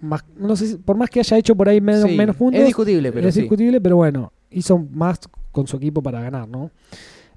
más, 0.00 0.24
no 0.36 0.54
sé, 0.56 0.66
si- 0.68 0.76
por 0.76 0.96
más 0.96 1.10
que 1.10 1.20
haya 1.20 1.36
hecho 1.38 1.56
por 1.56 1.68
ahí 1.68 1.80
menos, 1.80 2.08
Sí, 2.08 2.16
menos 2.16 2.36
puntos, 2.36 2.60
Es 2.60 2.66
discutible, 2.66 3.10
pero 3.12 3.28
es 3.28 3.34
sí. 3.34 3.40
discutible, 3.40 3.80
pero 3.80 3.96
bueno, 3.96 4.32
hizo 4.50 4.78
más 4.78 5.18
con 5.50 5.66
su 5.66 5.76
equipo 5.76 6.02
para 6.02 6.20
ganar, 6.20 6.48
¿no? 6.48 6.70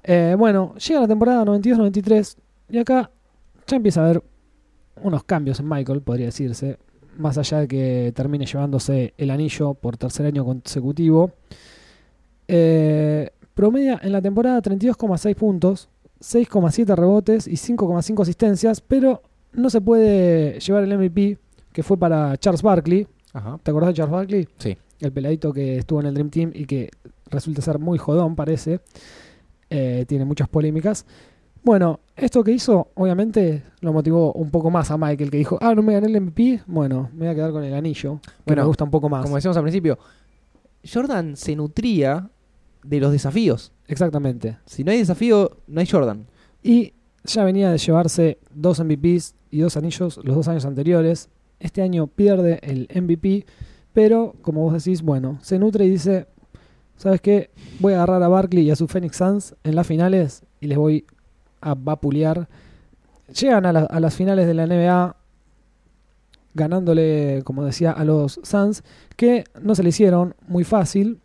Eh, 0.04 0.34
bueno, 0.38 0.74
llega 0.76 1.00
la 1.00 1.08
temporada 1.08 1.44
92-93 1.44 2.36
y 2.70 2.78
acá 2.78 3.10
ya 3.66 3.76
empieza 3.76 4.00
a 4.00 4.04
haber 4.04 4.22
unos 5.02 5.24
cambios 5.24 5.58
en 5.60 5.68
Michael, 5.68 6.02
podría 6.02 6.26
decirse, 6.26 6.78
más 7.16 7.38
allá 7.38 7.60
de 7.60 7.68
que 7.68 8.12
termine 8.14 8.46
llevándose 8.46 9.14
el 9.16 9.30
anillo 9.30 9.74
por 9.74 9.96
tercer 9.96 10.26
año 10.26 10.44
consecutivo. 10.44 11.32
Eh, 12.48 13.30
promedia 13.54 14.00
en 14.02 14.12
la 14.12 14.22
temporada 14.22 14.60
32,6 14.60 15.34
puntos, 15.34 15.88
6,7 16.20 16.94
rebotes 16.96 17.46
y 17.46 17.56
5,5 17.56 18.22
asistencias, 18.22 18.80
pero 18.80 19.22
no 19.52 19.70
se 19.70 19.80
puede 19.80 20.58
llevar 20.60 20.84
el 20.84 20.96
MVP 20.96 21.38
que 21.72 21.82
fue 21.82 21.96
para 21.96 22.36
Charles 22.36 22.62
Barkley. 22.62 23.06
Ajá. 23.32 23.58
¿Te 23.62 23.70
acordás 23.70 23.88
de 23.88 23.94
Charles 23.94 24.12
Barkley? 24.12 24.48
Sí. 24.58 24.76
El 25.00 25.12
peladito 25.12 25.52
que 25.52 25.78
estuvo 25.78 26.00
en 26.00 26.06
el 26.06 26.14
Dream 26.14 26.30
Team 26.30 26.50
y 26.54 26.64
que 26.64 26.90
resulta 27.30 27.62
ser 27.62 27.78
muy 27.78 27.98
jodón, 27.98 28.36
parece. 28.36 28.80
Eh, 29.70 30.04
tiene 30.06 30.24
muchas 30.24 30.48
polémicas. 30.48 31.06
Bueno, 31.64 32.00
esto 32.16 32.42
que 32.42 32.50
hizo, 32.50 32.88
obviamente, 32.94 33.62
lo 33.80 33.92
motivó 33.92 34.32
un 34.32 34.50
poco 34.50 34.70
más 34.70 34.90
a 34.90 34.98
Michael, 34.98 35.30
que 35.30 35.36
dijo, 35.36 35.58
ah, 35.60 35.74
no 35.74 35.82
me 35.82 35.92
gané 35.92 36.08
el 36.08 36.20
MVP, 36.20 36.62
bueno, 36.66 37.08
me 37.12 37.20
voy 37.20 37.28
a 37.28 37.34
quedar 37.34 37.52
con 37.52 37.62
el 37.62 37.72
anillo, 37.72 38.20
que 38.20 38.30
Bueno, 38.46 38.62
me 38.62 38.66
gusta 38.66 38.84
un 38.84 38.90
poco 38.90 39.08
más. 39.08 39.22
Como 39.22 39.36
decíamos 39.36 39.56
al 39.56 39.62
principio, 39.62 39.98
Jordan 40.84 41.36
se 41.36 41.54
nutría 41.54 42.30
de 42.82 43.00
los 43.00 43.12
desafíos. 43.12 43.72
Exactamente. 43.86 44.58
Si 44.66 44.82
no 44.82 44.90
hay 44.90 44.98
desafío, 44.98 45.58
no 45.68 45.80
hay 45.80 45.86
Jordan. 45.86 46.26
Y 46.62 46.94
ya 47.24 47.44
venía 47.44 47.70
de 47.70 47.78
llevarse 47.78 48.38
dos 48.52 48.80
MVPs 48.80 49.34
y 49.50 49.60
dos 49.60 49.76
anillos 49.76 50.18
los 50.24 50.34
dos 50.34 50.48
años 50.48 50.64
anteriores. 50.64 51.28
Este 51.60 51.82
año 51.82 52.08
pierde 52.08 52.58
el 52.62 52.88
MVP, 52.92 53.46
pero 53.92 54.34
como 54.42 54.62
vos 54.62 54.72
decís, 54.72 55.02
bueno, 55.02 55.38
se 55.42 55.60
nutre 55.60 55.84
y 55.84 55.90
dice, 55.90 56.26
¿sabes 56.96 57.20
qué? 57.20 57.50
Voy 57.78 57.92
a 57.92 57.96
agarrar 57.96 58.22
a 58.22 58.28
Barkley 58.28 58.64
y 58.64 58.70
a 58.70 58.76
su 58.76 58.88
Phoenix 58.88 59.16
Suns 59.16 59.54
en 59.62 59.76
las 59.76 59.86
finales 59.86 60.42
y 60.60 60.66
les 60.66 60.78
voy 60.78 61.04
a 61.62 61.74
vapulear. 61.74 62.48
Llegan 63.40 63.64
a, 63.66 63.72
la- 63.72 63.80
a 63.84 64.00
las 64.00 64.14
finales 64.14 64.46
de 64.46 64.54
la 64.54 64.64
NBA 64.66 65.16
ganándole, 66.54 67.42
como 67.44 67.64
decía, 67.64 67.92
a 67.92 68.04
los 68.04 68.38
Suns, 68.42 68.82
que 69.16 69.44
no 69.62 69.74
se 69.74 69.82
le 69.82 69.88
hicieron 69.88 70.34
muy 70.46 70.64
fácil. 70.64 71.18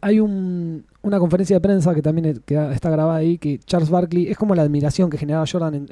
Hay 0.00 0.20
un- 0.20 0.84
una 1.02 1.18
conferencia 1.18 1.56
de 1.56 1.60
prensa 1.60 1.94
que 1.94 2.02
también 2.02 2.42
está 2.46 2.90
grabada 2.90 3.18
ahí, 3.18 3.38
que 3.38 3.58
Charles 3.60 3.88
Barkley 3.90 4.28
es 4.28 4.36
como 4.36 4.54
la 4.54 4.62
admiración 4.62 5.10
que 5.10 5.16
generaba 5.18 5.44
Jordan 5.50 5.74
en, 5.74 5.86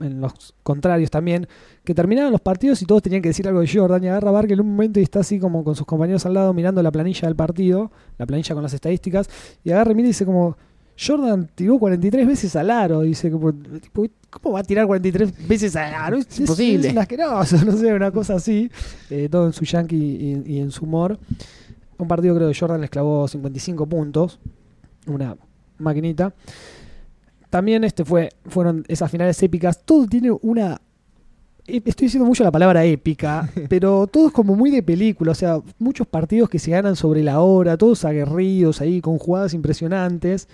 en 0.00 0.20
los 0.20 0.54
contrarios 0.62 1.10
también, 1.10 1.46
que 1.84 1.94
terminaban 1.94 2.30
los 2.32 2.40
partidos 2.40 2.80
y 2.82 2.86
todos 2.86 3.02
tenían 3.02 3.20
que 3.22 3.28
decir 3.30 3.48
algo 3.48 3.60
de 3.60 3.68
Jordan 3.72 4.04
y 4.04 4.08
agarra 4.08 4.28
a 4.28 4.32
Barkley 4.32 4.54
en 4.54 4.60
un 4.60 4.70
momento 4.72 5.00
y 5.00 5.02
está 5.02 5.20
así 5.20 5.38
como 5.38 5.64
con 5.64 5.74
sus 5.76 5.86
compañeros 5.86 6.24
al 6.26 6.34
lado 6.34 6.52
mirando 6.54 6.82
la 6.82 6.90
planilla 6.92 7.26
del 7.26 7.36
partido, 7.36 7.90
la 8.18 8.26
planilla 8.26 8.54
con 8.54 8.62
las 8.62 8.72
estadísticas, 8.74 9.28
y 9.64 9.70
agarra 9.72 9.92
y 9.92 9.94
mira 9.94 10.06
y 10.06 10.10
dice 10.10 10.24
como, 10.26 10.56
Jordan 11.04 11.48
tiró 11.54 11.78
43 11.78 12.26
veces 12.26 12.56
al 12.56 12.70
aro, 12.70 13.00
dice, 13.02 13.30
tipo, 13.30 14.04
¿cómo 14.28 14.54
va 14.54 14.60
a 14.60 14.64
tirar 14.64 14.86
43 14.86 15.48
veces 15.48 15.74
al 15.76 15.94
aro? 15.94 16.16
Es, 16.18 16.26
es- 16.28 16.40
imposible. 16.40 16.88
Es 16.88 16.96
asqueroso, 16.96 17.56
no 17.64 17.72
sé, 17.76 17.92
una 17.94 18.10
cosa 18.10 18.34
así, 18.34 18.70
eh, 19.08 19.28
todo 19.30 19.46
en 19.46 19.52
su 19.52 19.64
yankee 19.64 19.96
y, 20.46 20.54
y 20.56 20.58
en 20.60 20.70
su 20.70 20.84
humor. 20.84 21.18
Un 21.98 22.08
partido 22.08 22.34
creo 22.36 22.48
que 22.50 22.58
Jordan 22.58 22.80
les 22.80 22.90
clavó 22.90 23.26
55 23.28 23.86
puntos, 23.86 24.38
una 25.06 25.36
maquinita. 25.78 26.32
También 27.50 27.82
este 27.84 28.04
fue, 28.04 28.30
fueron 28.46 28.84
esas 28.88 29.10
finales 29.10 29.42
épicas. 29.42 29.82
Todo 29.84 30.06
tiene 30.06 30.30
una. 30.30 30.80
e- 31.66 31.82
Estoy 31.84 32.06
diciendo 32.06 32.26
mucho 32.26 32.44
la 32.44 32.50
palabra 32.52 32.84
épica, 32.84 33.48
pero 33.68 34.06
todo 34.06 34.28
es 34.28 34.32
como 34.32 34.54
muy 34.54 34.70
de 34.70 34.82
película. 34.82 35.32
O 35.32 35.34
sea, 35.34 35.60
muchos 35.78 36.06
partidos 36.06 36.48
que 36.48 36.58
se 36.58 36.70
ganan 36.70 36.94
sobre 36.96 37.22
la 37.22 37.40
hora, 37.40 37.76
todos 37.76 38.04
aguerridos 38.04 38.80
ahí, 38.80 39.00
con 39.00 39.18
jugadas 39.18 39.52
impresionantes. 39.54 40.48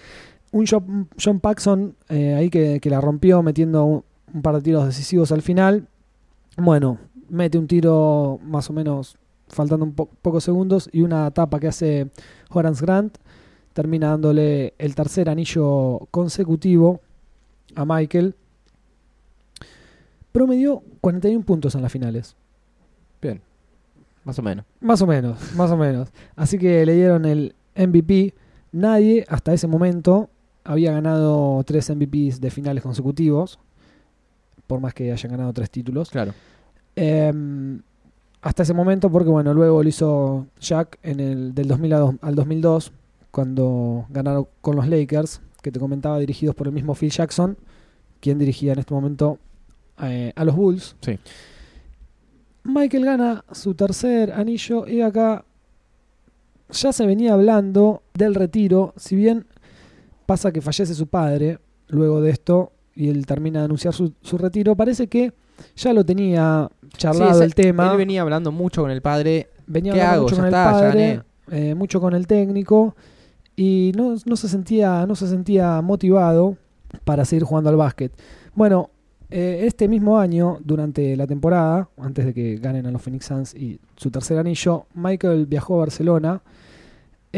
Un 0.53 0.65
John, 0.67 1.09
John 1.23 1.41
Paxson 1.41 1.95
eh, 2.09 2.35
ahí 2.35 2.51
que, 2.51 2.81
que 2.81 2.91
la 2.91 3.01
rompió 3.01 3.43
metiendo 3.43 3.85
un, 3.85 4.05
un 4.33 4.43
par 4.43 4.55
de 4.57 4.63
tiros 4.63 4.87
decisivos 4.87 5.33
al 5.33 5.43
final. 5.43 5.89
Bueno, 6.57 6.99
mete 7.29 7.59
un 7.59 7.67
tiro 7.67 8.39
más 8.43 8.71
o 8.71 8.73
menos 8.73 9.19
faltando 9.49 9.85
un 9.85 9.93
po- 9.93 10.09
pocos 10.23 10.45
segundos 10.45 10.89
y 10.93 11.03
una 11.03 11.31
tapa 11.31 11.61
que 11.61 11.69
hace 11.69 12.11
Horace 12.51 12.85
Grant 12.85 13.19
termina 13.73 14.09
dándole 14.11 14.75
el 14.79 14.95
tercer 14.95 15.29
anillo 15.29 16.01
consecutivo 16.11 17.01
a 17.75 17.85
Michael. 17.85 18.35
Promedió 20.33 20.83
41 21.01 21.45
puntos 21.45 21.75
en 21.75 21.83
las 21.83 21.93
finales. 21.93 22.37
Bien. 23.21 23.41
Más 24.25 24.39
o 24.39 24.43
menos. 24.43 24.65
Más 24.81 25.01
o 25.03 25.07
menos, 25.07 25.55
más 25.55 25.71
o 25.71 25.77
menos. 25.77 26.09
Así 26.35 26.59
que 26.59 26.85
le 26.85 26.95
dieron 26.95 27.25
el 27.25 27.55
MVP. 27.77 28.35
Nadie 28.73 29.25
hasta 29.29 29.53
ese 29.55 29.67
momento 29.67 30.29
había 30.67 30.93
ganado 30.93 31.63
tres 31.65 31.89
MVPs 31.91 32.41
de 32.41 32.51
finales 32.51 32.83
consecutivos. 32.83 33.59
Por 34.67 34.81
más 34.81 34.95
que 34.95 35.13
hayan 35.13 35.31
ganado 35.33 35.53
tres 35.53 35.71
títulos. 35.71 36.11
Claro. 36.11 36.33
Eh, 36.97 37.33
hasta 38.43 38.63
ese 38.63 38.75
momento, 38.75 39.11
porque 39.11 39.31
bueno, 39.31 39.55
luego 39.55 39.83
lo 39.83 39.89
hizo 39.89 40.47
Jack 40.61 40.99
en 41.03 41.21
el 41.21 41.55
del 41.55 41.69
2000 41.69 41.93
a 41.95 41.99
dos- 41.99 42.15
al 42.21 42.35
2002, 42.35 42.93
cuando 43.31 44.07
ganaron 44.11 44.47
con 44.61 44.77
los 44.77 44.87
Lakers, 44.89 45.41
que 45.63 45.71
te 45.73 45.81
comentaba, 45.81 46.19
dirigidos 46.19 46.55
por 46.55 46.67
el 46.69 46.73
mismo 46.73 46.95
Phil 46.95 47.11
Jackson, 47.11 47.57
quien 48.21 48.39
dirigía 48.39 48.73
en 48.73 48.79
este 48.79 48.95
momento 48.95 49.39
eh, 50.03 50.33
a 50.37 50.45
los 50.45 50.55
Bulls. 50.57 50.97
Sí. 51.01 51.19
Michael 52.65 53.05
gana 53.05 53.45
su 53.53 53.75
tercer 53.75 54.33
anillo 54.33 54.87
y 54.87 55.01
acá 55.01 55.45
ya 56.71 56.93
se 56.93 57.07
venía 57.07 57.33
hablando 57.35 58.03
del 58.15 58.35
retiro, 58.35 58.93
si 58.97 59.15
bien 59.17 59.47
pasa 60.27 60.53
que 60.53 60.61
fallece 60.61 60.95
su 60.95 61.07
padre 61.07 61.59
luego 61.89 62.21
de 62.21 62.31
esto 62.31 62.73
y 62.95 63.09
él 63.09 63.25
termina 63.27 63.61
de 63.61 63.67
anunciar 63.67 63.95
su, 63.95 64.13
su 64.23 64.39
retiro, 64.39 64.75
parece 64.75 65.07
que 65.07 65.33
ya 65.77 65.93
lo 65.93 66.05
tenía 66.05 66.69
charlado 66.97 67.39
Sí, 67.39 67.45
el 67.45 67.55
tema. 67.55 67.91
Él 67.91 67.97
venía 67.97 68.23
hablando 68.23 68.53
mucho 68.53 68.83
con 68.83 68.91
el 68.91 69.03
padre. 69.03 69.49
venía 69.67 69.93
¿qué 69.93 70.01
hablando 70.03 70.15
hago? 70.15 70.25
mucho 70.25 70.37
Ya 70.37 70.41
con 70.43 70.47
está, 70.47 70.69
el 70.69 70.83
padre, 70.83 71.23
eh, 71.51 71.75
mucho 71.75 72.01
con 72.01 72.15
el 72.15 72.27
técnico 72.27 72.97
y 73.55 73.93
no, 73.97 74.17
no 74.25 74.37
se 74.37 74.49
sentía 74.49 75.07
no 75.07 75.15
se 75.15 75.29
sentía 75.29 75.81
motivado 75.81 76.57
para 77.05 77.25
seguir 77.25 77.45
jugando 77.45 77.71
al 77.71 77.77
básquet. 77.77 78.13
Bueno, 78.55 78.91
eh, 79.31 79.65
este 79.67 79.89
mismo 79.89 80.19
año, 80.19 80.59
durante 80.63 81.17
la 81.17 81.27
temporada, 81.27 81.89
antes 81.99 82.27
de 82.27 82.35
que 82.35 82.57
ganen 82.57 82.87
a 82.87 82.91
los 82.91 83.03
Phoenix 83.03 83.27
Suns 83.27 83.55
y 83.55 83.81
su 83.97 84.11
tercer 84.11 84.39
anillo, 84.39 84.87
Michael 84.95 85.47
viajó 85.47 85.77
a 85.77 85.79
Barcelona 85.79 86.43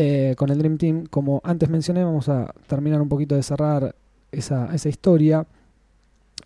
eh, 0.00 0.36
con 0.36 0.48
el 0.50 0.58
Dream 0.58 0.78
Team. 0.78 1.06
Como 1.10 1.40
antes 1.42 1.68
mencioné, 1.68 2.04
vamos 2.04 2.28
a 2.28 2.54
terminar 2.68 3.02
un 3.02 3.08
poquito 3.08 3.34
de 3.34 3.42
cerrar 3.42 3.96
esa, 4.30 4.72
esa 4.72 4.88
historia. 4.88 5.44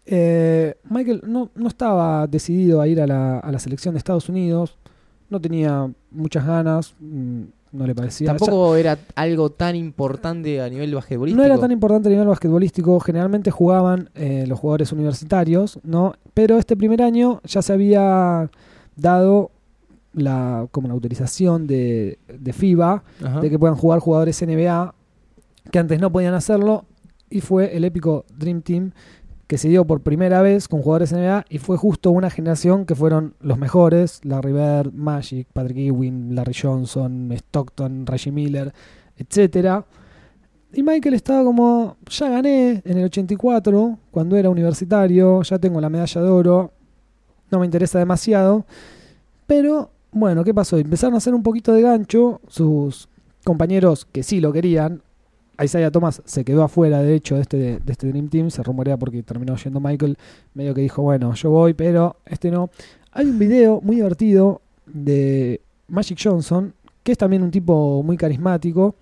Eh, 0.06 0.74
Michael 0.88 1.20
no, 1.26 1.50
no 1.54 1.68
estaba 1.68 2.26
decidido 2.26 2.80
a 2.80 2.88
ir 2.88 2.98
a 2.98 3.06
la, 3.06 3.40
a 3.40 3.52
la 3.52 3.58
selección 3.58 3.92
de 3.92 3.98
Estados 3.98 4.30
Unidos, 4.30 4.78
no 5.28 5.38
tenía 5.38 5.92
muchas 6.10 6.46
ganas, 6.46 6.94
mm, 6.98 7.42
no 7.72 7.86
le 7.86 7.94
parecía. 7.94 8.28
Tampoco 8.28 8.74
era 8.74 8.98
algo 9.16 9.50
tan 9.50 9.76
importante 9.76 10.62
a 10.62 10.70
nivel 10.70 10.94
basquetbolístico. 10.94 11.38
No 11.38 11.44
era 11.44 11.60
tan 11.60 11.72
importante 11.72 12.08
a 12.08 12.12
nivel 12.12 12.28
basquetbolístico, 12.28 13.00
generalmente 13.00 13.50
jugaban 13.50 14.08
eh, 14.14 14.46
los 14.48 14.58
jugadores 14.58 14.92
universitarios, 14.92 15.78
¿no? 15.82 16.14
Pero 16.32 16.56
este 16.56 16.74
primer 16.74 17.02
año 17.02 17.42
ya 17.44 17.60
se 17.60 17.74
había 17.74 18.50
dado 18.96 19.50
la 20.14 20.68
como 20.70 20.88
la 20.88 20.94
autorización 20.94 21.66
de, 21.66 22.18
de 22.28 22.52
FIBA 22.52 23.02
Ajá. 23.24 23.40
de 23.40 23.50
que 23.50 23.58
puedan 23.58 23.76
jugar 23.76 24.00
jugadores 24.00 24.42
NBA 24.42 24.94
que 25.70 25.78
antes 25.78 26.00
no 26.00 26.12
podían 26.12 26.34
hacerlo 26.34 26.84
y 27.30 27.40
fue 27.40 27.76
el 27.76 27.84
épico 27.84 28.24
Dream 28.36 28.62
Team 28.62 28.92
que 29.52 29.58
se 29.58 29.68
dio 29.68 29.86
por 29.86 30.00
primera 30.00 30.40
vez 30.40 30.66
con 30.66 30.80
jugadores 30.80 31.12
NBA 31.12 31.44
y 31.50 31.58
fue 31.58 31.76
justo 31.76 32.10
una 32.10 32.30
generación 32.30 32.86
que 32.86 32.94
fueron 32.94 33.34
los 33.40 33.58
mejores, 33.58 34.20
Larry 34.24 34.52
Bird, 34.52 34.92
Magic, 34.94 35.46
Patrick 35.52 35.76
Ewing, 35.76 36.34
Larry 36.34 36.54
Johnson, 36.54 37.30
Stockton, 37.32 38.06
Reggie 38.06 38.32
Miller, 38.32 38.72
etcétera. 39.18 39.84
Y 40.72 40.82
Michael 40.82 41.14
estaba 41.14 41.44
como, 41.44 41.98
ya 42.08 42.30
gané 42.30 42.80
en 42.82 42.96
el 42.96 43.04
84, 43.04 43.98
cuando 44.10 44.36
era 44.38 44.48
universitario, 44.48 45.42
ya 45.42 45.58
tengo 45.58 45.82
la 45.82 45.90
medalla 45.90 46.22
de 46.22 46.28
oro, 46.30 46.72
no 47.50 47.58
me 47.58 47.66
interesa 47.66 47.98
demasiado. 47.98 48.64
Pero, 49.46 49.90
bueno, 50.12 50.44
¿qué 50.44 50.52
pasó? 50.52 50.78
Empezaron 50.78 51.14
a 51.14 51.18
hacer 51.18 51.34
un 51.34 51.42
poquito 51.42 51.72
de 51.72 51.82
gancho 51.82 52.40
sus 52.46 53.08
compañeros 53.44 54.04
que 54.04 54.22
sí 54.22 54.40
lo 54.40 54.52
querían. 54.52 55.02
Isaiah 55.62 55.90
Thomas 55.90 56.22
se 56.24 56.44
quedó 56.44 56.62
afuera, 56.62 57.02
de 57.02 57.14
hecho, 57.14 57.36
de 57.36 57.42
este, 57.42 57.56
de 57.56 57.92
este 57.92 58.08
Dream 58.08 58.28
Team. 58.28 58.50
Se 58.50 58.62
rumorea 58.62 58.96
porque 58.96 59.22
terminó 59.22 59.56
yendo 59.56 59.80
Michael. 59.80 60.18
Medio 60.54 60.74
que 60.74 60.82
dijo, 60.82 61.02
bueno, 61.02 61.34
yo 61.34 61.50
voy, 61.50 61.74
pero 61.74 62.16
este 62.26 62.50
no. 62.50 62.70
Hay 63.12 63.26
un 63.26 63.38
video 63.38 63.80
muy 63.80 63.96
divertido 63.96 64.62
de 64.86 65.60
Magic 65.88 66.18
Johnson, 66.22 66.74
que 67.02 67.12
es 67.12 67.18
también 67.18 67.42
un 67.42 67.50
tipo 67.50 68.02
muy 68.02 68.16
carismático, 68.16 68.96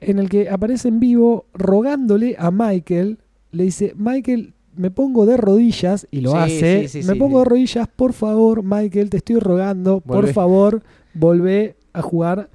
en 0.00 0.18
el 0.18 0.28
que 0.28 0.48
aparece 0.48 0.88
en 0.88 1.00
vivo 1.00 1.46
rogándole 1.54 2.36
a 2.38 2.50
Michael. 2.50 3.18
Le 3.52 3.64
dice, 3.64 3.94
Michael, 3.96 4.54
me 4.76 4.90
pongo 4.90 5.26
de 5.26 5.36
rodillas, 5.36 6.06
y 6.10 6.20
lo 6.20 6.32
Sí, 6.32 6.36
hace. 6.38 6.88
sí, 6.88 7.02
sí, 7.02 7.08
me 7.08 7.16
pongo 7.16 7.40
de 7.40 7.44
rodillas, 7.44 7.88
por 7.88 8.12
favor, 8.12 8.62
Michael, 8.62 9.10
te 9.10 9.18
estoy 9.18 9.36
rogando, 9.38 10.00
por 10.00 10.26
favor, 10.32 10.82
volvé 11.14 11.76
a 11.92 12.02
jugar 12.02 12.48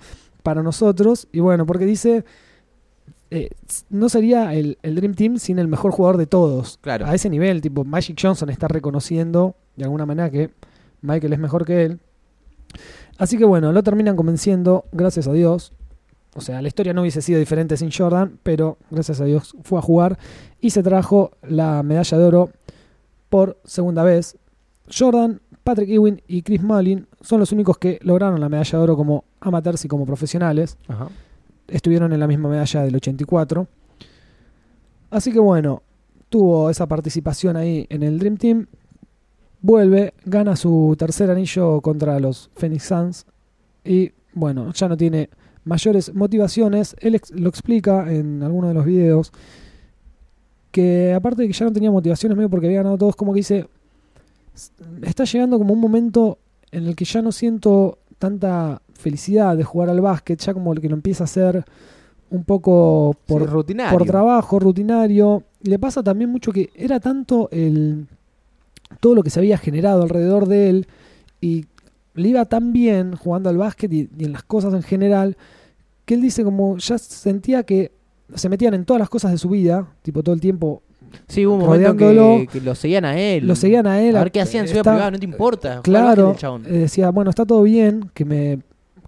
para 0.43 0.63
nosotros. 0.63 1.28
Y 1.32 1.39
bueno, 1.41 1.65
porque 1.65 1.86
dice, 1.86 2.24
eh, 3.30 3.49
no 3.89 4.09
sería 4.09 4.53
el, 4.53 4.78
el 4.82 4.95
Dream 4.95 5.13
Team 5.13 5.38
sin 5.38 5.59
el 5.59 5.68
mejor 5.68 5.91
jugador 5.91 6.18
de 6.18 6.26
todos. 6.28 6.80
Claro. 6.82 7.05
A 7.05 7.13
ese 7.13 7.30
nivel, 7.30 7.61
tipo, 7.61 7.84
Magic 7.84 8.18
Johnson 8.22 8.49
está 8.49 8.68
reconociendo 8.68 9.55
de 9.76 9.84
alguna 9.84 10.05
manera 10.05 10.30
que 10.32 10.49
Michael 11.01 11.34
es 11.34 11.39
mejor 11.39 11.65
que 11.65 11.84
él. 11.86 11.99
Así 13.18 13.38
que 13.38 13.45
bueno, 13.45 13.72
lo 13.72 13.84
terminan 13.84 14.15
convenciendo, 14.15 14.86
gracias 14.91 15.28
a 15.28 15.34
Dios. 15.34 15.74
O 16.38 16.42
sea, 16.42 16.62
la 16.62 16.68
historia 16.68 16.94
no 16.94 17.02
hubiese 17.02 17.24
sido 17.24 17.40
diferente 17.40 17.78
sin 17.78 17.90
Jordan, 17.92 18.38
pero 18.44 18.78
gracias 18.92 19.20
a 19.20 19.26
Dios 19.26 19.56
fue 19.64 19.80
a 19.80 19.82
jugar 19.82 20.20
y 20.62 20.70
se 20.70 20.84
trajo 20.84 21.32
la 21.42 21.82
medalla 21.82 22.16
de 22.16 22.24
oro 22.24 22.52
por 23.28 23.60
segunda 23.66 24.04
vez. 24.04 24.38
Jordan, 24.88 25.42
Patrick 25.64 25.90
Ewing 25.90 26.22
y 26.28 26.44
Chris 26.44 26.62
Mullin 26.62 27.08
son 27.22 27.40
los 27.40 27.52
únicos 27.52 27.80
que 27.80 27.98
lograron 28.04 28.40
la 28.40 28.50
medalla 28.50 28.78
de 28.78 28.84
oro 28.84 28.96
como 28.96 29.24
amateurs 29.40 29.84
y 29.86 29.88
como 29.88 30.06
profesionales 30.06 30.78
Ajá. 30.88 31.10
estuvieron 31.70 32.14
en 32.14 32.20
la 32.20 32.28
misma 32.28 32.50
medalla 32.50 32.84
del 32.84 32.96
84. 32.96 33.68
Así 35.10 35.32
que 35.32 35.40
bueno, 35.40 35.82
tuvo 36.30 36.70
esa 36.70 36.86
participación 36.86 37.58
ahí 37.58 37.88
en 37.90 38.04
el 38.04 38.20
Dream 38.20 38.38
Team. 38.38 38.68
Vuelve, 39.62 40.14
gana 40.24 40.56
su 40.56 40.96
tercer 41.00 41.32
anillo 41.32 41.82
contra 41.82 42.20
los 42.20 42.52
Phoenix 42.56 42.84
Suns. 42.84 43.26
Y 43.84 44.12
bueno, 44.34 44.72
ya 44.72 44.88
no 44.88 44.96
tiene 44.96 45.32
mayores 45.68 46.13
motivaciones. 46.15 46.95
Él 46.99 47.15
ex- 47.15 47.32
lo 47.32 47.49
explica 47.49 48.11
en 48.11 48.41
alguno 48.43 48.70
de 48.70 48.74
los 48.74 48.86
videos. 48.86 49.32
Que 50.72 51.13
aparte 51.13 51.41
de 51.43 51.47
que 51.47 51.53
ya 51.53 51.65
no 51.65 51.72
tenía 51.74 51.91
motivaciones, 51.91 52.36
medio 52.38 52.49
porque 52.49 52.68
había 52.68 52.80
ganado 52.80 52.97
todos, 52.97 53.15
como 53.15 53.34
que 53.34 53.38
dice. 53.39 53.68
"S- 54.53 54.72
Está 55.03 55.24
llegando 55.24 55.57
como 55.57 55.74
un 55.74 55.80
momento 55.80 56.38
en 56.72 56.86
el 56.88 56.95
que 56.95 57.05
ya 57.05 57.22
no 57.22 57.32
siento 57.32 57.99
tanta 58.20 58.82
felicidad 58.93 59.55
de 59.55 59.63
jugar 59.63 59.89
al 59.89 60.01
básquet, 60.01 60.39
ya 60.39 60.53
como 60.53 60.74
el 60.74 60.82
que 60.82 60.89
lo 60.89 60.95
empieza 60.95 61.24
a 61.24 61.26
hacer 61.26 61.63
un 62.30 62.43
poco 62.43 63.15
por, 63.26 63.41
Sí, 63.43 63.47
rutinario. 63.47 63.97
por 63.97 64.05
trabajo, 64.07 64.59
rutinario. 64.59 65.43
Le 65.61 65.80
pasa 65.80 66.03
también 66.03 66.30
mucho 66.30 66.51
que 66.51 66.70
era 66.76 66.99
tanto 66.99 67.47
el 67.51 68.07
todo 68.99 69.15
lo 69.15 69.24
que 69.24 69.30
se 69.30 69.39
había 69.39 69.57
generado 69.57 70.03
alrededor 70.03 70.47
de 70.47 70.70
él 70.70 70.88
y 71.41 71.65
le 72.15 72.30
iba 72.30 72.45
tan 72.45 72.72
bien 72.74 73.15
jugando 73.15 73.49
al 73.49 73.57
básquet 73.57 73.91
y, 73.93 74.09
y 74.18 74.26
en 74.26 74.32
las 74.34 74.43
cosas 74.43 74.74
en 74.74 74.82
general 74.82 75.38
que 76.08 76.14
él 76.14 76.22
dice 76.22 76.45
como 76.45 76.78
ya 76.78 76.97
sentía 76.97 77.64
que 77.64 77.91
se 78.34 78.47
metían 78.47 78.74
en 78.74 78.86
todas 78.86 78.99
las 78.99 79.10
cosas 79.10 79.32
de 79.32 79.38
su 79.38 79.49
vida, 79.49 79.86
tipo 80.01 80.24
todo 80.24 80.34
el 80.34 80.39
tiempo 80.39 80.82
Sí, 81.28 81.45
hubo 81.45 81.55
un 81.55 81.62
momento 81.62 81.95
que, 81.95 82.47
que 82.51 82.62
lo 82.62 82.76
seguían 82.76 83.05
a 83.05 83.20
él. 83.20 83.45
lo 83.45 83.55
seguían 83.55 83.88
a 83.88 84.01
él. 84.01 84.16
A 84.16 84.24
ver 84.24 84.32
qué 84.32 84.41
hacía 84.41 84.62
en 84.62 84.68
su 84.68 84.74
vida 84.74 84.84
privada, 84.84 85.12
no 85.12 85.20
te 85.20 85.26
importa. 85.26 85.82
Claro, 85.84 86.36
eh, 86.66 86.72
decía, 86.72 87.10
bueno, 87.12 87.30
está 87.30 87.45
todo 87.45 87.64
bien 87.64 88.10
que 88.14 88.26
me 88.26 88.60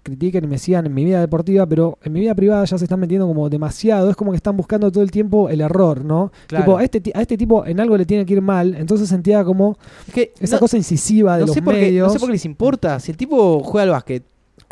critiquen 0.02 0.44
y 0.44 0.46
me 0.46 0.58
sigan 0.58 0.86
en 0.86 0.94
mi 0.94 1.04
vida 1.04 1.20
deportiva, 1.20 1.66
pero 1.66 1.98
en 2.02 2.12
mi 2.12 2.20
vida 2.20 2.34
privada 2.34 2.64
ya 2.64 2.78
se 2.78 2.84
están 2.84 3.00
metiendo 3.00 3.26
como 3.26 3.48
demasiado. 3.48 4.10
Es 4.10 4.16
como 4.16 4.32
que 4.32 4.36
están 4.36 4.56
buscando 4.56 4.90
todo 4.90 5.02
el 5.02 5.10
tiempo 5.10 5.48
el 5.48 5.60
error, 5.60 6.04
¿no? 6.04 6.32
Claro. 6.46 6.64
Tipo, 6.64 6.78
a 6.78 6.84
este, 6.84 7.02
a 7.14 7.20
este 7.22 7.36
tipo 7.36 7.66
en 7.66 7.80
algo 7.80 7.96
le 7.96 8.06
tiene 8.06 8.24
que 8.24 8.32
ir 8.34 8.42
mal, 8.42 8.74
entonces 8.76 9.08
sentía 9.08 9.44
como 9.44 9.76
Es 10.08 10.14
que 10.14 10.32
esa 10.40 10.56
no, 10.56 10.60
cosa 10.60 10.76
incisiva 10.76 11.34
de 11.34 11.40
no 11.40 11.46
los 11.48 11.54
sé 11.54 11.60
medios. 11.62 12.08
no 12.08 12.12
sé 12.12 12.18
por 12.18 12.28
qué 12.28 12.32
les 12.32 12.44
importa. 12.44 12.98
Si 13.00 13.10
el 13.10 13.16
tipo 13.16 13.60
juega 13.62 13.82
al 13.84 13.90
básquet, 13.90 14.22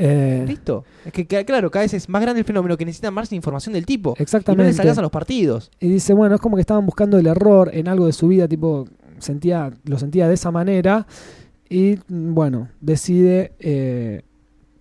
Eh, 0.00 0.44
listo. 0.46 0.84
Es 1.04 1.12
que 1.12 1.26
claro, 1.26 1.70
cada 1.70 1.84
vez 1.84 1.92
es 1.92 2.08
más 2.08 2.22
grande 2.22 2.40
el 2.40 2.46
fenómeno 2.46 2.76
que 2.76 2.84
necesitan 2.84 3.12
más 3.12 3.32
información 3.32 3.72
del 3.72 3.84
tipo. 3.84 4.10
Y 4.10 4.12
no 4.12 4.14
les 4.14 4.20
exactamente. 4.22 4.72
salgas 4.72 4.98
a 4.98 5.02
los 5.02 5.10
partidos. 5.10 5.70
Y 5.80 5.88
dice, 5.88 6.14
bueno, 6.14 6.36
es 6.36 6.40
como 6.40 6.56
que 6.56 6.60
estaban 6.60 6.86
buscando 6.86 7.18
el 7.18 7.26
error 7.26 7.70
en 7.72 7.88
algo 7.88 8.06
de 8.06 8.12
su 8.12 8.28
vida, 8.28 8.46
tipo, 8.46 8.86
sentía, 9.18 9.72
lo 9.84 9.98
sentía 9.98 10.28
de 10.28 10.34
esa 10.34 10.52
manera. 10.52 11.06
Y 11.68 11.98
mm, 12.08 12.34
bueno, 12.34 12.68
decide 12.80 13.52
eh, 13.58 14.22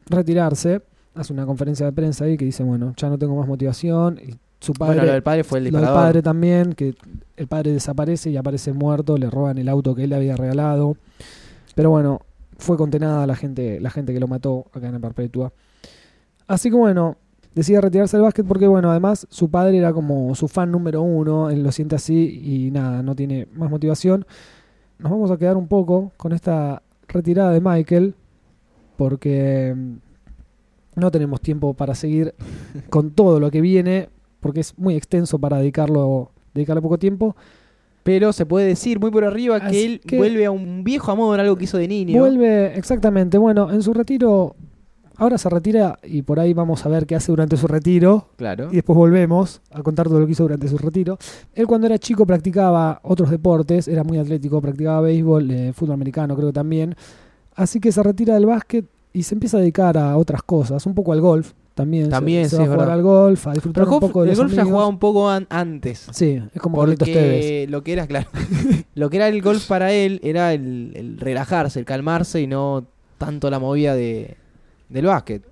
retirarse. 0.06 0.82
Hace 1.16 1.34
una 1.34 1.48
conferencia 1.48 1.88
de 1.88 1.92
prensa 1.94 2.26
ahí 2.26 2.38
que 2.38 2.46
dice, 2.46 2.64
bueno, 2.64 2.94
ya 2.96 3.10
no 3.10 3.18
tengo 3.18 3.36
más 3.36 3.48
motivación. 3.48 4.20
Y 4.24 4.36
su 4.60 4.74
padre, 4.74 4.98
bueno, 4.98 5.08
lo 5.08 5.14
del 5.14 5.24
padre 5.24 5.44
fue 5.44 5.58
el 5.58 5.66
lo 5.66 5.72
del 5.72 5.82
disparador. 5.82 6.08
padre 6.08 6.22
también, 6.22 6.74
que 6.74 6.94
el 7.36 7.48
padre 7.48 7.72
desaparece 7.72 8.30
y 8.30 8.38
aparece 8.38 8.72
muerto, 8.72 9.18
le 9.18 9.28
roban 9.32 9.58
el 9.58 9.68
auto 9.68 9.96
que 9.96 10.04
él 10.04 10.12
le 10.12 10.16
había 10.16 10.36
regalado. 10.36 10.96
Pero 11.74 11.90
bueno, 11.90 12.22
fue 12.58 12.78
condenada 12.78 13.28
la 13.28 13.36
gente, 13.36 13.80
la 13.80 13.90
gente 13.90 14.14
que 14.14 14.20
lo 14.20 14.28
mató 14.28 14.66
acá 14.74 14.88
en 14.88 15.00
Perpetua. 15.02 15.54
Así 16.48 16.70
que 16.70 16.76
bueno, 16.76 17.18
decide 17.54 17.82
retirarse 17.82 18.18
del 18.18 18.24
básquet 18.24 18.46
porque 18.46 18.68
bueno, 18.68 18.90
además 18.90 19.28
su 19.30 19.50
padre 19.50 19.78
era 19.78 19.94
como 19.94 20.34
su 20.36 20.48
fan 20.48 20.72
número 20.72 21.02
uno, 21.02 21.50
él 21.50 21.64
lo 21.64 21.72
siente 21.72 21.96
así 21.96 22.42
y 22.44 22.72
nada, 22.72 23.04
no 23.04 23.16
tiene 23.16 23.48
más 23.54 23.70
motivación. 23.70 24.26
Nos 25.00 25.12
vamos 25.12 25.32
a 25.32 25.38
quedar 25.38 25.58
un 25.58 25.68
poco 25.68 26.12
con 26.18 26.34
esta 26.34 26.82
retirada 27.08 27.52
de 27.52 27.62
Michael 27.62 28.16
porque 28.96 29.74
mm, 29.76 29.96
no 30.96 31.12
tenemos 31.12 31.42
tiempo 31.42 31.74
para 31.74 31.96
seguir 31.96 32.34
con 32.90 33.12
todo 33.12 33.40
lo 33.40 33.52
que 33.52 33.62
viene 33.62 34.10
porque 34.40 34.62
es 34.62 34.78
muy 34.78 34.96
extenso 34.96 35.40
para 35.40 35.58
dedicarlo 35.58 36.32
dedicarle 36.54 36.82
poco 36.82 36.98
tiempo. 36.98 37.36
Pero 38.08 38.32
se 38.32 38.46
puede 38.46 38.66
decir 38.68 39.02
muy 39.02 39.12
por 39.12 39.26
arriba 39.26 39.58
Así 39.58 39.72
que 39.72 39.86
él 39.86 40.00
que- 40.00 40.16
vuelve 40.18 40.46
a 40.46 40.52
un 40.52 40.86
viejo 40.86 41.12
amor, 41.12 41.42
algo 41.42 41.58
que 41.58 41.66
hizo 41.66 41.78
de 41.78 41.90
niño. 41.90 42.18
Vuelve, 42.22 42.78
exactamente. 42.78 43.38
Bueno, 43.38 43.70
en 43.70 43.82
su 43.84 43.94
retiro, 43.94 44.56
ahora 45.18 45.38
se 45.38 45.50
retira 45.50 46.00
y 46.04 46.22
por 46.22 46.40
ahí 46.40 46.54
vamos 46.54 46.86
a 46.86 46.90
ver 46.90 47.06
qué 47.06 47.16
hace 47.16 47.34
durante 47.34 47.58
su 47.58 47.68
retiro. 47.68 48.30
Claro. 48.38 48.70
Y 48.72 48.76
después 48.76 48.96
volvemos 48.96 49.62
a 49.72 49.84
contar 49.84 50.08
todo 50.08 50.22
lo 50.22 50.26
que 50.26 50.32
hizo 50.32 50.44
durante 50.44 50.70
su 50.70 50.78
retiro. 50.78 51.18
Él 51.54 51.68
cuando 51.68 51.86
era 51.88 52.00
chico 52.00 52.26
practicaba 52.26 53.02
otros 53.04 53.30
deportes, 53.30 53.90
era 53.90 54.06
muy 54.06 54.18
atlético, 54.20 54.62
practicaba 54.62 55.02
béisbol, 55.02 55.52
eh, 55.52 55.74
fútbol 55.74 55.96
americano 55.96 56.34
creo 56.38 56.48
que 56.48 56.54
también. 56.54 56.96
Así 57.56 57.82
que 57.82 57.92
se 57.92 58.02
retira 58.04 58.36
del 58.36 58.46
básquet 58.46 58.86
y 59.12 59.24
se 59.24 59.36
empieza 59.36 59.58
a 59.58 59.60
dedicar 59.60 59.98
a 59.98 60.16
otras 60.16 60.44
cosas, 60.44 60.86
un 60.86 60.96
poco 60.96 61.12
al 61.12 61.20
golf 61.20 61.52
también. 61.78 62.10
También, 62.10 62.44
se, 62.50 62.50
se 62.50 62.56
sí, 62.58 62.58
va 62.58 62.64
a 62.64 62.68
jugar 62.68 62.80
verdad. 62.80 62.94
al 62.96 63.02
golf, 63.04 63.48
a 63.48 63.54
disfrutar 63.54 63.84
Pero 63.86 63.94
un 63.96 64.00
golf, 64.02 64.12
poco 64.12 64.24
de 64.24 64.26
el 64.26 64.30
los 64.32 64.38
golf 64.40 64.52
amigos. 64.52 64.68
jugaba 64.70 64.88
un 64.90 65.00
poco 65.00 65.30
an- 65.30 65.48
antes. 65.50 66.08
Sí, 66.12 66.42
es 66.54 66.62
como 66.62 66.78
Carlitos 66.80 67.08
Tevez. 67.08 67.36
Porque 67.46 67.68
lo 67.70 67.84
que 67.84 67.94
era, 67.94 68.08
claro, 68.08 68.28
lo 68.96 69.10
que 69.10 69.16
era 69.18 69.28
el 69.30 69.42
golf 69.42 69.66
para 69.68 69.94
él 69.94 70.20
era 70.24 70.54
el, 70.54 70.92
el 70.96 71.18
relajarse, 71.18 71.80
el 71.80 71.86
calmarse 71.86 72.42
y 72.42 72.48
no 72.48 72.86
tanto 73.18 73.50
la 73.50 73.60
movida 73.60 73.96
de, 73.96 74.36
del 74.90 75.06
básquet. 75.06 75.44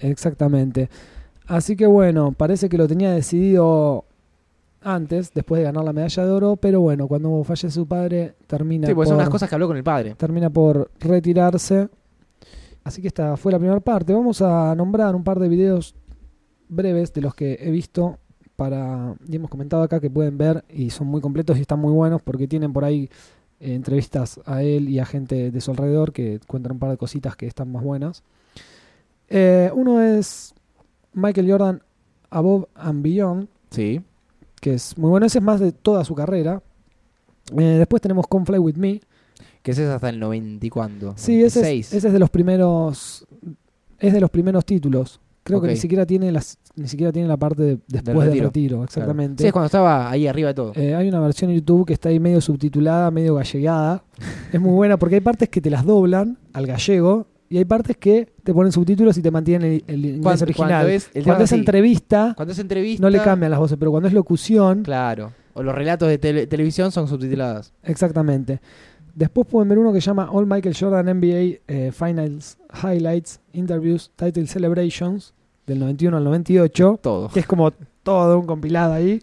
Exactamente. 0.00 0.90
Así 1.46 1.76
que 1.76 1.86
bueno, 1.86 2.32
parece 2.32 2.68
que 2.68 2.76
lo 2.78 2.86
tenía 2.86 3.10
decidido 3.12 4.04
antes, 4.82 5.32
después 5.34 5.58
de 5.58 5.64
ganar 5.64 5.84
la 5.84 5.92
medalla 5.92 6.24
de 6.24 6.30
oro, 6.30 6.56
pero 6.56 6.80
bueno, 6.80 7.06
cuando 7.06 7.42
fallece 7.44 7.70
su 7.70 7.86
padre 7.86 8.34
termina, 8.46 8.86
Sí, 8.86 8.94
porque 8.94 9.08
son 9.08 9.16
por, 9.16 9.22
unas 9.22 9.30
cosas 9.30 9.48
que 9.48 9.54
habló 9.54 9.66
con 9.66 9.76
el 9.76 9.84
padre. 9.84 10.14
termina 10.16 10.48
por 10.48 10.90
retirarse. 11.00 11.88
Así 12.90 13.00
que 13.00 13.06
esta 13.06 13.36
fue 13.36 13.52
la 13.52 13.58
primera 13.60 13.78
parte. 13.78 14.12
Vamos 14.12 14.42
a 14.42 14.74
nombrar 14.74 15.14
un 15.14 15.22
par 15.22 15.38
de 15.38 15.48
videos 15.48 15.94
breves 16.68 17.12
de 17.12 17.20
los 17.20 17.36
que 17.36 17.56
he 17.60 17.70
visto 17.70 18.18
para 18.56 19.14
y 19.28 19.36
hemos 19.36 19.48
comentado 19.48 19.84
acá 19.84 20.00
que 20.00 20.10
pueden 20.10 20.36
ver 20.36 20.64
y 20.68 20.90
son 20.90 21.06
muy 21.06 21.20
completos 21.20 21.56
y 21.56 21.60
están 21.60 21.78
muy 21.78 21.92
buenos 21.92 22.20
porque 22.20 22.48
tienen 22.48 22.72
por 22.72 22.84
ahí 22.84 23.08
eh, 23.60 23.74
entrevistas 23.74 24.40
a 24.44 24.64
él 24.64 24.88
y 24.88 24.98
a 24.98 25.06
gente 25.06 25.52
de 25.52 25.60
su 25.60 25.70
alrededor 25.70 26.12
que 26.12 26.40
cuentan 26.48 26.72
un 26.72 26.78
par 26.80 26.90
de 26.90 26.96
cositas 26.96 27.36
que 27.36 27.46
están 27.46 27.70
más 27.70 27.84
buenas. 27.84 28.24
Eh, 29.28 29.70
uno 29.72 30.02
es 30.02 30.52
Michael 31.12 31.48
Jordan 31.48 31.82
Above 32.28 32.66
and 32.74 33.02
Beyond, 33.04 33.48
Sí. 33.70 34.00
que 34.60 34.74
es 34.74 34.98
muy 34.98 35.10
bueno. 35.10 35.26
Ese 35.26 35.38
es 35.38 35.44
más 35.44 35.60
de 35.60 35.70
toda 35.70 36.04
su 36.04 36.16
carrera. 36.16 36.60
Eh, 37.56 37.62
después 37.78 38.02
tenemos 38.02 38.26
Come 38.26 38.46
Fly 38.46 38.58
With 38.58 38.74
Me. 38.76 39.00
Que 39.62 39.72
ese 39.72 39.84
es 39.84 39.90
hasta 39.90 40.08
el 40.08 40.18
90 40.18 40.64
y 40.66 40.70
cuánto. 40.70 41.12
Sí, 41.16 41.36
ese 41.42 41.46
es, 41.60 41.64
96. 41.66 41.92
ese 41.94 42.06
es 42.08 42.12
de 42.12 42.18
los 42.18 42.30
primeros. 42.30 43.26
Es 43.98 44.12
de 44.12 44.20
los 44.20 44.30
primeros 44.30 44.64
títulos. 44.64 45.20
Creo 45.42 45.60
que 45.60 45.68
ni 45.68 45.76
siquiera 45.76 46.06
tiene 46.06 46.30
las, 46.30 46.58
ni 46.76 46.86
siquiera 46.86 47.12
tiene 47.12 47.26
la 47.26 47.36
parte 47.36 47.62
de- 47.62 47.78
después 47.88 48.18
del 48.18 48.26
retiro. 48.28 48.44
retiro, 48.46 48.76
Claro. 48.76 48.84
exactamente. 48.84 49.42
Sí, 49.42 49.46
es 49.48 49.52
cuando 49.52 49.66
estaba 49.66 50.10
ahí 50.10 50.26
arriba 50.26 50.48
de 50.48 50.54
todo. 50.54 50.72
Eh, 50.76 50.94
hay 50.94 51.08
una 51.08 51.18
versión 51.20 51.50
en 51.50 51.56
YouTube 51.56 51.86
que 51.86 51.94
está 51.94 52.08
ahí 52.10 52.20
medio 52.20 52.40
subtitulada, 52.40 53.10
medio 53.10 53.34
gallegada. 53.34 54.04
es 54.52 54.60
muy 54.60 54.70
buena 54.72 54.96
porque 54.98 55.16
hay 55.16 55.20
partes 55.22 55.48
que 55.48 55.60
te 55.60 55.70
las 55.70 55.84
doblan 55.84 56.38
al 56.52 56.66
gallego 56.66 57.26
y 57.48 57.56
hay 57.58 57.64
partes 57.64 57.96
que 57.96 58.32
te 58.44 58.52
ponen 58.54 58.70
subtítulos 58.70 59.16
y 59.18 59.22
te 59.22 59.30
mantienen 59.30 59.72
el, 59.72 59.84
el 59.86 60.04
inglés 60.04 60.22
Cuando- 60.22 60.44
original. 60.44 60.68
cuando 61.24 61.44
es- 61.44 61.52
entrevista, 61.52 62.32
Cuando 62.36 62.52
es 62.52 62.58
entrevista. 62.58 63.02
no 63.02 63.10
le 63.10 63.18
cambian 63.18 63.50
las 63.50 63.58
voces, 63.60 63.76
pero 63.78 63.90
cuando 63.90 64.08
es 64.08 64.14
locución, 64.14 64.82
Claro. 64.82 65.32
O 65.54 65.62
los 65.64 65.74
relatos 65.74 66.08
de 66.08 66.18
tele- 66.18 66.46
televisión 66.46 66.92
son 66.92 67.08
subtitulados. 67.08 67.72
exactamente. 67.82 68.60
Después 69.14 69.46
pueden 69.46 69.68
ver 69.68 69.78
uno 69.78 69.92
que 69.92 70.00
se 70.00 70.06
llama 70.06 70.30
All 70.30 70.46
Michael 70.46 70.76
Jordan 70.78 71.06
NBA 71.18 71.60
eh, 71.68 71.92
Finals 71.92 72.58
Highlights 72.82 73.40
Interviews 73.52 74.10
Title 74.16 74.46
Celebrations 74.46 75.34
del 75.66 75.78
91 75.80 76.16
al 76.16 76.24
98. 76.24 77.00
Todo. 77.02 77.28
que 77.28 77.40
es 77.40 77.46
como 77.46 77.72
todo 78.02 78.38
un 78.38 78.46
compilado 78.46 78.92
ahí. 78.92 79.22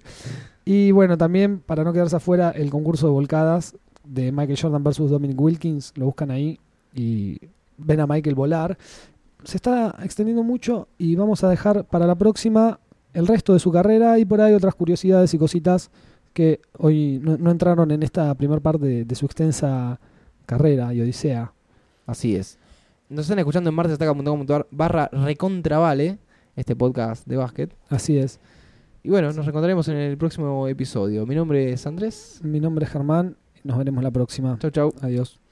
Y 0.66 0.92
bueno, 0.92 1.18
también 1.18 1.60
para 1.60 1.84
no 1.84 1.94
quedarse 1.94 2.16
afuera, 2.16 2.52
el 2.52 2.70
concurso 2.70 3.08
de 3.08 3.14
volcadas 3.14 3.76
de 4.04 4.32
Michael 4.32 4.60
Jordan 4.60 4.84
versus 4.84 5.12
Dominic 5.12 5.40
Wilkins, 5.40 5.94
lo 5.96 6.06
buscan 6.06 6.32
ahí 6.32 6.60
y 6.94 7.40
ven 7.78 8.00
a 8.00 8.08
Michael 8.08 8.36
volar. 8.36 8.78
Se 9.44 9.58
está 9.58 9.96
extendiendo 10.04 10.44
mucho 10.44 10.88
y 10.98 11.16
vamos 11.16 11.44
a 11.44 11.50
dejar 11.50 11.86
para 11.86 12.08
la 12.08 12.16
próxima 12.16 12.80
el 13.14 13.28
resto 13.28 13.54
de 13.54 13.60
su 13.60 13.72
carrera 13.72 14.20
y 14.20 14.26
por 14.26 14.42
ahí 14.42 14.54
otras 14.54 14.76
curiosidades 14.76 15.34
y 15.34 15.38
cositas 15.38 15.90
que 16.38 16.62
hoy 16.78 17.20
no, 17.20 17.36
no 17.36 17.50
entraron 17.50 17.90
en 17.90 18.04
esta 18.04 18.32
primera 18.36 18.62
parte 18.62 18.86
de, 18.86 19.06
de 19.06 19.16
su 19.16 19.26
extensa 19.26 20.00
carrera 20.46 20.94
y 20.94 21.02
odisea. 21.02 21.52
Así 22.06 22.36
es. 22.36 22.60
Nos 23.10 23.26
están 23.26 23.40
escuchando 23.40 23.72
en 23.72 23.76
martesataca.com.ar 23.76 24.68
barra 24.70 25.10
recontravale, 25.12 26.20
este 26.56 26.76
podcast 26.76 27.26
de 27.26 27.38
básquet. 27.38 27.74
Así 27.90 28.20
es. 28.20 28.40
Y 29.02 29.10
bueno, 29.10 29.30
nos 29.30 29.38
reencontraremos 29.38 29.88
en 29.88 29.96
el 29.98 30.16
próximo 30.16 30.68
episodio. 30.68 31.26
Mi 31.26 31.34
nombre 31.34 31.72
es 31.72 31.88
Andrés. 31.88 32.40
Mi 32.44 32.60
nombre 32.60 32.86
es 32.86 32.92
Germán. 32.92 33.36
Nos 33.64 33.80
veremos 33.80 34.04
la 34.04 34.12
próxima. 34.12 34.60
Chau, 34.60 34.70
chau. 34.70 34.94
Adiós. 35.02 35.47